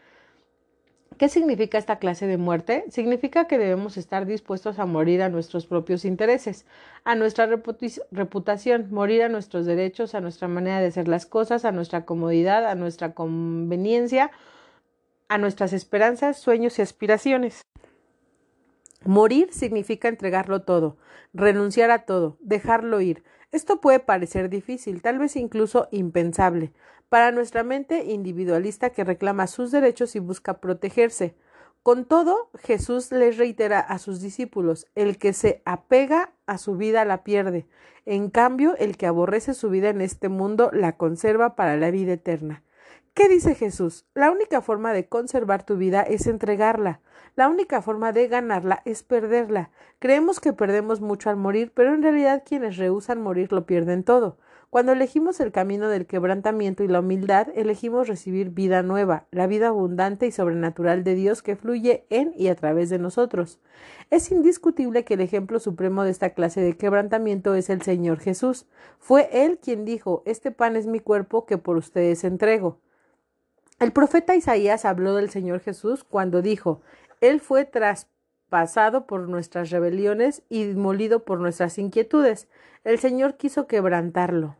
[1.18, 2.84] ¿Qué significa esta clase de muerte?
[2.88, 6.64] Significa que debemos estar dispuestos a morir a nuestros propios intereses,
[7.02, 7.48] a nuestra
[8.12, 12.64] reputación, morir a nuestros derechos, a nuestra manera de hacer las cosas, a nuestra comodidad,
[12.64, 14.30] a nuestra conveniencia,
[15.26, 17.62] a nuestras esperanzas, sueños y aspiraciones.
[19.04, 20.96] Morir significa entregarlo todo,
[21.32, 23.22] renunciar a todo, dejarlo ir.
[23.52, 26.72] Esto puede parecer difícil, tal vez incluso impensable,
[27.08, 31.36] para nuestra mente individualista que reclama sus derechos y busca protegerse.
[31.82, 37.04] Con todo, Jesús les reitera a sus discípulos, el que se apega a su vida
[37.04, 37.66] la pierde,
[38.04, 42.14] en cambio el que aborrece su vida en este mundo la conserva para la vida
[42.14, 42.62] eterna.
[43.18, 44.06] ¿Qué dice Jesús?
[44.14, 47.00] La única forma de conservar tu vida es entregarla.
[47.34, 49.72] La única forma de ganarla es perderla.
[49.98, 54.38] Creemos que perdemos mucho al morir, pero en realidad quienes rehusan morir lo pierden todo.
[54.70, 59.66] Cuando elegimos el camino del quebrantamiento y la humildad, elegimos recibir vida nueva, la vida
[59.66, 63.58] abundante y sobrenatural de Dios que fluye en y a través de nosotros.
[64.10, 68.68] Es indiscutible que el ejemplo supremo de esta clase de quebrantamiento es el Señor Jesús.
[69.00, 72.78] Fue Él quien dijo, Este pan es mi cuerpo que por ustedes entrego.
[73.78, 76.80] El profeta Isaías habló del Señor Jesús cuando dijo,
[77.20, 82.48] Él fue traspasado por nuestras rebeliones y molido por nuestras inquietudes.
[82.82, 84.56] El Señor quiso quebrantarlo.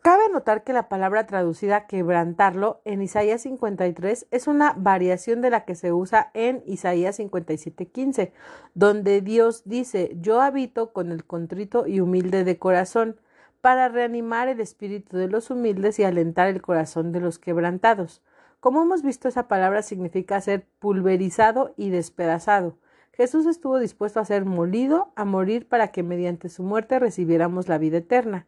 [0.00, 5.64] Cabe notar que la palabra traducida quebrantarlo en Isaías 53 es una variación de la
[5.64, 8.32] que se usa en Isaías 57:15,
[8.74, 13.20] donde Dios dice, yo habito con el contrito y humilde de corazón
[13.60, 18.22] para reanimar el espíritu de los humildes y alentar el corazón de los quebrantados.
[18.60, 22.76] Como hemos visto, esa palabra significa ser pulverizado y despedazado.
[23.12, 27.78] Jesús estuvo dispuesto a ser molido, a morir para que mediante su muerte recibiéramos la
[27.78, 28.46] vida eterna.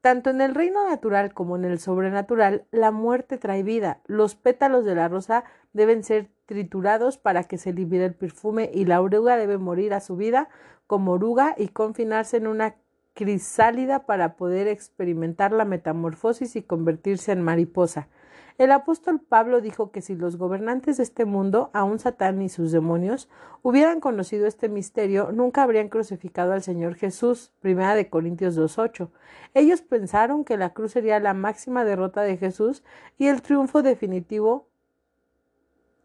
[0.00, 4.02] Tanto en el reino natural como en el sobrenatural, la muerte trae vida.
[4.06, 8.84] Los pétalos de la rosa deben ser triturados para que se libere el perfume y
[8.84, 10.48] la oruga debe morir a su vida
[10.86, 12.76] como oruga y confinarse en una
[13.14, 18.08] crisálida para poder experimentar la metamorfosis y convertirse en mariposa.
[18.56, 22.70] El apóstol Pablo dijo que si los gobernantes de este mundo, aun Satán y sus
[22.70, 23.28] demonios,
[23.62, 27.52] hubieran conocido este misterio, nunca habrían crucificado al Señor Jesús.
[27.60, 29.10] Primera de Corintios 2.8.
[29.54, 32.84] Ellos pensaron que la cruz sería la máxima derrota de Jesús
[33.18, 34.68] y el triunfo definitivo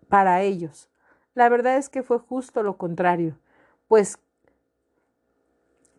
[0.07, 0.89] para ellos.
[1.35, 3.37] La verdad es que fue justo lo contrario,
[3.87, 4.17] pues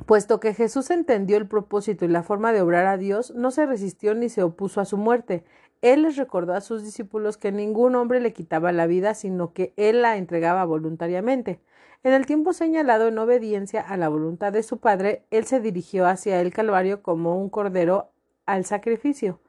[0.06, 3.66] Puesto que Jesús entendió el propósito y la forma de obrar a Dios, no se
[3.66, 5.44] resistió ni se opuso a su muerte.
[5.82, 9.72] Él les recordó a sus discípulos que ningún hombre le quitaba la vida, sino que
[9.76, 11.60] él la entregaba voluntariamente.
[12.02, 16.06] En el tiempo señalado, en obediencia a la voluntad de su Padre, él se dirigió
[16.06, 18.10] hacia el Calvario como un cordero
[18.46, 19.40] al sacrificio.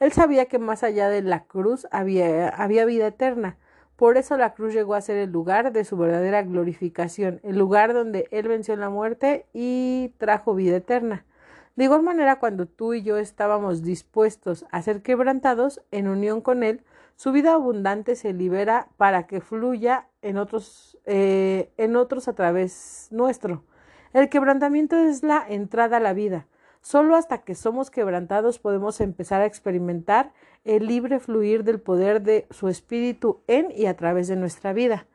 [0.00, 3.58] Él sabía que más allá de la cruz había, había vida eterna.
[3.98, 7.94] Por eso la cruz llegó a ser el lugar de su verdadera glorificación, el lugar
[7.94, 11.26] donde Él venció la muerte y trajo vida eterna.
[11.74, 16.62] De igual manera, cuando tú y yo estábamos dispuestos a ser quebrantados en unión con
[16.62, 16.84] Él,
[17.16, 23.64] su vida abundante se libera para que fluya en otros, eh, a través nuestro.
[24.12, 26.46] El quebrantamiento es la entrada a la vida.
[26.82, 30.32] Solo hasta que somos quebrantados podemos empezar a experimentar
[30.64, 35.06] el libre fluir del poder de su espíritu en y a través de nuestra vida.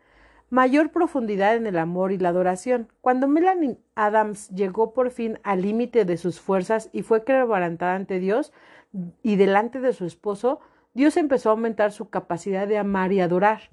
[0.49, 2.87] Mayor profundidad en el amor y la adoración.
[3.01, 8.19] Cuando Melanie Adams llegó por fin al límite de sus fuerzas y fue quebrantada ante
[8.19, 8.53] Dios
[9.23, 10.59] y delante de su esposo,
[10.93, 13.71] Dios empezó a aumentar su capacidad de amar y adorar.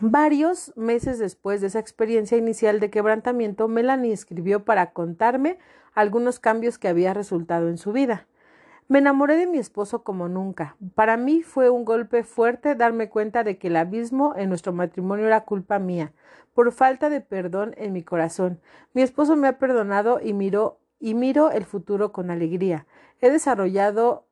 [0.00, 5.58] Varios meses después de esa experiencia inicial de quebrantamiento, Melanie escribió para contarme
[5.94, 8.26] algunos cambios que había resultado en su vida.
[8.88, 10.76] Me enamoré de mi esposo como nunca.
[10.94, 15.26] Para mí fue un golpe fuerte darme cuenta de que el abismo en nuestro matrimonio
[15.26, 16.14] era culpa mía,
[16.54, 18.60] por falta de perdón en mi corazón.
[18.94, 22.86] Mi esposo me ha perdonado y miro y miro el futuro con alegría.
[23.20, 24.26] He desarrollado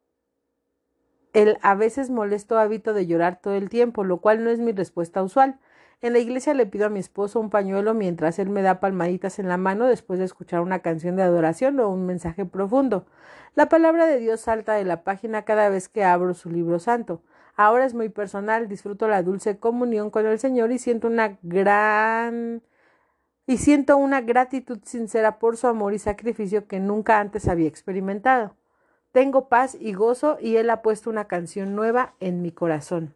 [1.35, 4.73] el a veces molesto hábito de llorar todo el tiempo, lo cual no es mi
[4.73, 5.61] respuesta usual.
[6.03, 9.39] En la iglesia le pido a mi esposo un pañuelo mientras él me da palmaditas
[9.39, 13.07] en la mano después de escuchar una canción de adoración o un mensaje profundo.
[13.55, 17.23] La palabra de Dios salta de la página cada vez que abro su libro santo.
[17.57, 22.63] Ahora es muy personal, disfruto la dulce comunión con el Señor y siento una gran
[23.47, 28.55] y siento una gratitud sincera por su amor y sacrificio que nunca antes había experimentado.
[29.13, 33.16] Tengo paz y gozo y Él ha puesto una canción nueva en mi corazón.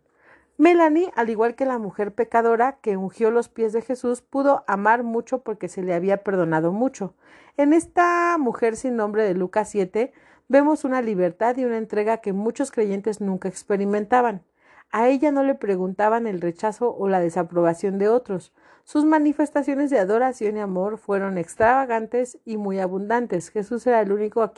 [0.61, 5.05] Melanie, al igual que la mujer pecadora que ungió los pies de Jesús, pudo amar
[5.05, 7.15] mucho porque se le había perdonado mucho.
[7.57, 10.13] En esta mujer sin nombre de Lucas 7
[10.49, 14.43] vemos una libertad y una entrega que muchos creyentes nunca experimentaban.
[14.91, 18.53] A ella no le preguntaban el rechazo o la desaprobación de otros.
[18.85, 23.49] Sus manifestaciones de adoración y amor fueron extravagantes y muy abundantes.
[23.49, 24.53] Jesús era el único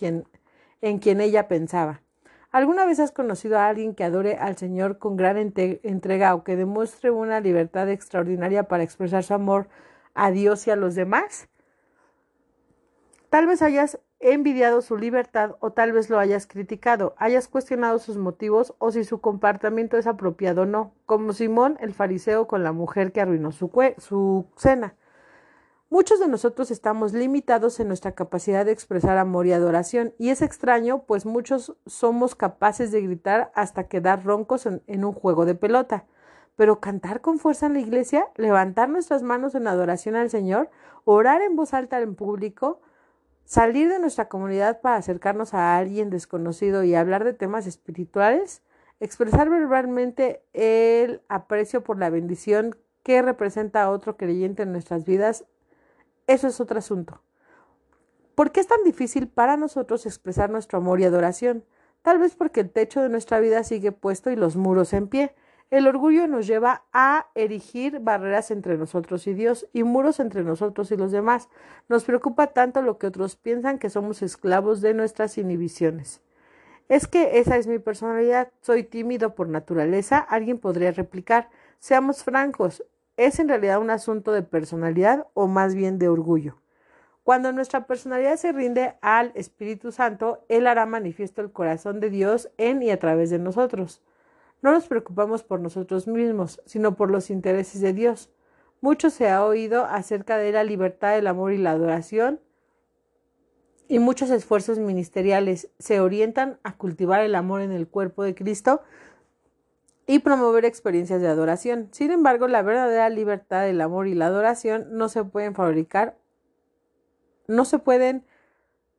[0.80, 2.02] en quien ella pensaba.
[2.52, 6.54] ¿Alguna vez has conocido a alguien que adore al Señor con gran entrega o que
[6.54, 9.68] demuestre una libertad extraordinaria para expresar su amor
[10.12, 11.48] a Dios y a los demás?
[13.30, 18.18] Tal vez hayas envidiado su libertad o tal vez lo hayas criticado, hayas cuestionado sus
[18.18, 22.72] motivos o si su comportamiento es apropiado o no, como Simón el fariseo con la
[22.72, 24.94] mujer que arruinó su, su cena.
[25.92, 30.40] Muchos de nosotros estamos limitados en nuestra capacidad de expresar amor y adoración, y es
[30.40, 36.06] extraño, pues muchos somos capaces de gritar hasta quedar roncos en, un juego de pelota.
[36.56, 40.70] Pero cantar con fuerza en la iglesia, levantar nuestras manos en adoración al Señor,
[41.04, 42.80] orar en voz alta en público,
[43.44, 48.62] salir de nuestra comunidad para acercarnos a alguien desconocido y hablar de temas espirituales,
[48.98, 55.44] expresar verbalmente el aprecio por la bendición que representa a otro creyente en nuestras vidas
[56.32, 57.22] eso es otro asunto.
[58.34, 61.64] ¿Por qué es tan difícil para nosotros expresar nuestro amor y adoración?
[62.02, 65.34] Tal vez porque el techo de nuestra vida sigue puesto y los muros en pie.
[65.70, 70.90] El orgullo nos lleva a erigir barreras entre nosotros y Dios y muros entre nosotros
[70.90, 71.48] y los demás.
[71.88, 76.20] Nos preocupa tanto lo que otros piensan que somos esclavos de nuestras inhibiciones.
[76.88, 78.52] Es que esa es mi personalidad.
[78.60, 80.18] Soy tímido por naturaleza.
[80.18, 81.48] Alguien podría replicar.
[81.78, 82.84] Seamos francos,
[83.16, 86.56] es en realidad un asunto de personalidad o más bien de orgullo.
[87.24, 92.50] Cuando nuestra personalidad se rinde al Espíritu Santo, Él hará manifiesto el corazón de Dios
[92.58, 94.02] en y a través de nosotros.
[94.60, 98.30] No nos preocupamos por nosotros mismos, sino por los intereses de Dios.
[98.80, 102.40] Mucho se ha oído acerca de la libertad, el amor y la adoración,
[103.88, 108.82] y muchos esfuerzos ministeriales se orientan a cultivar el amor en el cuerpo de Cristo
[110.06, 111.88] y promover experiencias de adoración.
[111.92, 116.16] Sin embargo, la verdadera libertad, el amor y la adoración no se pueden fabricar,
[117.46, 118.24] no se pueden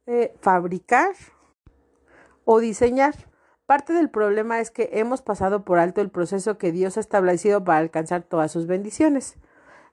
[0.05, 1.13] eh, fabricar
[2.45, 3.15] o diseñar.
[3.65, 7.63] Parte del problema es que hemos pasado por alto el proceso que Dios ha establecido
[7.63, 9.38] para alcanzar todas sus bendiciones.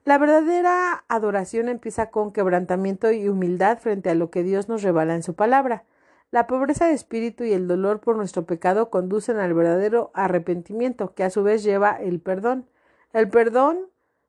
[0.03, 5.15] La verdadera adoración empieza con quebrantamiento y humildad frente a lo que Dios nos revela
[5.15, 5.85] en su palabra.
[6.31, 11.25] La pobreza de espíritu y el dolor por nuestro pecado conducen al verdadero arrepentimiento, que
[11.25, 12.65] a su vez lleva el perdón.
[13.11, 13.79] El perdón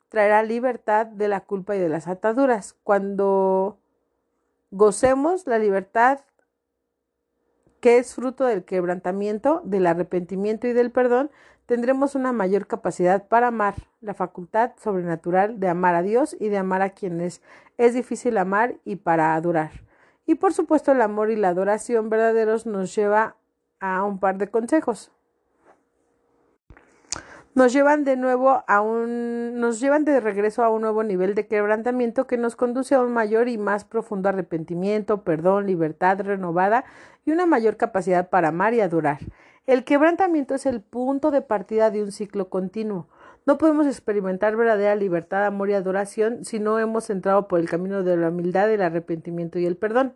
[0.09, 2.75] traerá libertad de la culpa y de las ataduras.
[2.83, 3.79] Cuando
[4.73, 6.19] gocemos la libertad
[7.79, 11.31] que es fruto del quebrantamiento, del arrepentimiento y del perdón,
[11.67, 16.59] tendremos una mayor capacidad para amar, la facultad sobrenatural de amar a Dios y de
[16.59, 17.43] amar a quienes
[17.79, 19.71] es difícil amar y para adorar.
[20.33, 23.37] Y por supuesto el amor y la adoración verdaderos nos lleva
[23.81, 25.13] a un par de consejos
[27.55, 31.47] nos llevan de nuevo a un, nos llevan de regreso a un nuevo nivel de
[31.47, 36.85] quebrantamiento que nos conduce a un mayor y más profundo arrepentimiento, perdón, libertad renovada
[37.27, 39.19] y una mayor capacidad para amar y adorar.
[39.67, 43.09] El quebrantamiento es el punto de partida de un ciclo continuo.
[43.45, 48.03] No podemos experimentar verdadera libertad, amor y adoración si no hemos entrado por el camino
[48.03, 50.15] de la humildad, el arrepentimiento y el perdón.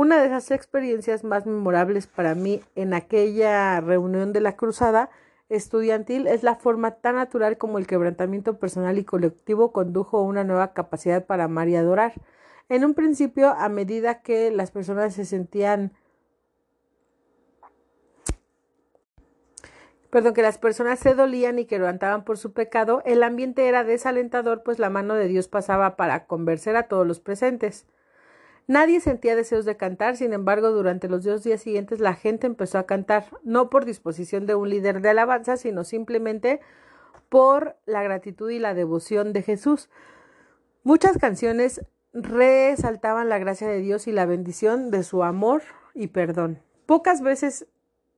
[0.00, 5.10] Una de esas experiencias más memorables para mí en aquella reunión de la cruzada
[5.48, 10.44] estudiantil es la forma tan natural como el quebrantamiento personal y colectivo condujo a una
[10.44, 12.12] nueva capacidad para amar y adorar.
[12.68, 15.90] En un principio, a medida que las personas se sentían
[20.10, 23.82] perdón, que las personas se dolían y que levantaban por su pecado, el ambiente era
[23.82, 27.84] desalentador, pues la mano de Dios pasaba para convencer a todos los presentes.
[28.68, 32.76] Nadie sentía deseos de cantar, sin embargo, durante los dos días siguientes la gente empezó
[32.76, 36.60] a cantar, no por disposición de un líder de alabanza, sino simplemente
[37.30, 39.88] por la gratitud y la devoción de Jesús.
[40.82, 41.80] Muchas canciones
[42.12, 45.62] resaltaban la gracia de Dios y la bendición de su amor
[45.94, 46.60] y perdón.
[46.84, 47.68] Pocas veces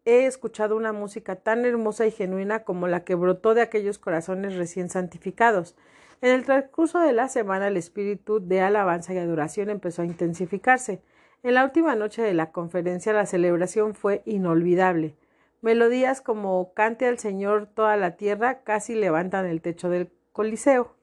[0.05, 4.57] he escuchado una música tan hermosa y genuina como la que brotó de aquellos corazones
[4.57, 5.77] recién santificados.
[6.23, 11.01] En el transcurso de la semana el espíritu de alabanza y adoración empezó a intensificarse.
[11.43, 15.17] En la última noche de la conferencia la celebración fue inolvidable.
[15.63, 20.95] Melodías como Cante al Señor toda la tierra casi levantan el techo del Coliseo.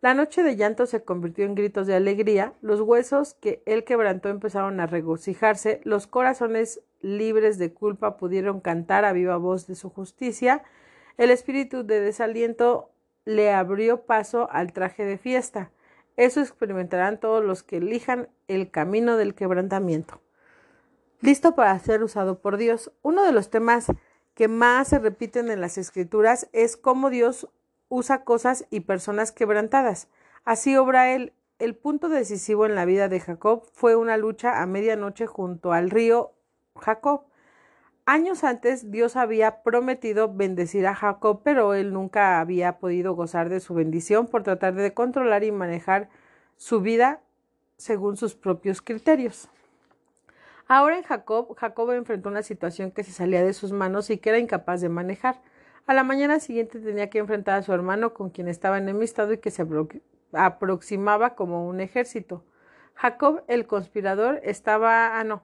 [0.00, 4.28] La noche de llanto se convirtió en gritos de alegría, los huesos que él quebrantó
[4.28, 9.90] empezaron a regocijarse, los corazones libres de culpa pudieron cantar a viva voz de su
[9.90, 10.62] justicia,
[11.16, 12.90] el espíritu de desaliento
[13.26, 15.70] le abrió paso al traje de fiesta.
[16.16, 20.22] Eso experimentarán todos los que elijan el camino del quebrantamiento.
[21.20, 22.92] Listo para ser usado por Dios.
[23.02, 23.88] Uno de los temas
[24.34, 27.48] que más se repiten en las escrituras es cómo Dios
[27.88, 30.08] usa cosas y personas quebrantadas.
[30.44, 31.34] Así obra él.
[31.58, 35.90] El punto decisivo en la vida de Jacob fue una lucha a medianoche junto al
[35.90, 36.32] río
[36.76, 37.25] Jacob.
[38.08, 43.58] Años antes Dios había prometido bendecir a Jacob, pero él nunca había podido gozar de
[43.58, 46.08] su bendición por tratar de controlar y manejar
[46.56, 47.20] su vida
[47.76, 49.48] según sus propios criterios.
[50.68, 54.28] Ahora en Jacob, Jacob enfrentó una situación que se salía de sus manos y que
[54.28, 55.40] era incapaz de manejar.
[55.88, 59.38] A la mañana siguiente tenía que enfrentar a su hermano con quien estaba enemistado y
[59.38, 59.66] que se
[60.32, 62.44] aproximaba como un ejército.
[62.94, 65.18] Jacob, el conspirador, estaba.
[65.18, 65.42] Ah, no.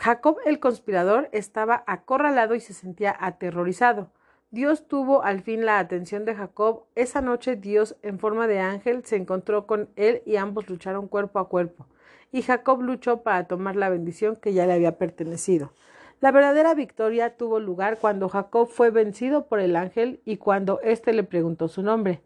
[0.00, 4.10] Jacob el conspirador estaba acorralado y se sentía aterrorizado.
[4.50, 6.84] Dios tuvo al fin la atención de Jacob.
[6.94, 11.38] Esa noche Dios, en forma de ángel, se encontró con él y ambos lucharon cuerpo
[11.38, 11.86] a cuerpo.
[12.30, 15.72] Y Jacob luchó para tomar la bendición que ya le había pertenecido.
[16.20, 21.12] La verdadera victoria tuvo lugar cuando Jacob fue vencido por el ángel y cuando éste
[21.12, 22.22] le preguntó su nombre.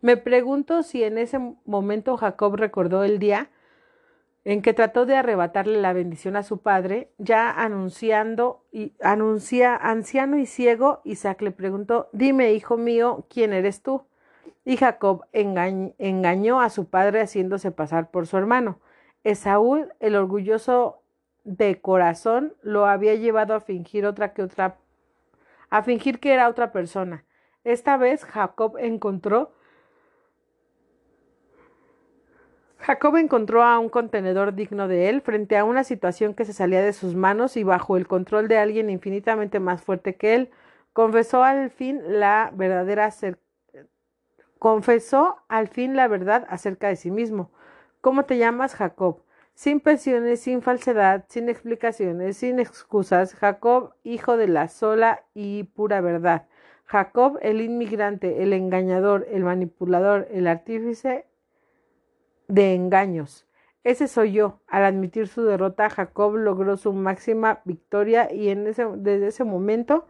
[0.00, 3.50] Me pregunto si en ese momento Jacob recordó el día
[4.44, 10.38] en que trató de arrebatarle la bendición a su padre, ya anunciando y anuncia anciano
[10.38, 14.04] y ciego, Isaac le preguntó, dime, hijo mío, ¿quién eres tú?
[14.64, 18.80] Y Jacob engañó a su padre haciéndose pasar por su hermano.
[19.24, 21.02] Esaú, el orgulloso
[21.44, 24.78] de corazón, lo había llevado a fingir otra que otra,
[25.70, 27.24] a fingir que era otra persona.
[27.64, 29.52] Esta vez Jacob encontró
[32.82, 36.82] Jacob encontró a un contenedor digno de él frente a una situación que se salía
[36.82, 40.50] de sus manos y bajo el control de alguien infinitamente más fuerte que él,
[40.92, 43.10] confesó al fin la verdadera
[44.58, 47.52] confesó al fin la verdad acerca de sí mismo.
[48.00, 49.22] ¿Cómo te llamas Jacob?
[49.54, 53.34] Sin presiones, sin falsedad, sin explicaciones, sin excusas.
[53.34, 56.46] Jacob, hijo de la sola y pura verdad.
[56.84, 61.26] Jacob, el inmigrante, el engañador, el manipulador, el artífice
[62.48, 63.46] de engaños.
[63.84, 64.60] Ese soy yo.
[64.68, 70.06] Al admitir su derrota, Jacob logró su máxima victoria y en ese, desde ese momento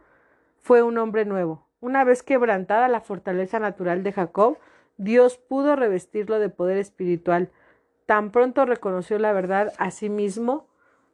[0.61, 1.67] fue un hombre nuevo.
[1.79, 4.57] Una vez quebrantada la fortaleza natural de Jacob,
[4.97, 7.49] Dios pudo revestirlo de poder espiritual.
[8.05, 10.67] Tan pronto reconoció la verdad a sí mismo,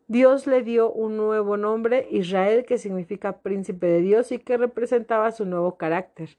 [0.10, 5.32] Dios le dio un nuevo nombre, Israel, que significa príncipe de Dios y que representaba
[5.32, 6.30] su nuevo carácter.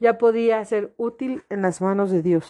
[0.00, 2.48] Ya podía ser útil en las manos de Dios.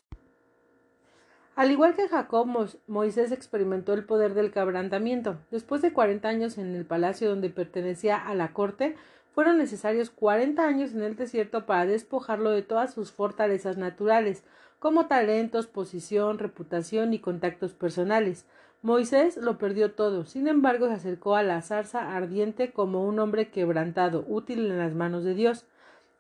[1.59, 2.47] Al igual que Jacob,
[2.87, 5.39] Moisés experimentó el poder del quebrantamiento.
[5.51, 8.95] Después de cuarenta años en el palacio donde pertenecía a la corte,
[9.35, 14.45] fueron necesarios cuarenta años en el desierto para despojarlo de todas sus fortalezas naturales,
[14.79, 18.47] como talentos, posición, reputación y contactos personales.
[18.83, 23.51] Moisés lo perdió todo, sin embargo se acercó a la zarza ardiente como un hombre
[23.51, 25.67] quebrantado, útil en las manos de Dios.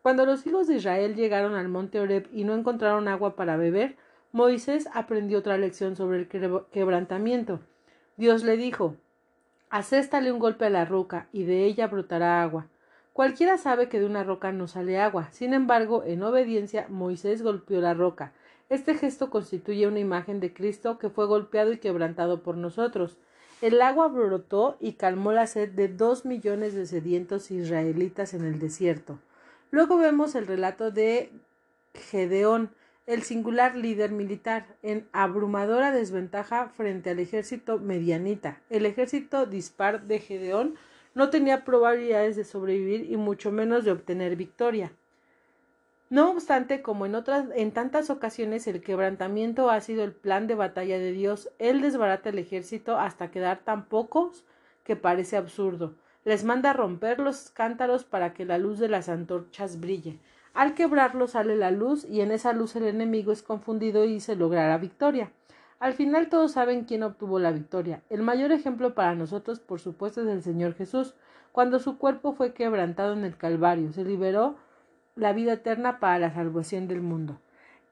[0.02, 3.94] Cuando los hijos de Israel llegaron al monte Oreb y no encontraron agua para beber,
[4.32, 6.28] Moisés aprendió otra lección sobre el
[6.70, 7.60] quebrantamiento.
[8.16, 8.96] Dios le dijo
[9.70, 12.66] Acéstale un golpe a la roca, y de ella brotará agua.
[13.12, 15.28] Cualquiera sabe que de una roca no sale agua.
[15.32, 18.32] Sin embargo, en obediencia, Moisés golpeó la roca.
[18.68, 23.18] Este gesto constituye una imagen de Cristo que fue golpeado y quebrantado por nosotros.
[23.60, 28.58] El agua brotó y calmó la sed de dos millones de sedientos israelitas en el
[28.58, 29.18] desierto.
[29.70, 31.32] Luego vemos el relato de
[31.94, 32.70] Gedeón,
[33.08, 38.60] el singular líder militar, en abrumadora desventaja frente al ejército medianita.
[38.68, 40.74] El ejército dispar de Gedeón
[41.14, 44.92] no tenía probabilidades de sobrevivir y mucho menos de obtener victoria.
[46.10, 50.54] No obstante, como en otras en tantas ocasiones el quebrantamiento ha sido el plan de
[50.54, 54.44] batalla de Dios, él desbarata el ejército hasta quedar tan pocos
[54.84, 55.94] que parece absurdo.
[56.26, 60.18] Les manda romper los cántaros para que la luz de las antorchas brille.
[60.58, 64.34] Al quebrarlo sale la luz y en esa luz el enemigo es confundido y se
[64.34, 65.30] logrará victoria.
[65.78, 68.02] Al final todos saben quién obtuvo la victoria.
[68.10, 71.14] El mayor ejemplo para nosotros, por supuesto, es el Señor Jesús.
[71.52, 74.56] Cuando su cuerpo fue quebrantado en el Calvario, se liberó
[75.14, 77.38] la vida eterna para la salvación del mundo.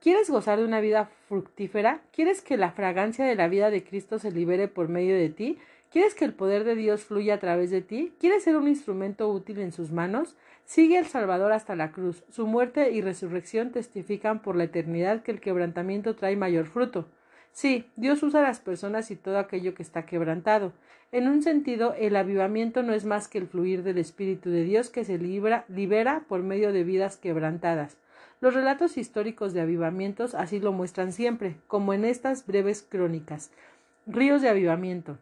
[0.01, 2.01] ¿Quieres gozar de una vida fructífera?
[2.11, 5.57] ¿Quieres que la fragancia de la vida de Cristo se libere por medio de ti?
[5.89, 8.13] ¿Quieres que el poder de Dios fluya a través de ti?
[8.19, 10.35] ¿Quieres ser un instrumento útil en sus manos?
[10.67, 12.25] Sigue al Salvador hasta la cruz.
[12.29, 17.05] Su muerte y resurrección testifican por la eternidad que el quebrantamiento trae mayor fruto.
[17.53, 20.73] Sí, Dios usa a las personas y todo aquello que está quebrantado.
[21.13, 24.89] En un sentido, el avivamiento no es más que el fluir del Espíritu de Dios
[24.89, 27.95] que se libra, libera por medio de vidas quebrantadas.
[28.41, 33.51] Los relatos históricos de avivamientos así lo muestran siempre, como en estas breves crónicas.
[34.05, 35.17] Ríos de avivamiento.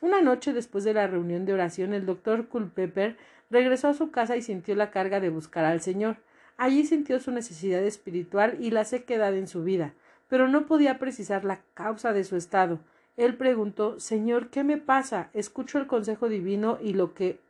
[0.00, 3.16] Una noche después de la reunión de oración, el doctor Culpeper
[3.50, 6.16] regresó a su casa y sintió la carga de buscar al Señor.
[6.56, 9.94] Allí sintió su necesidad espiritual y la sequedad en su vida,
[10.26, 12.80] pero no podía precisar la causa de su estado.
[13.18, 15.28] Él preguntó Señor, ¿qué me pasa?
[15.34, 17.40] Escucho el consejo divino y lo que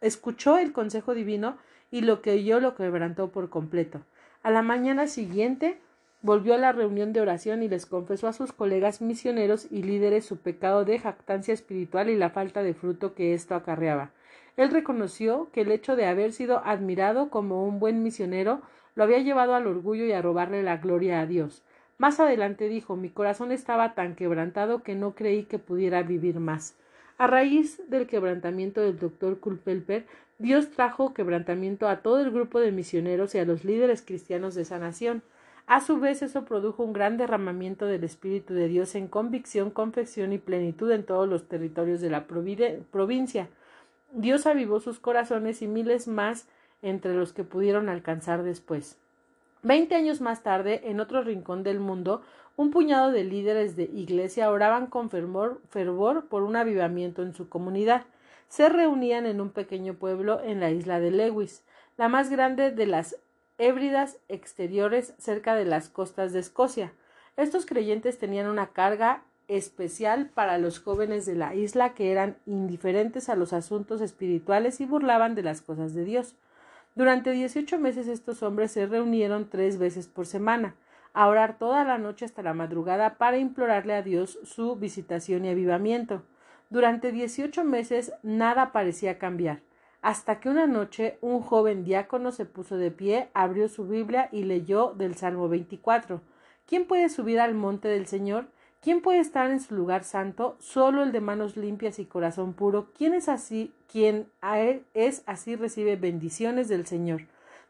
[0.00, 1.58] escuchó el consejo divino
[1.90, 4.00] y lo que oyó lo quebrantó por completo.
[4.42, 5.78] A la mañana siguiente
[6.22, 10.24] volvió a la reunión de oración y les confesó a sus colegas misioneros y líderes
[10.24, 14.10] su pecado de jactancia espiritual y la falta de fruto que esto acarreaba.
[14.56, 18.62] Él reconoció que el hecho de haber sido admirado como un buen misionero
[18.94, 21.62] lo había llevado al orgullo y a robarle la gloria a Dios.
[21.98, 26.76] Más adelante dijo mi corazón estaba tan quebrantado que no creí que pudiera vivir más.
[27.16, 30.06] A raíz del quebrantamiento del doctor Kulpelper,
[30.38, 34.62] Dios trajo quebrantamiento a todo el grupo de misioneros y a los líderes cristianos de
[34.62, 35.22] esa nación.
[35.66, 40.32] A su vez, eso produjo un gran derramamiento del Espíritu de Dios en convicción, confección
[40.32, 43.48] y plenitud en todos los territorios de la provincia.
[44.12, 46.48] Dios avivó sus corazones y miles más
[46.82, 48.98] entre los que pudieron alcanzar después.
[49.64, 52.20] Veinte años más tarde, en otro rincón del mundo,
[52.54, 58.02] un puñado de líderes de iglesia oraban con fervor, por un avivamiento en su comunidad.
[58.48, 61.62] Se reunían en un pequeño pueblo en la isla de Lewis,
[61.96, 63.16] la más grande de las
[63.56, 66.92] Hébridas exteriores cerca de las costas de Escocia.
[67.38, 73.30] Estos creyentes tenían una carga especial para los jóvenes de la isla que eran indiferentes
[73.30, 76.34] a los asuntos espirituales y burlaban de las cosas de Dios.
[76.94, 80.76] Durante dieciocho meses estos hombres se reunieron tres veces por semana,
[81.12, 85.48] a orar toda la noche hasta la madrugada para implorarle a Dios su visitación y
[85.48, 86.22] avivamiento.
[86.70, 89.60] Durante dieciocho meses nada parecía cambiar,
[90.02, 94.44] hasta que una noche un joven diácono se puso de pie, abrió su Biblia y
[94.44, 96.20] leyó del Salmo 24.
[96.66, 98.46] ¿Quién puede subir al monte del Señor?
[98.84, 100.58] ¿Quién puede estar en su lugar santo?
[100.60, 102.88] Solo el de manos limpias y corazón puro.
[102.94, 103.72] ¿Quién es así?
[103.90, 107.22] Quien a él es así recibe bendiciones del Señor.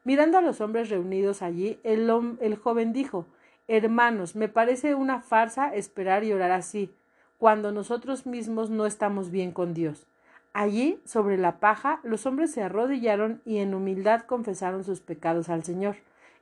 [0.02, 2.10] Mirando a los hombres reunidos allí, el,
[2.40, 3.26] el joven dijo
[3.68, 6.92] Hermanos, me parece una farsa esperar y orar así,
[7.38, 10.08] cuando nosotros mismos no estamos bien con Dios.
[10.52, 15.62] Allí, sobre la paja, los hombres se arrodillaron y en humildad confesaron sus pecados al
[15.62, 15.94] Señor.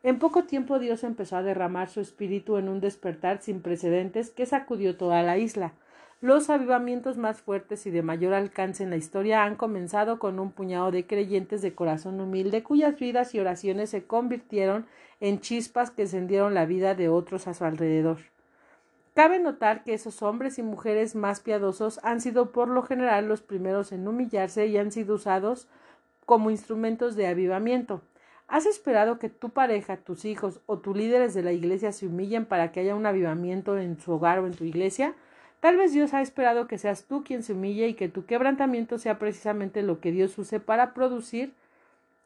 [0.04, 4.46] En poco tiempo Dios empezó a derramar su espíritu en un despertar sin precedentes que
[4.46, 5.74] sacudió toda la isla.
[6.20, 10.50] Los avivamientos más fuertes y de mayor alcance en la historia han comenzado con un
[10.50, 14.86] puñado de creyentes de corazón humilde cuyas vidas y oraciones se convirtieron
[15.20, 18.18] en chispas que encendieron la vida de otros a su alrededor.
[19.14, 23.42] Cabe notar que esos hombres y mujeres más piadosos han sido por lo general los
[23.42, 25.68] primeros en humillarse y han sido usados
[26.24, 28.00] como instrumentos de avivamiento.
[28.52, 32.44] ¿Has esperado que tu pareja, tus hijos o tus líderes de la iglesia se humillen
[32.44, 35.14] para que haya un avivamiento en su hogar o en tu iglesia?
[35.60, 38.98] Tal vez Dios ha esperado que seas tú quien se humille y que tu quebrantamiento
[38.98, 41.54] sea precisamente lo que Dios use para producir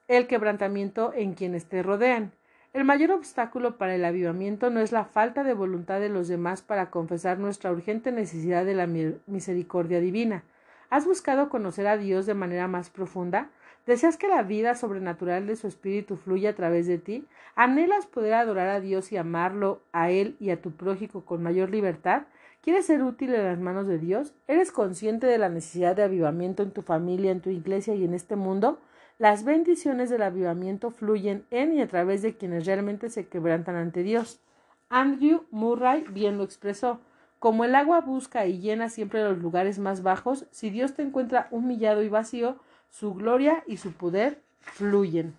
[0.08, 2.32] el quebrantamiento en quienes te rodean.
[2.72, 6.60] El mayor obstáculo para el avivamiento no es la falta de voluntad de los demás
[6.60, 8.88] para confesar nuestra urgente necesidad de la
[9.28, 10.42] misericordia divina.
[10.90, 13.48] ¿Has buscado conocer a Dios de manera más profunda?
[13.86, 17.24] ¿Deseas que la vida sobrenatural de su espíritu fluya a través de ti?
[17.54, 21.70] ¿Anhelas poder adorar a Dios y amarlo a Él y a tu prójico con mayor
[21.70, 22.22] libertad?
[22.62, 24.34] ¿Quieres ser útil en las manos de Dios?
[24.48, 28.12] ¿Eres consciente de la necesidad de avivamiento en tu familia, en tu iglesia y en
[28.12, 28.80] este mundo?
[29.18, 34.02] Las bendiciones del avivamiento fluyen en y a través de quienes realmente se quebrantan ante
[34.02, 34.40] Dios.
[34.88, 36.98] Andrew Murray bien lo expresó.
[37.38, 41.46] Como el agua busca y llena siempre los lugares más bajos, si Dios te encuentra
[41.52, 42.56] humillado y vacío,
[42.90, 45.34] su gloria y su poder fluyen.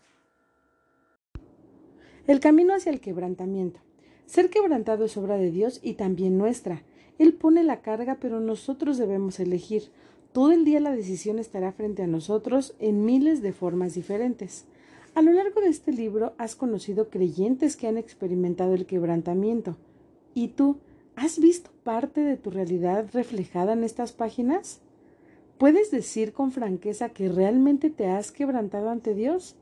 [2.27, 3.79] El camino hacia el quebrantamiento.
[4.25, 6.83] Ser quebrantado es obra de Dios y también nuestra.
[7.17, 9.89] Él pone la carga, pero nosotros debemos elegir.
[10.33, 14.65] Todo el día la decisión estará frente a nosotros en miles de formas diferentes.
[15.15, 19.77] A lo largo de este libro has conocido creyentes que han experimentado el quebrantamiento.
[20.35, 20.77] ¿Y tú
[21.15, 24.81] has visto parte de tu realidad reflejada en estas páginas?
[25.57, 29.55] ¿Puedes decir con franqueza que realmente te has quebrantado ante Dios?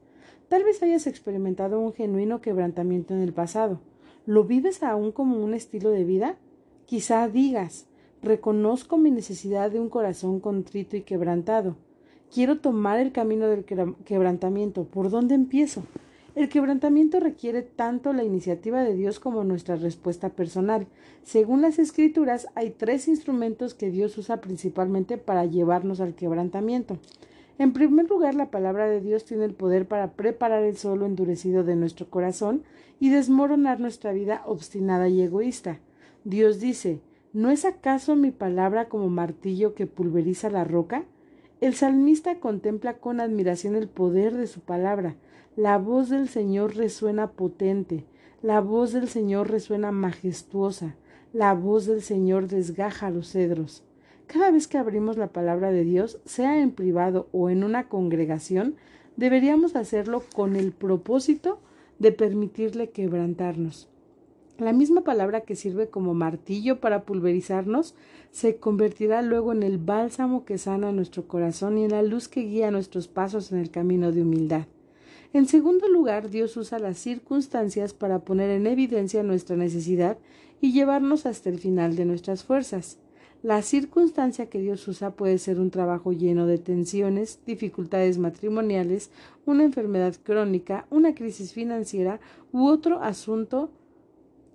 [0.49, 3.80] Tal vez hayas experimentado un genuino quebrantamiento en el pasado.
[4.26, 6.38] ¿Lo vives aún como un estilo de vida?
[6.85, 7.88] Quizá digas,
[8.22, 11.77] reconozco mi necesidad de un corazón contrito y quebrantado.
[12.30, 14.84] Quiero tomar el camino del quebrantamiento.
[14.84, 15.84] ¿Por dónde empiezo?
[16.35, 20.85] El quebrantamiento requiere tanto la iniciativa de Dios como nuestra respuesta personal.
[21.23, 26.97] Según las escrituras, hay tres instrumentos que Dios usa principalmente para llevarnos al quebrantamiento.
[27.57, 31.63] En primer lugar, la palabra de Dios tiene el poder para preparar el suelo endurecido
[31.63, 32.63] de nuestro corazón
[32.99, 35.79] y desmoronar nuestra vida obstinada y egoísta.
[36.25, 36.99] Dios dice,
[37.31, 41.05] ¿no es acaso mi palabra como martillo que pulveriza la roca?
[41.61, 45.15] El salmista contempla con admiración el poder de su palabra.
[45.57, 48.03] La voz del Señor resuena potente,
[48.41, 50.98] la voz del Señor resuena majestuosa,
[51.32, 53.82] la voz del Señor desgaja los cedros.
[54.27, 58.76] Cada vez que abrimos la palabra de Dios, sea en privado o en una congregación,
[59.15, 61.61] deberíamos hacerlo con el propósito
[61.99, 63.88] de permitirle quebrantarnos.
[64.57, 67.95] La misma palabra que sirve como martillo para pulverizarnos
[68.32, 72.41] se convertirá luego en el bálsamo que sana nuestro corazón y en la luz que
[72.41, 74.65] guía nuestros pasos en el camino de humildad.
[75.35, 80.17] En segundo lugar, Dios usa las circunstancias para poner en evidencia nuestra necesidad
[80.61, 82.99] y llevarnos hasta el final de nuestras fuerzas.
[83.43, 89.11] La circunstancia que Dios usa puede ser un trabajo lleno de tensiones, dificultades matrimoniales,
[89.45, 92.21] una enfermedad crónica, una crisis financiera
[92.53, 93.71] u otro asunto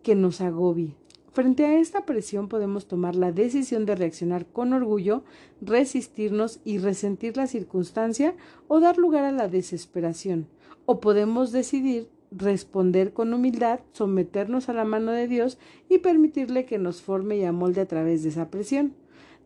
[0.03, 0.97] que nos agobie.
[1.33, 5.25] Frente a esta presión podemos tomar la decisión de reaccionar con orgullo,
[5.61, 8.35] resistirnos y resentir la circunstancia
[8.67, 10.49] o dar lugar a la desesperación
[10.91, 15.57] o podemos decidir responder con humildad, someternos a la mano de Dios
[15.89, 18.95] y permitirle que nos forme y amolde a través de esa presión.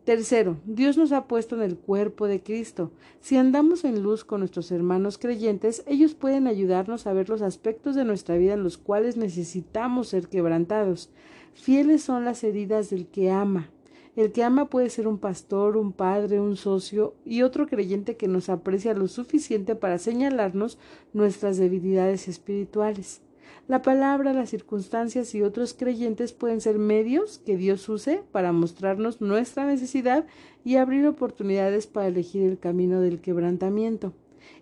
[0.05, 2.89] Tercero, Dios nos ha puesto en el cuerpo de Cristo.
[3.21, 7.95] Si andamos en luz con nuestros hermanos creyentes, ellos pueden ayudarnos a ver los aspectos
[7.95, 11.11] de nuestra vida en los cuales necesitamos ser quebrantados.
[11.53, 13.69] Fieles son las heridas del que ama.
[14.15, 18.29] El que ama puede ser un pastor, un padre, un socio y otro creyente que
[18.29, 20.77] nos aprecia lo suficiente para señalarnos
[21.11, 23.21] nuestras debilidades espirituales.
[23.67, 29.21] La palabra, las circunstancias y otros creyentes pueden ser medios que Dios use para mostrarnos
[29.21, 30.25] nuestra necesidad
[30.63, 34.13] y abrir oportunidades para elegir el camino del quebrantamiento.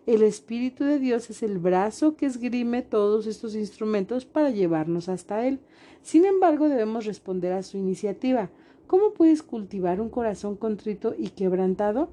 [0.06, 5.46] El Espíritu de Dios es el brazo que esgrime todos estos instrumentos para llevarnos hasta
[5.46, 5.60] Él.
[6.02, 8.50] Sin embargo, debemos responder a su iniciativa.
[8.88, 12.10] ¿Cómo puedes cultivar un corazón contrito y quebrantado?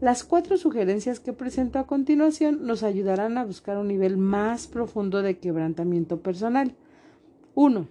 [0.00, 5.22] Las cuatro sugerencias que presento a continuación nos ayudarán a buscar un nivel más profundo
[5.22, 6.74] de quebrantamiento personal.
[7.54, 7.88] 1.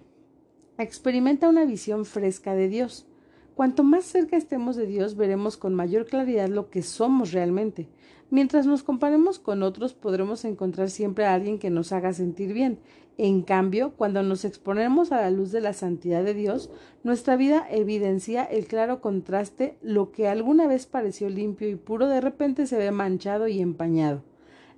[0.78, 3.06] Experimenta una visión fresca de Dios.
[3.54, 7.88] Cuanto más cerca estemos de Dios, veremos con mayor claridad lo que somos realmente.
[8.30, 12.78] Mientras nos comparemos con otros, podremos encontrar siempre a alguien que nos haga sentir bien.
[13.20, 16.70] En cambio, cuando nos exponemos a la luz de la santidad de Dios,
[17.02, 22.20] nuestra vida evidencia el claro contraste, lo que alguna vez pareció limpio y puro de
[22.20, 24.22] repente se ve manchado y empañado.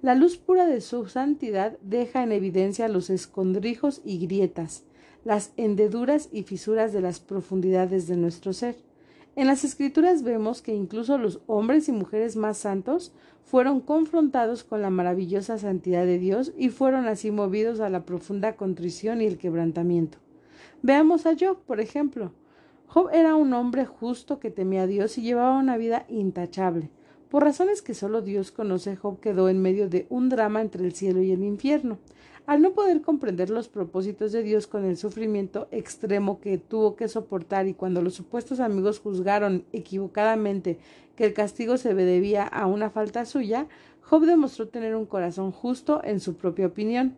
[0.00, 4.84] La luz pura de su santidad deja en evidencia los escondrijos y grietas,
[5.22, 8.76] las hendeduras y fisuras de las profundidades de nuestro ser.
[9.36, 13.12] En las escrituras vemos que incluso los hombres y mujeres más santos
[13.44, 18.56] fueron confrontados con la maravillosa santidad de Dios y fueron así movidos a la profunda
[18.56, 20.18] contrición y el quebrantamiento.
[20.82, 22.32] Veamos a Job, por ejemplo.
[22.86, 26.90] Job era un hombre justo que temía a Dios y llevaba una vida intachable.
[27.28, 30.92] Por razones que solo Dios conoce, Job quedó en medio de un drama entre el
[30.94, 31.98] cielo y el infierno.
[32.51, 37.06] Al no poder comprender los propósitos de Dios con el sufrimiento extremo que tuvo que
[37.06, 40.81] soportar y cuando los supuestos amigos juzgaron equivocadamente
[41.14, 43.68] que el castigo se debía a una falta suya,
[44.02, 47.16] Job demostró tener un corazón justo en su propia opinión.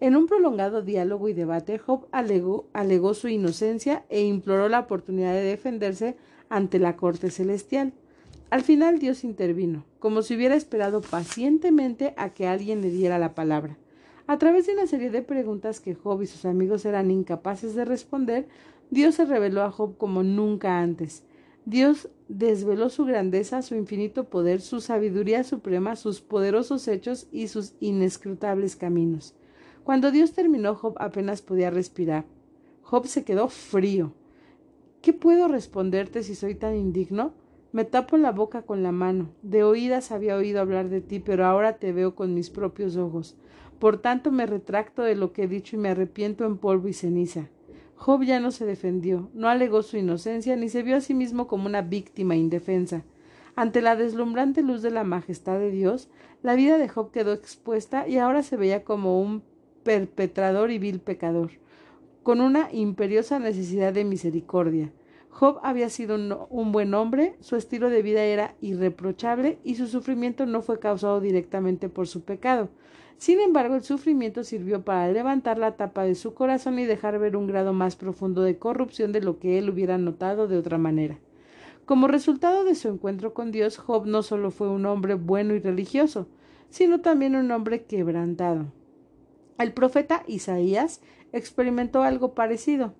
[0.00, 5.32] En un prolongado diálogo y debate, Job alegó, alegó su inocencia e imploró la oportunidad
[5.32, 6.16] de defenderse
[6.48, 7.92] ante la corte celestial.
[8.50, 13.36] Al final Dios intervino, como si hubiera esperado pacientemente a que alguien le diera la
[13.36, 13.78] palabra.
[14.26, 17.84] A través de una serie de preguntas que Job y sus amigos eran incapaces de
[17.84, 18.46] responder,
[18.90, 21.24] Dios se reveló a Job como nunca antes.
[21.64, 27.74] Dios desveló su grandeza, su infinito poder, su sabiduría suprema, sus poderosos hechos y sus
[27.80, 29.34] inescrutables caminos.
[29.84, 32.24] Cuando Dios terminó, Job apenas podía respirar.
[32.82, 34.12] Job se quedó frío.
[35.00, 37.34] ¿Qué puedo responderte si soy tan indigno?
[37.72, 39.30] Me tapo la boca con la mano.
[39.42, 43.36] De oídas había oído hablar de ti, pero ahora te veo con mis propios ojos.
[43.82, 46.92] Por tanto me retracto de lo que he dicho y me arrepiento en polvo y
[46.92, 47.48] ceniza.
[47.96, 51.48] Job ya no se defendió, no alegó su inocencia, ni se vio a sí mismo
[51.48, 53.02] como una víctima indefensa.
[53.56, 56.08] Ante la deslumbrante luz de la majestad de Dios,
[56.44, 59.42] la vida de Job quedó expuesta y ahora se veía como un
[59.82, 61.50] perpetrador y vil pecador,
[62.22, 64.92] con una imperiosa necesidad de misericordia.
[65.28, 66.14] Job había sido
[66.50, 71.20] un, buen hombre, su estilo de vida era irreprochable y su sufrimiento no fue causado
[71.20, 72.68] directamente por su pecado,
[73.18, 77.36] sin embargo, el sufrimiento sirvió para levantar la tapa de su corazón y dejar ver
[77.36, 81.18] un grado más profundo de corrupción de lo que él hubiera notado de otra manera.
[81.84, 85.60] Como resultado de su encuentro con Dios, Job no solo fue un hombre bueno y
[85.60, 86.28] religioso,
[86.70, 88.66] sino también un hombre quebrantado.
[89.58, 91.00] El profeta Isaías
[91.32, 92.94] experimentó algo parecido.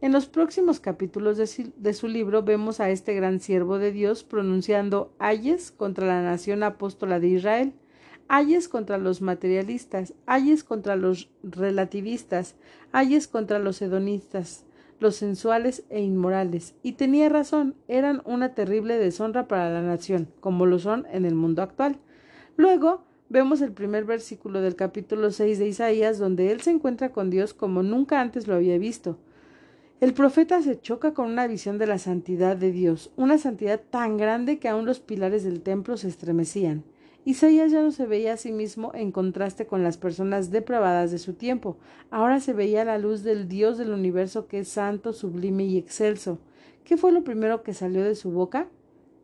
[0.00, 5.12] En los próximos capítulos de su, libro vemos a este gran siervo de Dios pronunciando
[5.18, 7.72] ayes contra la nación apóstola de Israel
[8.28, 12.54] ayes contra los materialistas, ayes contra los relativistas,
[12.92, 14.64] ayes contra los hedonistas,
[15.00, 16.74] los sensuales e inmorales.
[16.82, 21.34] Y tenía razón, eran una terrible deshonra para la nación, como lo son en el
[21.34, 21.98] mundo actual.
[22.56, 27.30] Luego vemos el primer versículo del capítulo 6 de Isaías, donde él se encuentra con
[27.30, 29.18] Dios como nunca antes lo había visto.
[30.00, 34.16] El profeta se choca con una visión de la santidad de Dios, una santidad tan
[34.16, 36.84] grande que aun los pilares del templo se estremecían.
[37.24, 41.18] Isaías ya no se veía a sí mismo en contraste con las personas depravadas de
[41.18, 41.76] su tiempo.
[42.10, 46.38] Ahora se veía la luz del Dios del universo que es santo, sublime y excelso.
[46.84, 48.68] ¿Qué fue lo primero que salió de su boca?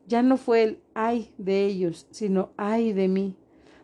[0.07, 3.37] Ya no fue el ay de ellos, sino ay de mí.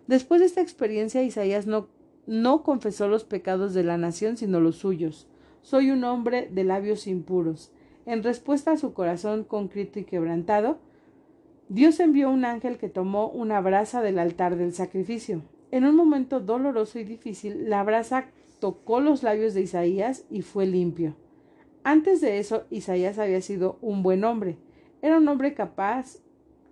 [0.06, 1.88] Después de esta experiencia, Isaías no,
[2.26, 5.28] no confesó los pecados de la nación, sino los suyos.
[5.62, 7.72] Soy un hombre de labios impuros.
[8.06, 10.78] En respuesta a su corazón concrito y quebrantado,
[11.70, 15.42] Dios envió un ángel que tomó una brasa del altar del sacrificio.
[15.70, 18.24] En un momento doloroso y difícil, la brasa
[18.58, 21.14] tocó los labios de Isaías y fue limpio.
[21.84, 24.58] Antes de eso, Isaías había sido un buen hombre.
[25.00, 26.16] Era un hombre capaz,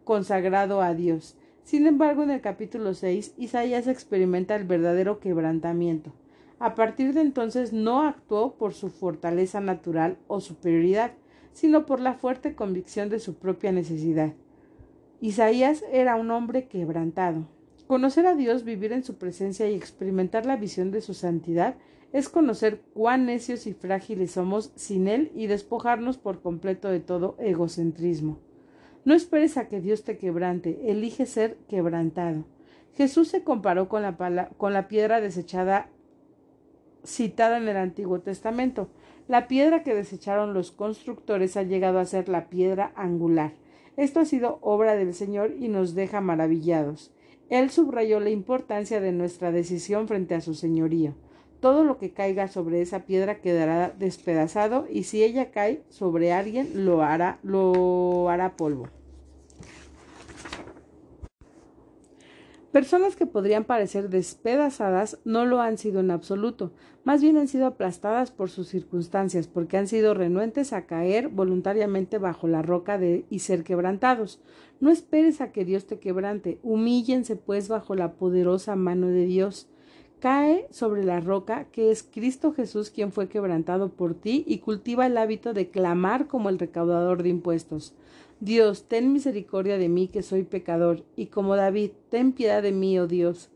[0.02, 1.38] consagrado a Dios.
[1.62, 6.12] Sin embargo, en el capítulo 6, Isaías experimenta el verdadero quebrantamiento.
[6.58, 11.12] A partir de entonces no actuó por su fortaleza natural o superioridad,
[11.52, 14.32] sino por la fuerte convicción de su propia necesidad.
[15.20, 17.48] Isaías era un hombre quebrantado.
[17.88, 21.74] Conocer a Dios, vivir en su presencia y experimentar la visión de su santidad
[22.12, 27.36] es conocer cuán necios y frágiles somos sin Él y despojarnos por completo de todo
[27.38, 28.38] egocentrismo.
[29.04, 32.44] No esperes a que Dios te quebrante, elige ser quebrantado.
[32.94, 35.88] Jesús se comparó con la, con la piedra desechada
[37.04, 38.88] citada en el Antiguo Testamento.
[39.26, 43.52] La piedra que desecharon los constructores ha llegado a ser la piedra angular.
[43.98, 47.10] Esto ha sido obra del Señor y nos deja maravillados.
[47.50, 51.14] Él subrayó la importancia de nuestra decisión frente a su señorío.
[51.58, 56.86] Todo lo que caiga sobre esa piedra quedará despedazado y si ella cae sobre alguien
[56.86, 58.86] lo hará, lo hará polvo.
[62.78, 66.70] Personas que podrían parecer despedazadas no lo han sido en absoluto,
[67.02, 72.18] más bien han sido aplastadas por sus circunstancias, porque han sido renuentes a caer voluntariamente
[72.18, 74.40] bajo la roca de, y ser quebrantados.
[74.78, 79.68] No esperes a que Dios te quebrante, humíllense pues bajo la poderosa mano de Dios.
[80.20, 85.04] Cae sobre la roca que es Cristo Jesús quien fue quebrantado por ti y cultiva
[85.04, 87.96] el hábito de clamar como el recaudador de impuestos.
[88.40, 92.98] Dios, ten misericordia de mí que soy pecador, y como David, ten piedad de mí,
[92.98, 93.50] oh Dios.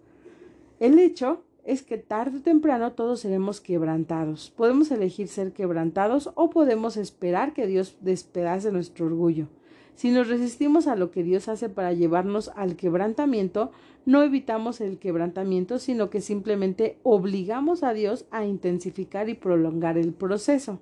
[0.81, 4.51] El hecho es que tarde o temprano todos seremos quebrantados.
[4.51, 9.47] Podemos elegir ser quebrantados o podemos esperar que Dios despedace nuestro orgullo.
[9.95, 13.71] Si nos resistimos a lo que Dios hace para llevarnos al quebrantamiento,
[14.05, 20.13] no evitamos el quebrantamiento, sino que simplemente obligamos a Dios a intensificar y prolongar el
[20.13, 20.81] proceso.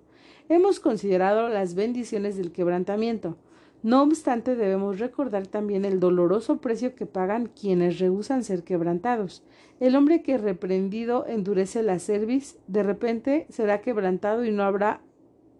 [0.48, 3.36] Hemos considerado las bendiciones del quebrantamiento.
[3.82, 9.42] No obstante, debemos recordar también el doloroso precio que pagan quienes rehusan ser quebrantados.
[9.80, 15.00] El hombre que reprendido endurece la cerviz, de repente será quebrantado y no habrá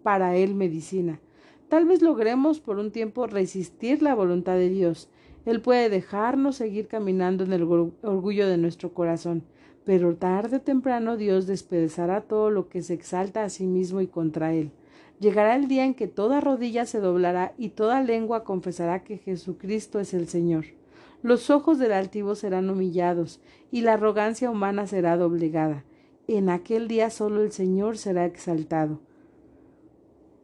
[0.03, 1.19] para él medicina.
[1.67, 5.09] Tal vez logremos por un tiempo resistir la voluntad de Dios.
[5.45, 9.43] Él puede dejarnos seguir caminando en el orgullo de nuestro corazón,
[9.83, 14.05] pero tarde o temprano Dios despedazará todo lo que se exalta a sí mismo y
[14.05, 14.71] contra él.
[15.21, 19.99] Llegará el día en que toda rodilla se doblará y toda lengua confesará que Jesucristo
[19.99, 20.65] es el Señor.
[21.21, 23.39] Los ojos del altivo serán humillados
[23.69, 25.85] y la arrogancia humana será doblegada.
[26.27, 28.99] En aquel día solo el Señor será exaltado.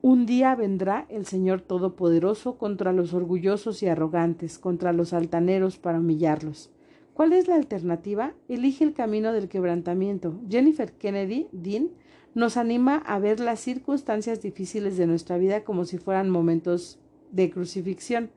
[0.04, 6.00] Un día vendrá el Señor Todopoderoso contra los orgullosos y arrogantes, contra los altaneros para
[6.00, 6.70] humillarlos.
[7.16, 8.36] ¿Cuál es la alternativa?
[8.48, 10.40] Elige el camino del quebrantamiento.
[10.48, 11.90] Jennifer Kennedy, Dean,
[12.38, 17.00] nos anima a ver las circunstancias difíciles de nuestra vida como si fueran momentos
[17.32, 18.30] de crucifixión.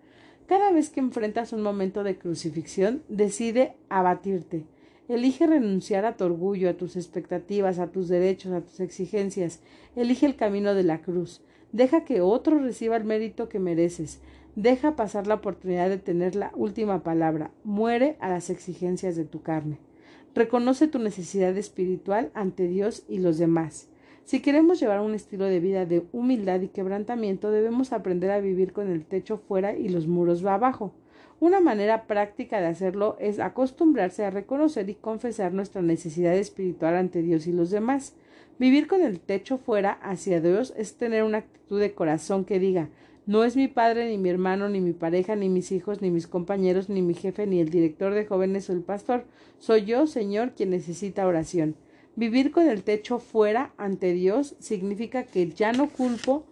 [0.46, 4.64] Cada vez que enfrentas un momento de crucifixión, decide abatirte.
[5.06, 9.60] Elige renunciar a tu orgullo, a tus expectativas, a tus derechos, a tus exigencias.
[9.94, 11.42] Elige el camino de la cruz.
[11.72, 14.22] Deja que otro reciba el mérito que mereces.
[14.56, 17.50] Deja pasar la oportunidad de tener la última palabra.
[17.64, 19.89] Muere a las exigencias de tu carne.
[20.34, 23.88] Reconoce tu necesidad espiritual ante Dios y los demás.
[24.24, 28.72] Si queremos llevar un estilo de vida de humildad y quebrantamiento, debemos aprender a vivir
[28.72, 30.94] con el techo fuera y los muros abajo.
[31.40, 37.22] Una manera práctica de hacerlo es acostumbrarse a reconocer y confesar nuestra necesidad espiritual ante
[37.22, 38.14] Dios y los demás.
[38.58, 42.88] Vivir con el techo fuera hacia Dios es tener una actitud de corazón que diga
[43.30, 46.26] no es mi padre, ni mi hermano, ni mi pareja, ni mis hijos, ni mis
[46.26, 49.24] compañeros, ni mi jefe, ni el director de jóvenes o el pastor.
[49.60, 51.76] Soy yo, Señor, quien necesita oración.
[52.16, 56.44] Vivir con el techo fuera ante Dios significa que ya no culpo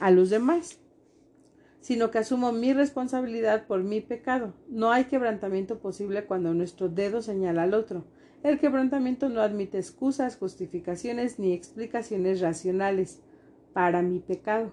[0.00, 0.80] a los demás,
[1.78, 4.54] sino que asumo mi responsabilidad por mi pecado.
[4.68, 8.06] No hay quebrantamiento posible cuando nuestro dedo señala al otro.
[8.42, 13.20] El quebrantamiento no admite excusas, justificaciones ni explicaciones racionales
[13.72, 14.72] para mi pecado.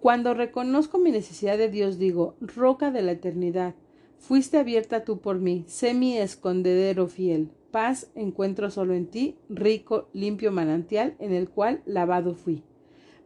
[0.00, 3.74] Cuando reconozco mi necesidad de Dios, digo, roca de la eternidad,
[4.18, 7.50] fuiste abierta tú por mí, sé mi escondedero fiel.
[7.72, 12.62] Paz encuentro solo en ti, rico, limpio manantial en el cual lavado fui.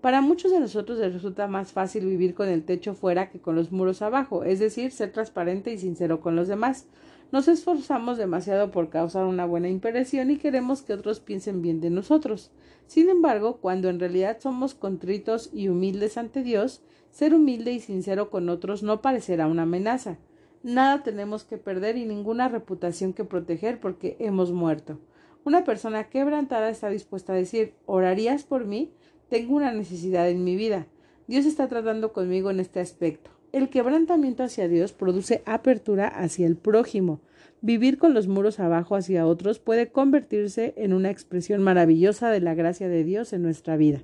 [0.01, 3.55] Para muchos de nosotros les resulta más fácil vivir con el techo fuera que con
[3.55, 6.89] los muros abajo, es decir, ser transparente y sincero con los demás.
[7.33, 11.89] Nos esforzamos demasiado por causar una buena impresión y queremos que otros piensen bien de
[11.89, 12.51] nosotros.
[12.87, 18.29] Sin embargo, cuando en realidad somos contritos y humildes ante Dios, ser humilde y sincero
[18.29, 20.19] con otros no parecerá una amenaza.
[20.63, 24.99] Nada tenemos que perder y ninguna reputación que proteger porque hemos muerto.
[25.43, 28.93] Una persona quebrantada está dispuesta a decir, ¿orarías por mí?
[29.31, 30.87] Tengo una necesidad en mi vida.
[31.29, 33.31] Dios está tratando conmigo en este aspecto.
[33.53, 37.21] El quebrantamiento hacia Dios produce apertura hacia el prójimo.
[37.61, 42.55] Vivir con los muros abajo hacia otros puede convertirse en una expresión maravillosa de la
[42.55, 44.01] gracia de Dios en nuestra vida.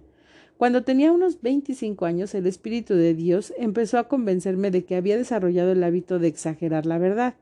[0.58, 5.16] Cuando tenía unos 25 años, el Espíritu de Dios empezó a convencerme de que había
[5.16, 7.34] desarrollado el hábito de exagerar la verdad.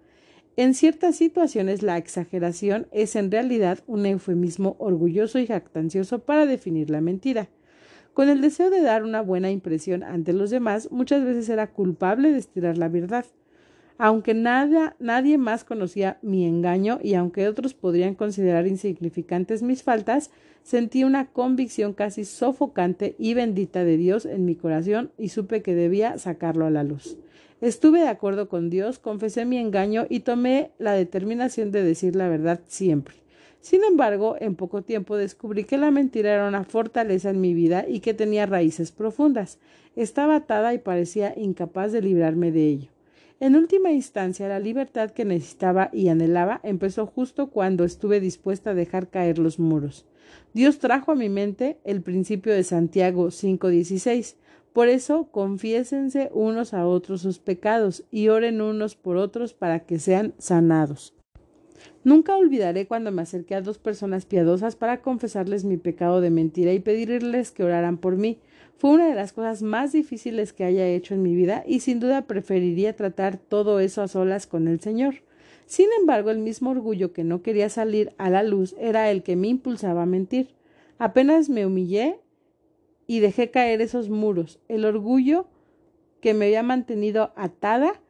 [0.56, 6.88] En ciertas situaciones la exageración es en realidad un eufemismo orgulloso y jactancioso para definir
[6.88, 7.48] la mentira.
[8.16, 12.32] Con el deseo de dar una buena impresión ante los demás, muchas veces era culpable
[12.32, 13.26] de estirar la verdad.
[13.98, 20.30] Aunque nada, nadie más conocía mi engaño y aunque otros podrían considerar insignificantes mis faltas,
[20.62, 25.74] sentí una convicción casi sofocante y bendita de Dios en mi corazón y supe que
[25.74, 27.18] debía sacarlo a la luz.
[27.60, 32.30] Estuve de acuerdo con Dios, confesé mi engaño y tomé la determinación de decir la
[32.30, 33.25] verdad siempre.
[33.66, 37.84] Sin embargo, en poco tiempo descubrí que la mentira era una fortaleza en mi vida
[37.88, 39.58] y que tenía raíces profundas.
[39.96, 42.90] Estaba atada y parecía incapaz de librarme de ello.
[43.40, 48.74] En última instancia, la libertad que necesitaba y anhelaba empezó justo cuando estuve dispuesta a
[48.74, 50.06] dejar caer los muros.
[50.54, 54.36] Dios trajo a mi mente el principio de Santiago 5:16.
[54.72, 59.98] Por eso, confiésense unos a otros sus pecados y oren unos por otros para que
[59.98, 61.15] sean sanados.
[62.04, 66.72] Nunca olvidaré cuando me acerqué a dos personas piadosas para confesarles mi pecado de mentira
[66.72, 68.38] y pedirles que oraran por mí.
[68.78, 72.00] Fue una de las cosas más difíciles que haya hecho en mi vida y sin
[72.00, 75.22] duda preferiría tratar todo eso a solas con el Señor.
[75.66, 79.34] Sin embargo, el mismo orgullo que no quería salir a la luz era el que
[79.34, 80.54] me impulsaba a mentir.
[80.98, 82.20] Apenas me humillé
[83.06, 84.60] y dejé caer esos muros.
[84.68, 85.48] El orgullo
[86.20, 88.00] que me había mantenido atada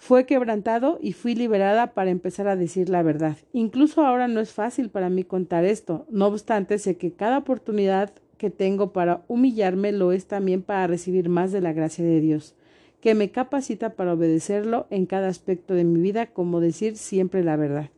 [0.00, 3.36] fue quebrantado y fui liberada para empezar a decir la verdad.
[3.52, 6.06] Incluso ahora no es fácil para mí contar esto.
[6.08, 11.28] No obstante, sé que cada oportunidad que tengo para humillarme lo es también para recibir
[11.28, 12.54] más de la gracia de Dios,
[13.02, 17.56] que me capacita para obedecerlo en cada aspecto de mi vida, como decir siempre la
[17.56, 17.90] verdad.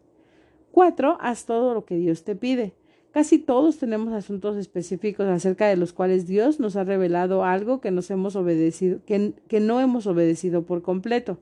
[0.73, 1.19] 4.
[1.20, 2.73] Haz todo lo que Dios te pide.
[3.12, 7.93] Casi todos tenemos asuntos específicos acerca de los cuales Dios nos ha revelado algo que
[7.93, 11.39] nos hemos obedecido, que, que no hemos obedecido por completo.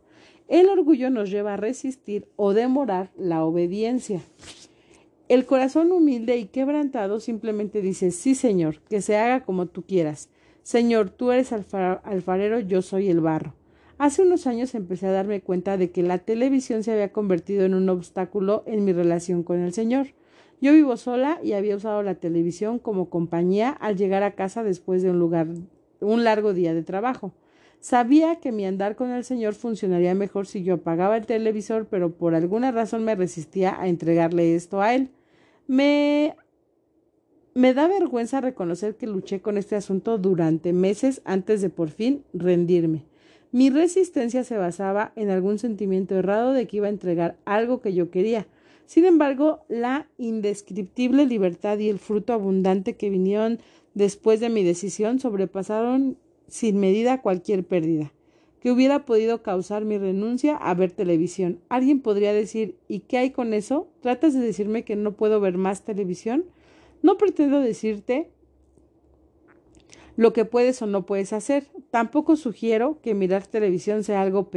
[0.50, 4.20] El orgullo nos lleva a resistir o demorar la obediencia.
[5.28, 10.28] El corazón humilde y quebrantado simplemente dice, sí, Señor, que se haga como tú quieras.
[10.64, 13.54] Señor, tú eres alfarero, yo soy el barro.
[13.96, 17.74] Hace unos años empecé a darme cuenta de que la televisión se había convertido en
[17.74, 20.08] un obstáculo en mi relación con el Señor.
[20.60, 25.00] Yo vivo sola y había usado la televisión como compañía al llegar a casa después
[25.04, 25.46] de un lugar
[26.00, 27.32] un largo día de trabajo.
[27.80, 32.12] Sabía que mi andar con el Señor funcionaría mejor si yo apagaba el televisor, pero
[32.12, 35.08] por alguna razón me resistía a entregarle esto a él.
[35.66, 36.36] Me,
[37.54, 42.22] me da vergüenza reconocer que luché con este asunto durante meses antes de por fin
[42.34, 43.04] rendirme.
[43.50, 47.94] Mi resistencia se basaba en algún sentimiento errado de que iba a entregar algo que
[47.94, 48.46] yo quería.
[48.84, 53.58] Sin embargo, la indescriptible libertad y el fruto abundante que vinieron
[53.94, 56.18] después de mi decisión sobrepasaron
[56.50, 58.12] sin medida cualquier pérdida
[58.60, 61.60] que hubiera podido causar mi renuncia a ver televisión.
[61.68, 63.88] Alguien podría decir, ¿y qué hay con eso?
[64.00, 66.44] ¿Tratas de decirme que no puedo ver más televisión?
[67.02, 68.30] No pretendo decirte
[70.16, 71.68] lo que puedes o no puedes hacer.
[71.90, 74.50] Tampoco sugiero que mirar televisión sea algo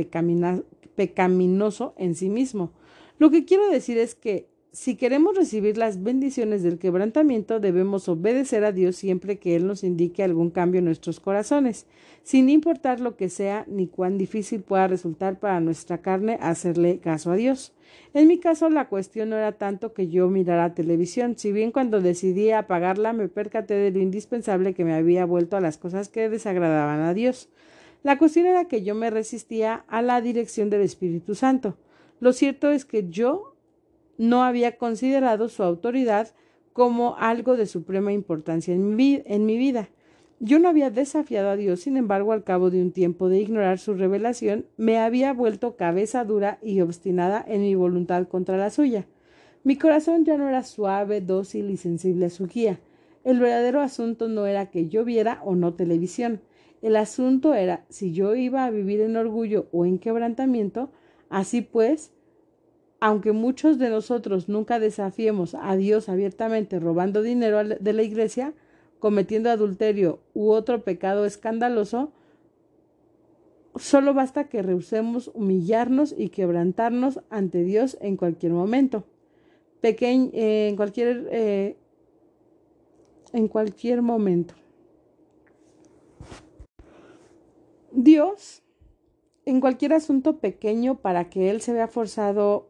[0.96, 2.74] pecaminoso en sí mismo.
[3.20, 8.66] Lo que quiero decir es que si queremos recibir las bendiciones del quebrantamiento, debemos obedecer
[8.66, 11.86] a Dios siempre que Él nos indique algún cambio en nuestros corazones,
[12.24, 17.30] sin importar lo que sea ni cuán difícil pueda resultar para nuestra carne hacerle caso
[17.30, 17.72] a Dios.
[18.16, 22.02] En mi caso, la cuestión no era tanto que yo mirara televisión, si bien cuando
[22.02, 26.30] decidí apagarla me percaté de lo indispensable que me había vuelto a las cosas que
[26.30, 27.48] desagradaban a Dios.
[28.02, 31.78] La cuestión era que yo me resistía a la dirección del Espíritu Santo.
[32.20, 33.53] Lo cierto es que yo
[34.18, 36.34] no había considerado su autoridad
[36.74, 39.22] como algo de suprema importancia en mi,
[39.58, 39.90] vida.
[40.40, 43.80] Yo no había desafiado a Dios, sin embargo, al cabo de un tiempo de ignorar
[43.80, 49.06] su revelación, me había vuelto cabeza dura y obstinada en mi voluntad contra la suya.
[49.64, 52.80] Mi corazón ya no era suave, dócil y sensible a su guía.
[53.24, 56.42] El verdadero asunto no era que yo viera o no televisión.
[56.82, 60.92] El asunto era si yo iba a vivir en orgullo o en quebrantamiento.
[61.30, 62.12] Así pues,
[63.06, 68.54] aunque muchos de nosotros nunca desafiemos a Dios abiertamente robando dinero de la iglesia,
[69.00, 72.14] cometiendo adulterio u otro pecado escandaloso,
[73.76, 79.04] solo basta que rehusemos humillarnos y quebrantarnos ante Dios en cualquier momento.
[79.82, 81.76] pequeño, eh, en cualquier eh,
[83.34, 84.54] en cualquier momento.
[87.92, 88.64] Dios,
[89.46, 92.70] en cualquier asunto pequeño para que Él se vea forzado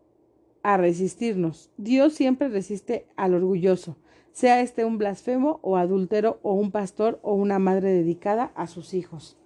[0.63, 1.69] a resistirnos.
[1.77, 3.97] Dios siempre resiste al orgulloso,
[4.31, 8.93] sea este un blasfemo o adúltero o un pastor o una madre dedicada a sus
[8.93, 9.37] hijos.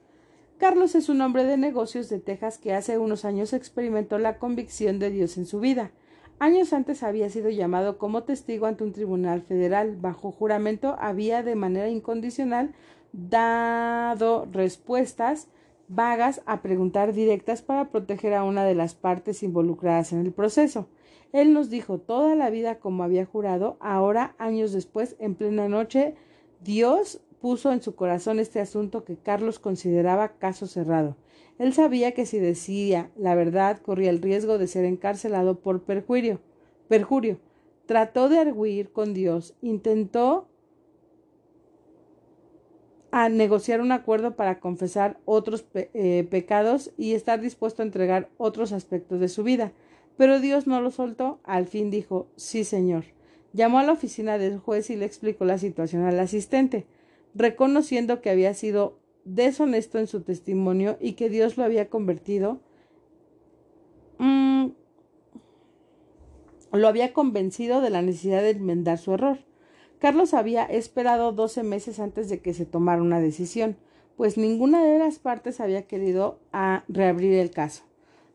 [0.58, 4.98] Carlos es un hombre de negocios de Texas que hace unos años experimentó la convicción
[4.98, 5.92] de Dios en su vida.
[6.40, 9.98] Años antes había sido llamado como testigo ante un tribunal federal.
[10.00, 12.74] Bajo juramento había de manera incondicional
[13.12, 15.48] dado respuestas
[15.88, 20.88] vagas a preguntar directas para proteger a una de las partes involucradas en el proceso.
[21.34, 26.16] Él nos dijo toda la vida como había jurado, ahora, años después, en plena noche,
[26.62, 31.16] Dios puso en su corazón este asunto que Carlos consideraba caso cerrado.
[31.60, 36.40] Él sabía que si decía la verdad corría el riesgo de ser encarcelado por perjurio.
[36.88, 37.40] perjurio.
[37.86, 40.48] Trató de arguir con Dios, intentó
[43.24, 48.72] a negociar un acuerdo para confesar otros eh, pecados y estar dispuesto a entregar otros
[48.74, 49.72] aspectos de su vida.
[50.18, 51.40] Pero Dios no lo soltó.
[51.44, 53.06] Al fin dijo sí, señor.
[53.54, 56.86] Llamó a la oficina del juez y le explicó la situación al asistente,
[57.34, 62.60] reconociendo que había sido deshonesto en su testimonio y que Dios lo había convertido,
[64.20, 64.68] mm,
[66.74, 69.47] lo había convencido de la necesidad de enmendar su error.
[70.00, 73.78] Carlos había esperado doce meses antes de que se tomara una decisión,
[74.16, 77.84] pues ninguna de las partes había querido a reabrir el caso.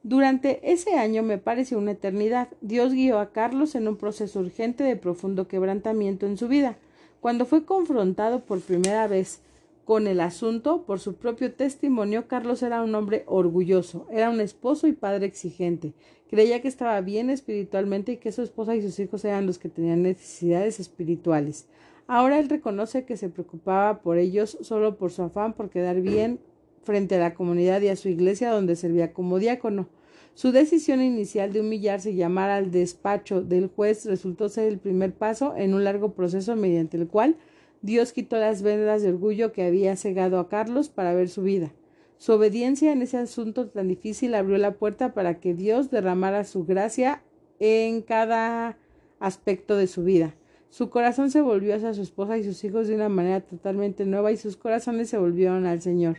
[0.04, 2.48] Durante ese año me pareció una eternidad.
[2.60, 6.76] Dios guió a Carlos en un proceso urgente de profundo quebrantamiento en su vida.
[7.20, 9.42] Cuando fue confrontado por primera vez
[9.84, 14.88] con el asunto, por su propio testimonio, Carlos era un hombre orgulloso, era un esposo
[14.88, 15.94] y padre exigente.
[16.32, 19.68] Creía que estaba bien espiritualmente y que su esposa y sus hijos eran los que
[19.68, 21.66] tenían necesidades espirituales.
[22.06, 26.40] Ahora él reconoce que se preocupaba por ellos solo por su afán por quedar bien
[26.84, 29.90] frente a la comunidad y a su iglesia donde servía como diácono.
[30.32, 35.12] Su decisión inicial de humillarse y llamar al despacho del juez resultó ser el primer
[35.12, 37.36] paso en un largo proceso mediante el cual
[37.82, 41.74] Dios quitó las vendas de orgullo que había cegado a Carlos para ver su vida.
[42.22, 46.64] Su obediencia en ese asunto tan difícil abrió la puerta para que Dios derramara su
[46.64, 47.20] gracia
[47.58, 48.78] en cada
[49.18, 50.36] aspecto de su vida.
[50.70, 54.30] Su corazón se volvió hacia su esposa y sus hijos de una manera totalmente nueva
[54.30, 56.18] y sus corazones se volvieron al Señor.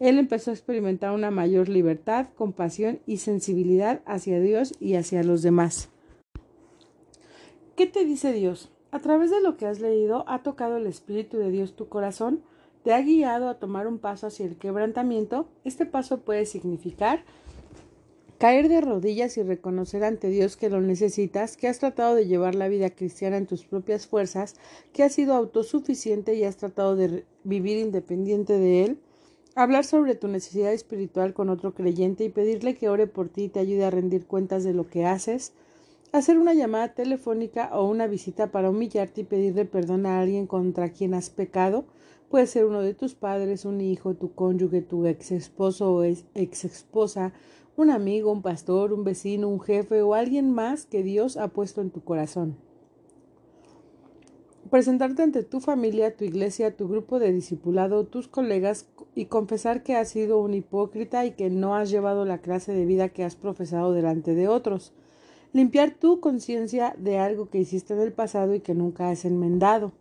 [0.00, 5.42] Él empezó a experimentar una mayor libertad, compasión y sensibilidad hacia Dios y hacia los
[5.42, 5.90] demás.
[7.76, 8.72] ¿Qué te dice Dios?
[8.92, 12.40] A través de lo que has leído, ha tocado el Espíritu de Dios tu corazón,
[12.84, 15.48] te ha guiado a tomar un paso hacia el quebrantamiento.
[15.64, 17.24] Este paso puede significar
[18.38, 22.54] caer de rodillas y reconocer ante Dios que lo necesitas, que has tratado de llevar
[22.54, 24.56] la vida cristiana en tus propias fuerzas,
[24.92, 29.00] que has sido autosuficiente y has tratado de vivir independiente de Él.
[29.54, 33.48] Hablar sobre tu necesidad espiritual con otro creyente y pedirle que ore por ti y
[33.48, 35.54] te ayude a rendir cuentas de lo que haces
[36.12, 40.90] hacer una llamada telefónica o una visita para humillarte y pedirle perdón a alguien contra
[40.90, 41.86] quien has pecado.
[42.34, 46.64] Puede ser uno de tus padres, un hijo, tu cónyuge, tu ex esposo o ex
[46.64, 47.32] esposa,
[47.76, 51.80] un amigo, un pastor, un vecino, un jefe o alguien más que Dios ha puesto
[51.80, 52.56] en tu corazón.
[54.68, 59.94] Presentarte ante tu familia, tu iglesia, tu grupo de discipulado, tus colegas y confesar que
[59.94, 63.36] has sido un hipócrita y que no has llevado la clase de vida que has
[63.36, 64.92] profesado delante de otros
[65.52, 69.92] limpiar tu conciencia de algo que hiciste en el pasado y que nunca has enmendado.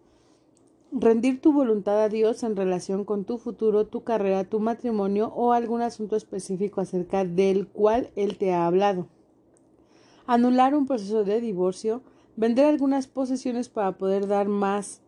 [0.95, 5.51] Rendir tu voluntad a Dios en relación con tu futuro, tu carrera, tu matrimonio o
[5.51, 9.07] algún asunto específico acerca del cual Él te ha hablado.
[10.27, 12.03] Anular un proceso de divorcio,
[12.35, 15.01] vender algunas posesiones para poder dar más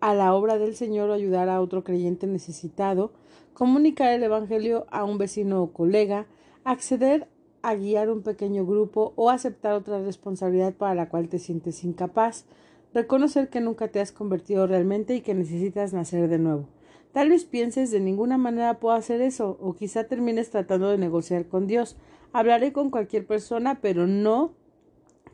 [0.00, 3.12] a la obra del Señor o ayudar a otro creyente necesitado,
[3.52, 6.26] comunicar el Evangelio a un vecino o colega,
[6.64, 7.28] acceder
[7.62, 12.46] a guiar un pequeño grupo o aceptar otra responsabilidad para la cual te sientes incapaz,
[12.94, 16.68] reconocer que nunca te has convertido realmente y que necesitas nacer de nuevo.
[17.12, 21.46] Tal vez pienses de ninguna manera puedo hacer eso, o quizá termines tratando de negociar
[21.46, 21.96] con Dios.
[22.32, 24.52] Hablaré con cualquier persona, pero no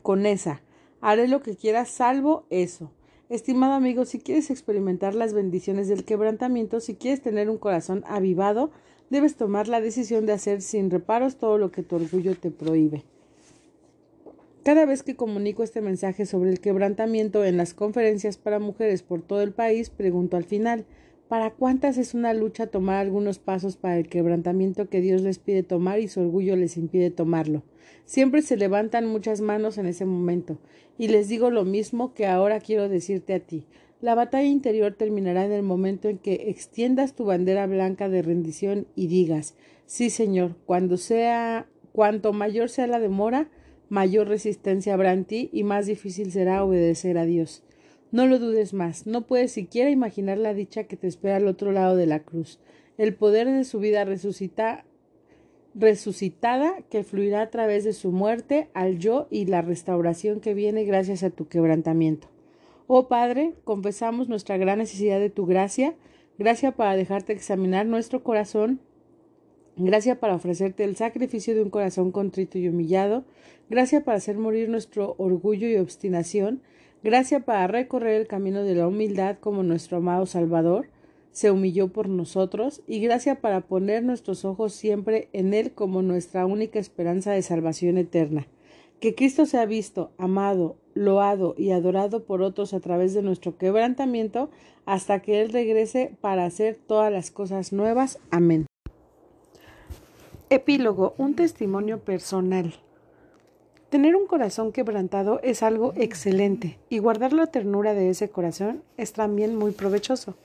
[0.01, 0.61] con esa.
[1.01, 2.91] Haré lo que quiera salvo eso.
[3.29, 8.71] Estimado amigo, si quieres experimentar las bendiciones del quebrantamiento, si quieres tener un corazón avivado,
[9.09, 13.05] debes tomar la decisión de hacer sin reparos todo lo que tu orgullo te prohíbe.
[14.63, 19.21] Cada vez que comunico este mensaje sobre el quebrantamiento en las conferencias para mujeres por
[19.21, 20.85] todo el país, pregunto al final,
[21.31, 25.63] ¿Para cuántas es una lucha tomar algunos pasos para el quebrantamiento que Dios les pide
[25.63, 27.63] tomar y su orgullo les impide tomarlo?
[28.03, 30.59] Siempre se levantan muchas manos en ese momento,
[30.97, 33.65] y les digo lo mismo que ahora quiero decirte a ti.
[34.01, 38.87] La batalla interior terminará en el momento en que extiendas tu bandera blanca de rendición
[38.93, 43.49] y digas Sí, Señor, cuando sea cuanto mayor sea la demora,
[43.91, 47.61] mayor resistencia habrá en ti y más difícil será obedecer a Dios.
[48.09, 51.73] No lo dudes más, no puedes siquiera imaginar la dicha que te espera al otro
[51.73, 52.57] lado de la cruz,
[52.97, 54.85] el poder de su vida resucita,
[55.75, 60.85] resucitada que fluirá a través de su muerte al yo y la restauración que viene
[60.85, 62.29] gracias a tu quebrantamiento.
[62.87, 65.95] Oh Padre, confesamos nuestra gran necesidad de tu gracia,
[66.37, 68.79] gracia para dejarte examinar nuestro corazón,
[69.85, 73.23] gracia para ofrecerte el sacrificio de un corazón contrito y humillado,
[73.69, 76.61] gracia para hacer morir nuestro orgullo y obstinación,
[77.03, 80.87] Gracia para recorrer el camino de la humildad como nuestro amado Salvador
[81.31, 86.45] se humilló por nosotros y gracia para poner nuestros ojos siempre en Él como nuestra
[86.45, 88.47] única esperanza de salvación eterna.
[88.99, 94.51] Que Cristo sea visto, amado, loado y adorado por otros a través de nuestro quebrantamiento
[94.85, 98.19] hasta que Él regrese para hacer todas las cosas nuevas.
[98.29, 98.70] Amén.
[100.53, 101.13] Epílogo.
[101.17, 102.73] Un testimonio personal.
[103.89, 109.13] Tener un corazón quebrantado es algo excelente y guardar la ternura de ese corazón es
[109.13, 110.35] también muy provechoso.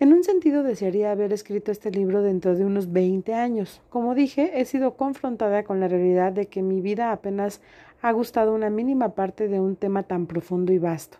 [0.00, 3.80] En un sentido desearía haber escrito este libro dentro de unos 20 años.
[3.90, 7.60] Como dije, he sido confrontada con la realidad de que mi vida apenas
[8.02, 11.18] ha gustado una mínima parte de un tema tan profundo y vasto.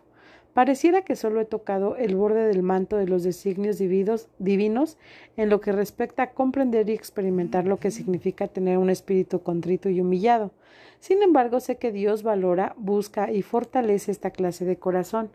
[0.53, 4.97] Pareciera que solo he tocado el borde del manto de los designios divinos
[5.37, 9.89] en lo que respecta a comprender y experimentar lo que significa tener un espíritu contrito
[9.89, 10.51] y humillado.
[10.99, 15.29] Sin embargo, sé que Dios valora, busca y fortalece esta clase de corazón,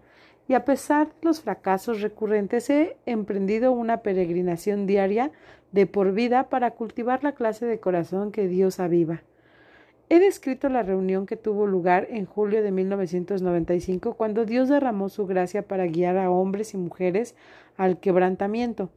[0.49, 5.33] y a pesar de los fracasos recurrentes he emprendido una peregrinación diaria
[5.73, 9.23] de por vida para cultivar la clase de corazón que Dios aviva.
[10.09, 15.26] He descrito la reunión que tuvo lugar en julio de 1995 cuando Dios derramó su
[15.26, 17.35] gracia para guiar a hombres y mujeres
[17.76, 18.89] al quebrantamiento.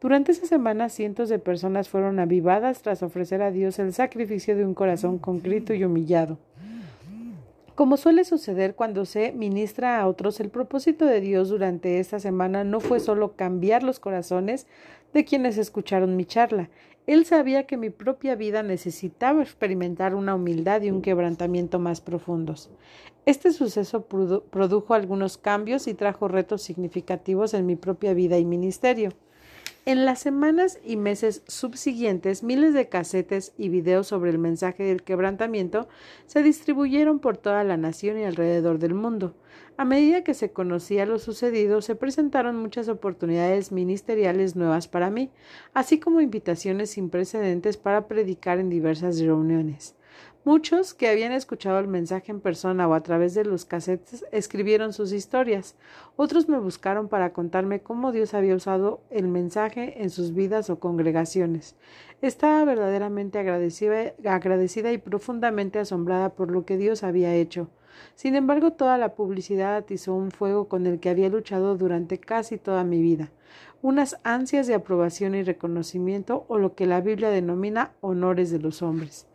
[0.00, 4.64] Durante esa semana cientos de personas fueron avivadas tras ofrecer a Dios el sacrificio de
[4.64, 6.38] un corazón concrito y humillado.
[7.74, 12.62] Como suele suceder cuando se ministra a otros, el propósito de Dios durante esta semana
[12.62, 14.66] no fue solo cambiar los corazones
[15.12, 16.70] de quienes escucharon mi charla.
[17.06, 22.70] Él sabía que mi propia vida necesitaba experimentar una humildad y un quebrantamiento más profundos.
[23.26, 29.10] Este suceso produjo algunos cambios y trajo retos significativos en mi propia vida y ministerio.
[29.86, 35.02] En las semanas y meses subsiguientes, miles de casetes y videos sobre el mensaje del
[35.02, 35.88] quebrantamiento
[36.24, 39.34] se distribuyeron por toda la nación y alrededor del mundo.
[39.76, 45.30] A medida que se conocía lo sucedido, se presentaron muchas oportunidades ministeriales nuevas para mí,
[45.74, 49.96] así como invitaciones sin precedentes para predicar en diversas reuniones.
[50.46, 54.92] Muchos que habían escuchado el mensaje en persona o a través de los casetes escribieron
[54.92, 55.74] sus historias.
[56.16, 60.78] Otros me buscaron para contarme cómo Dios había usado el mensaje en sus vidas o
[60.78, 61.76] congregaciones.
[62.20, 67.70] Estaba verdaderamente agradecida, agradecida y profundamente asombrada por lo que Dios había hecho.
[68.14, 72.58] Sin embargo, toda la publicidad atizó un fuego con el que había luchado durante casi
[72.58, 73.30] toda mi vida,
[73.80, 78.82] unas ansias de aprobación y reconocimiento o lo que la Biblia denomina honores de los
[78.82, 79.26] hombres.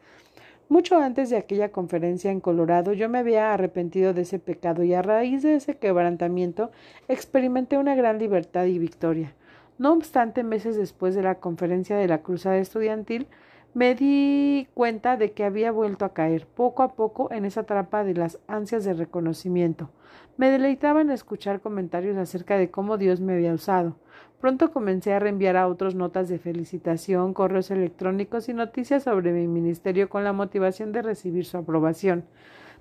[0.69, 4.93] Mucho antes de aquella conferencia en Colorado yo me había arrepentido de ese pecado y
[4.93, 6.69] a raíz de ese quebrantamiento
[7.07, 9.33] experimenté una gran libertad y victoria.
[9.79, 13.25] No obstante, meses después de la conferencia de la Cruzada Estudiantil,
[13.73, 18.03] me di cuenta de que había vuelto a caer poco a poco en esa trampa
[18.03, 19.89] de las ansias de reconocimiento.
[20.37, 23.95] Me deleitaba en escuchar comentarios acerca de cómo Dios me había usado.
[24.39, 29.47] Pronto comencé a reenviar a otros notas de felicitación, correos electrónicos y noticias sobre mi
[29.47, 32.23] ministerio con la motivación de recibir su aprobación.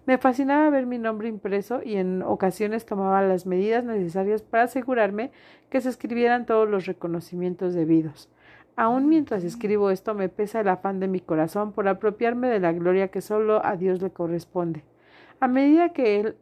[0.07, 5.33] Me fascinaba ver mi nombre impreso y en ocasiones tomaba las medidas necesarias para asegurarme
[5.69, 8.31] que se escribieran todos los reconocimientos debidos.
[8.77, 12.73] Aún mientras escribo esto me pesa el afán de mi corazón por apropiarme de la
[12.73, 14.85] gloria que solo a Dios le corresponde.
[15.41, 16.37] A medida que él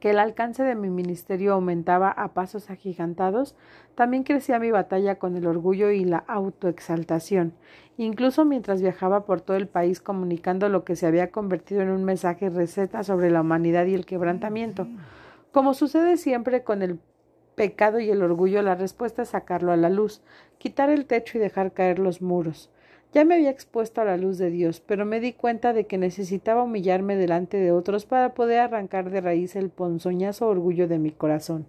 [0.00, 3.54] que el alcance de mi ministerio aumentaba a pasos agigantados,
[3.94, 7.52] también crecía mi batalla con el orgullo y la autoexaltación,
[7.98, 12.04] incluso mientras viajaba por todo el país comunicando lo que se había convertido en un
[12.04, 14.88] mensaje receta sobre la humanidad y el quebrantamiento.
[15.52, 16.98] Como sucede siempre con el
[17.54, 20.22] pecado y el orgullo, la respuesta es sacarlo a la luz,
[20.56, 22.70] quitar el techo y dejar caer los muros.
[23.12, 25.98] Ya me había expuesto a la luz de Dios, pero me di cuenta de que
[25.98, 31.10] necesitaba humillarme delante de otros para poder arrancar de raíz el ponzoñazo orgullo de mi
[31.10, 31.66] corazón.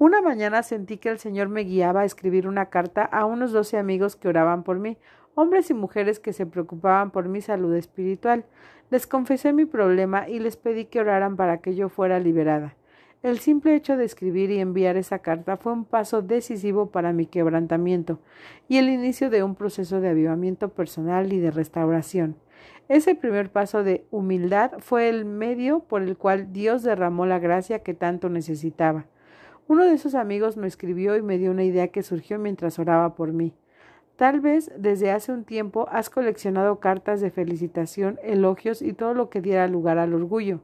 [0.00, 3.78] Una mañana sentí que el Señor me guiaba a escribir una carta a unos doce
[3.78, 4.96] amigos que oraban por mí,
[5.36, 8.44] hombres y mujeres que se preocupaban por mi salud espiritual.
[8.90, 12.74] Les confesé mi problema y les pedí que oraran para que yo fuera liberada.
[13.20, 17.26] El simple hecho de escribir y enviar esa carta fue un paso decisivo para mi
[17.26, 18.20] quebrantamiento
[18.68, 22.36] y el inicio de un proceso de avivamiento personal y de restauración.
[22.88, 27.82] Ese primer paso de humildad fue el medio por el cual Dios derramó la gracia
[27.82, 29.06] que tanto necesitaba.
[29.66, 33.16] Uno de esos amigos me escribió y me dio una idea que surgió mientras oraba
[33.16, 33.52] por mí.
[34.14, 39.28] Tal vez desde hace un tiempo has coleccionado cartas de felicitación, elogios y todo lo
[39.28, 40.60] que diera lugar al orgullo.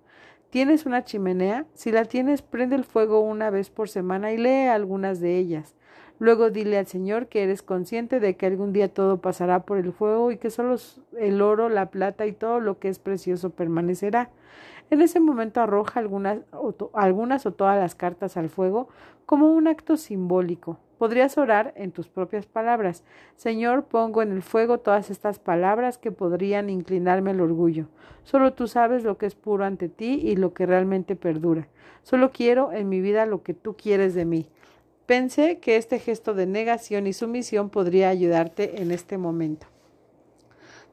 [0.55, 1.67] ¿Tienes una chimenea?
[1.75, 5.75] Si la tienes, prende el fuego una vez por semana y lee algunas de ellas.
[6.21, 9.93] Luego dile al Señor que eres consciente de que algún día todo pasará por el
[9.93, 10.77] fuego y que solo
[11.19, 14.31] el oro, la plata y todo lo que es precioso permanecerá.
[14.91, 18.87] En ese momento arroja algunas o, algunas o todas las cartas al fuego
[19.27, 20.79] como un acto simbólico.
[20.99, 23.03] Podrías orar en tus propias palabras.
[23.37, 27.89] Señor, pongo en el fuego todas estas palabras que podrían inclinarme al orgullo.
[28.23, 31.69] Solo tú sabes lo que es puro ante ti y lo que realmente perdura.
[32.03, 34.47] Solo quiero en mi vida lo que tú quieres de mí.
[35.07, 39.67] Pensé que este gesto de negación y sumisión podría ayudarte en este momento.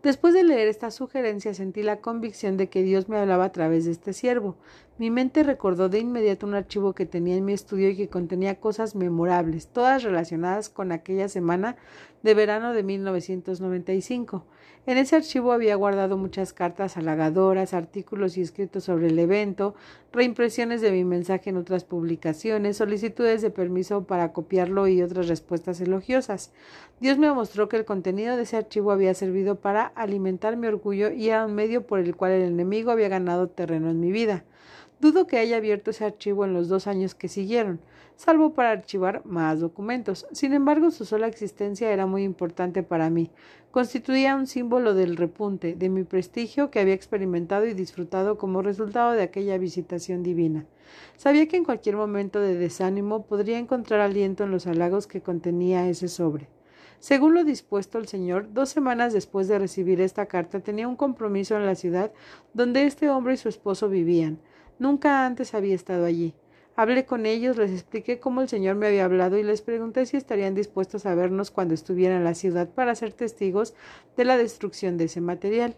[0.04, 3.86] Después de leer esta sugerencia sentí la convicción de que Dios me hablaba a través
[3.86, 4.56] de este siervo.
[5.02, 8.60] Mi mente recordó de inmediato un archivo que tenía en mi estudio y que contenía
[8.60, 11.76] cosas memorables, todas relacionadas con aquella semana
[12.22, 14.46] de verano de 1995.
[14.86, 19.74] En ese archivo había guardado muchas cartas halagadoras, artículos y escritos sobre el evento,
[20.14, 25.82] reimpresiones de mi mensaje en otras publicaciones, solicitudes de permiso para copiarlo y otras respuestas
[25.82, 26.54] elogiosas.
[27.00, 31.10] Dios me mostró que el contenido de ese archivo había servido para alimentar mi orgullo
[31.10, 34.46] y era un medio por el cual el enemigo había ganado terreno en mi vida.
[35.02, 37.82] Dudo que haya abierto ese archivo en los dos años que siguieron
[38.22, 40.28] salvo para archivar más documentos.
[40.32, 43.32] Sin embargo, su sola existencia era muy importante para mí.
[43.72, 49.14] Constituía un símbolo del repunte, de mi prestigio que había experimentado y disfrutado como resultado
[49.14, 50.68] de aquella visitación divina.
[51.18, 55.90] Sabía que en cualquier momento de desánimo podría encontrar aliento en los halagos que contenía
[55.90, 56.48] ese sobre.
[57.00, 61.58] Según lo dispuesto el Señor, dos semanas después de recibir esta carta tenía un compromiso
[61.58, 62.12] en la ciudad
[62.54, 64.38] donde este hombre y su esposo vivían.
[64.82, 66.34] Nunca antes había estado allí.
[66.76, 70.18] Hablé con ellos, les expliqué cómo el Señor me había hablado y les pregunté si
[70.18, 73.76] estarían dispuestos a vernos cuando estuviera en la ciudad para ser testigos
[74.18, 75.76] de la destrucción de ese material.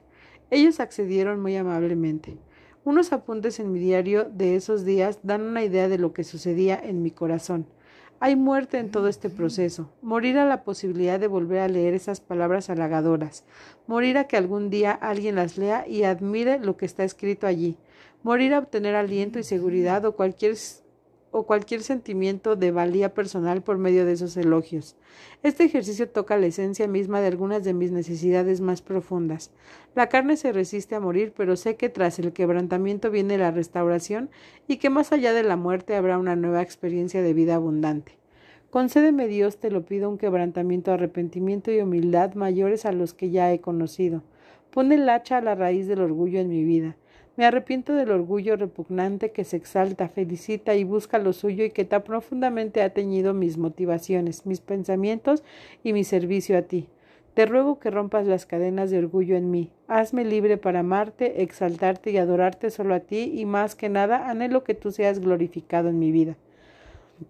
[0.52, 2.38] Ellos accedieron muy amablemente.
[2.86, 6.80] Unos apuntes en mi diario de esos días dan una idea de lo que sucedía
[6.82, 7.68] en mi corazón.
[8.22, 12.22] Hay muerte en todo este proceso, morir a la posibilidad de volver a leer esas
[12.22, 13.44] palabras halagadoras,
[13.86, 17.76] morir a que algún día alguien las lea y admire lo que está escrito allí,
[18.24, 20.56] morir a obtener aliento y seguridad o cualquier
[21.34, 24.95] o cualquier sentimiento de valía personal por medio de esos elogios.
[25.42, 29.52] Este ejercicio toca la esencia misma de algunas de mis necesidades más profundas.
[29.95, 34.30] La carne se resiste a morir, pero sé que tras el quebrantamiento viene la restauración
[34.68, 38.19] y que más allá de la muerte habrá una nueva experiencia de vida abundante.
[38.69, 43.52] Concédeme Dios, te lo pido, un quebrantamiento, arrepentimiento y humildad mayores a los que ya
[43.52, 44.22] he conocido.
[44.69, 46.95] Pon el hacha a la raíz del orgullo en mi vida.
[47.36, 51.84] Me arrepiento del orgullo repugnante que se exalta, felicita y busca lo suyo y que
[51.84, 55.44] tan profundamente ha teñido mis motivaciones, mis pensamientos
[55.84, 56.88] y mi servicio a ti.
[57.34, 59.72] Te ruego que rompas las cadenas de orgullo en mí.
[59.88, 64.64] Hazme libre para amarte, exaltarte y adorarte solo a ti y más que nada anhelo
[64.64, 66.38] que tú seas glorificado en mi vida.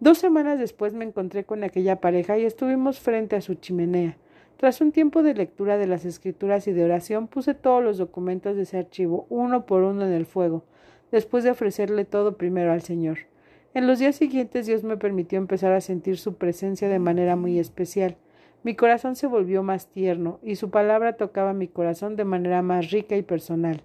[0.02, 4.18] Dos semanas después me encontré con aquella pareja y estuvimos frente a su chimenea.
[4.64, 8.56] Tras un tiempo de lectura de las escrituras y de oración, puse todos los documentos
[8.56, 10.64] de ese archivo, uno por uno en el fuego,
[11.12, 13.18] después de ofrecerle todo primero al Señor.
[13.74, 17.60] En los días siguientes Dios me permitió empezar a sentir su presencia de manera muy
[17.60, 18.16] especial.
[18.64, 22.90] Mi corazón se volvió más tierno, y su palabra tocaba mi corazón de manera más
[22.90, 23.84] rica y personal.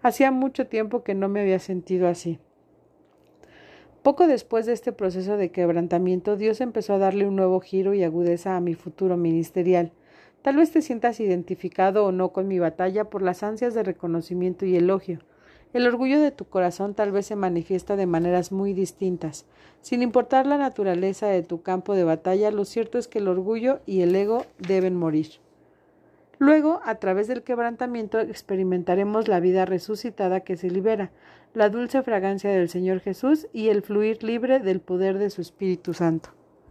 [0.00, 2.38] Hacía mucho tiempo que no me había sentido así.
[4.04, 8.04] Poco después de este proceso de quebrantamiento, Dios empezó a darle un nuevo giro y
[8.04, 9.90] agudeza a mi futuro ministerial.
[10.42, 14.64] Tal vez te sientas identificado o no con mi batalla por las ansias de reconocimiento
[14.64, 15.20] y elogio.
[15.74, 19.44] El orgullo de tu corazón tal vez se manifiesta de maneras muy distintas.
[19.82, 23.80] Sin importar la naturaleza de tu campo de batalla, lo cierto es que el orgullo
[23.86, 25.28] y el ego deben morir.
[26.38, 31.10] Luego, a través del quebrantamiento, experimentaremos la vida resucitada que se libera,
[31.52, 35.92] la dulce fragancia del Señor Jesús y el fluir libre del poder de su Espíritu
[35.92, 36.30] Santo.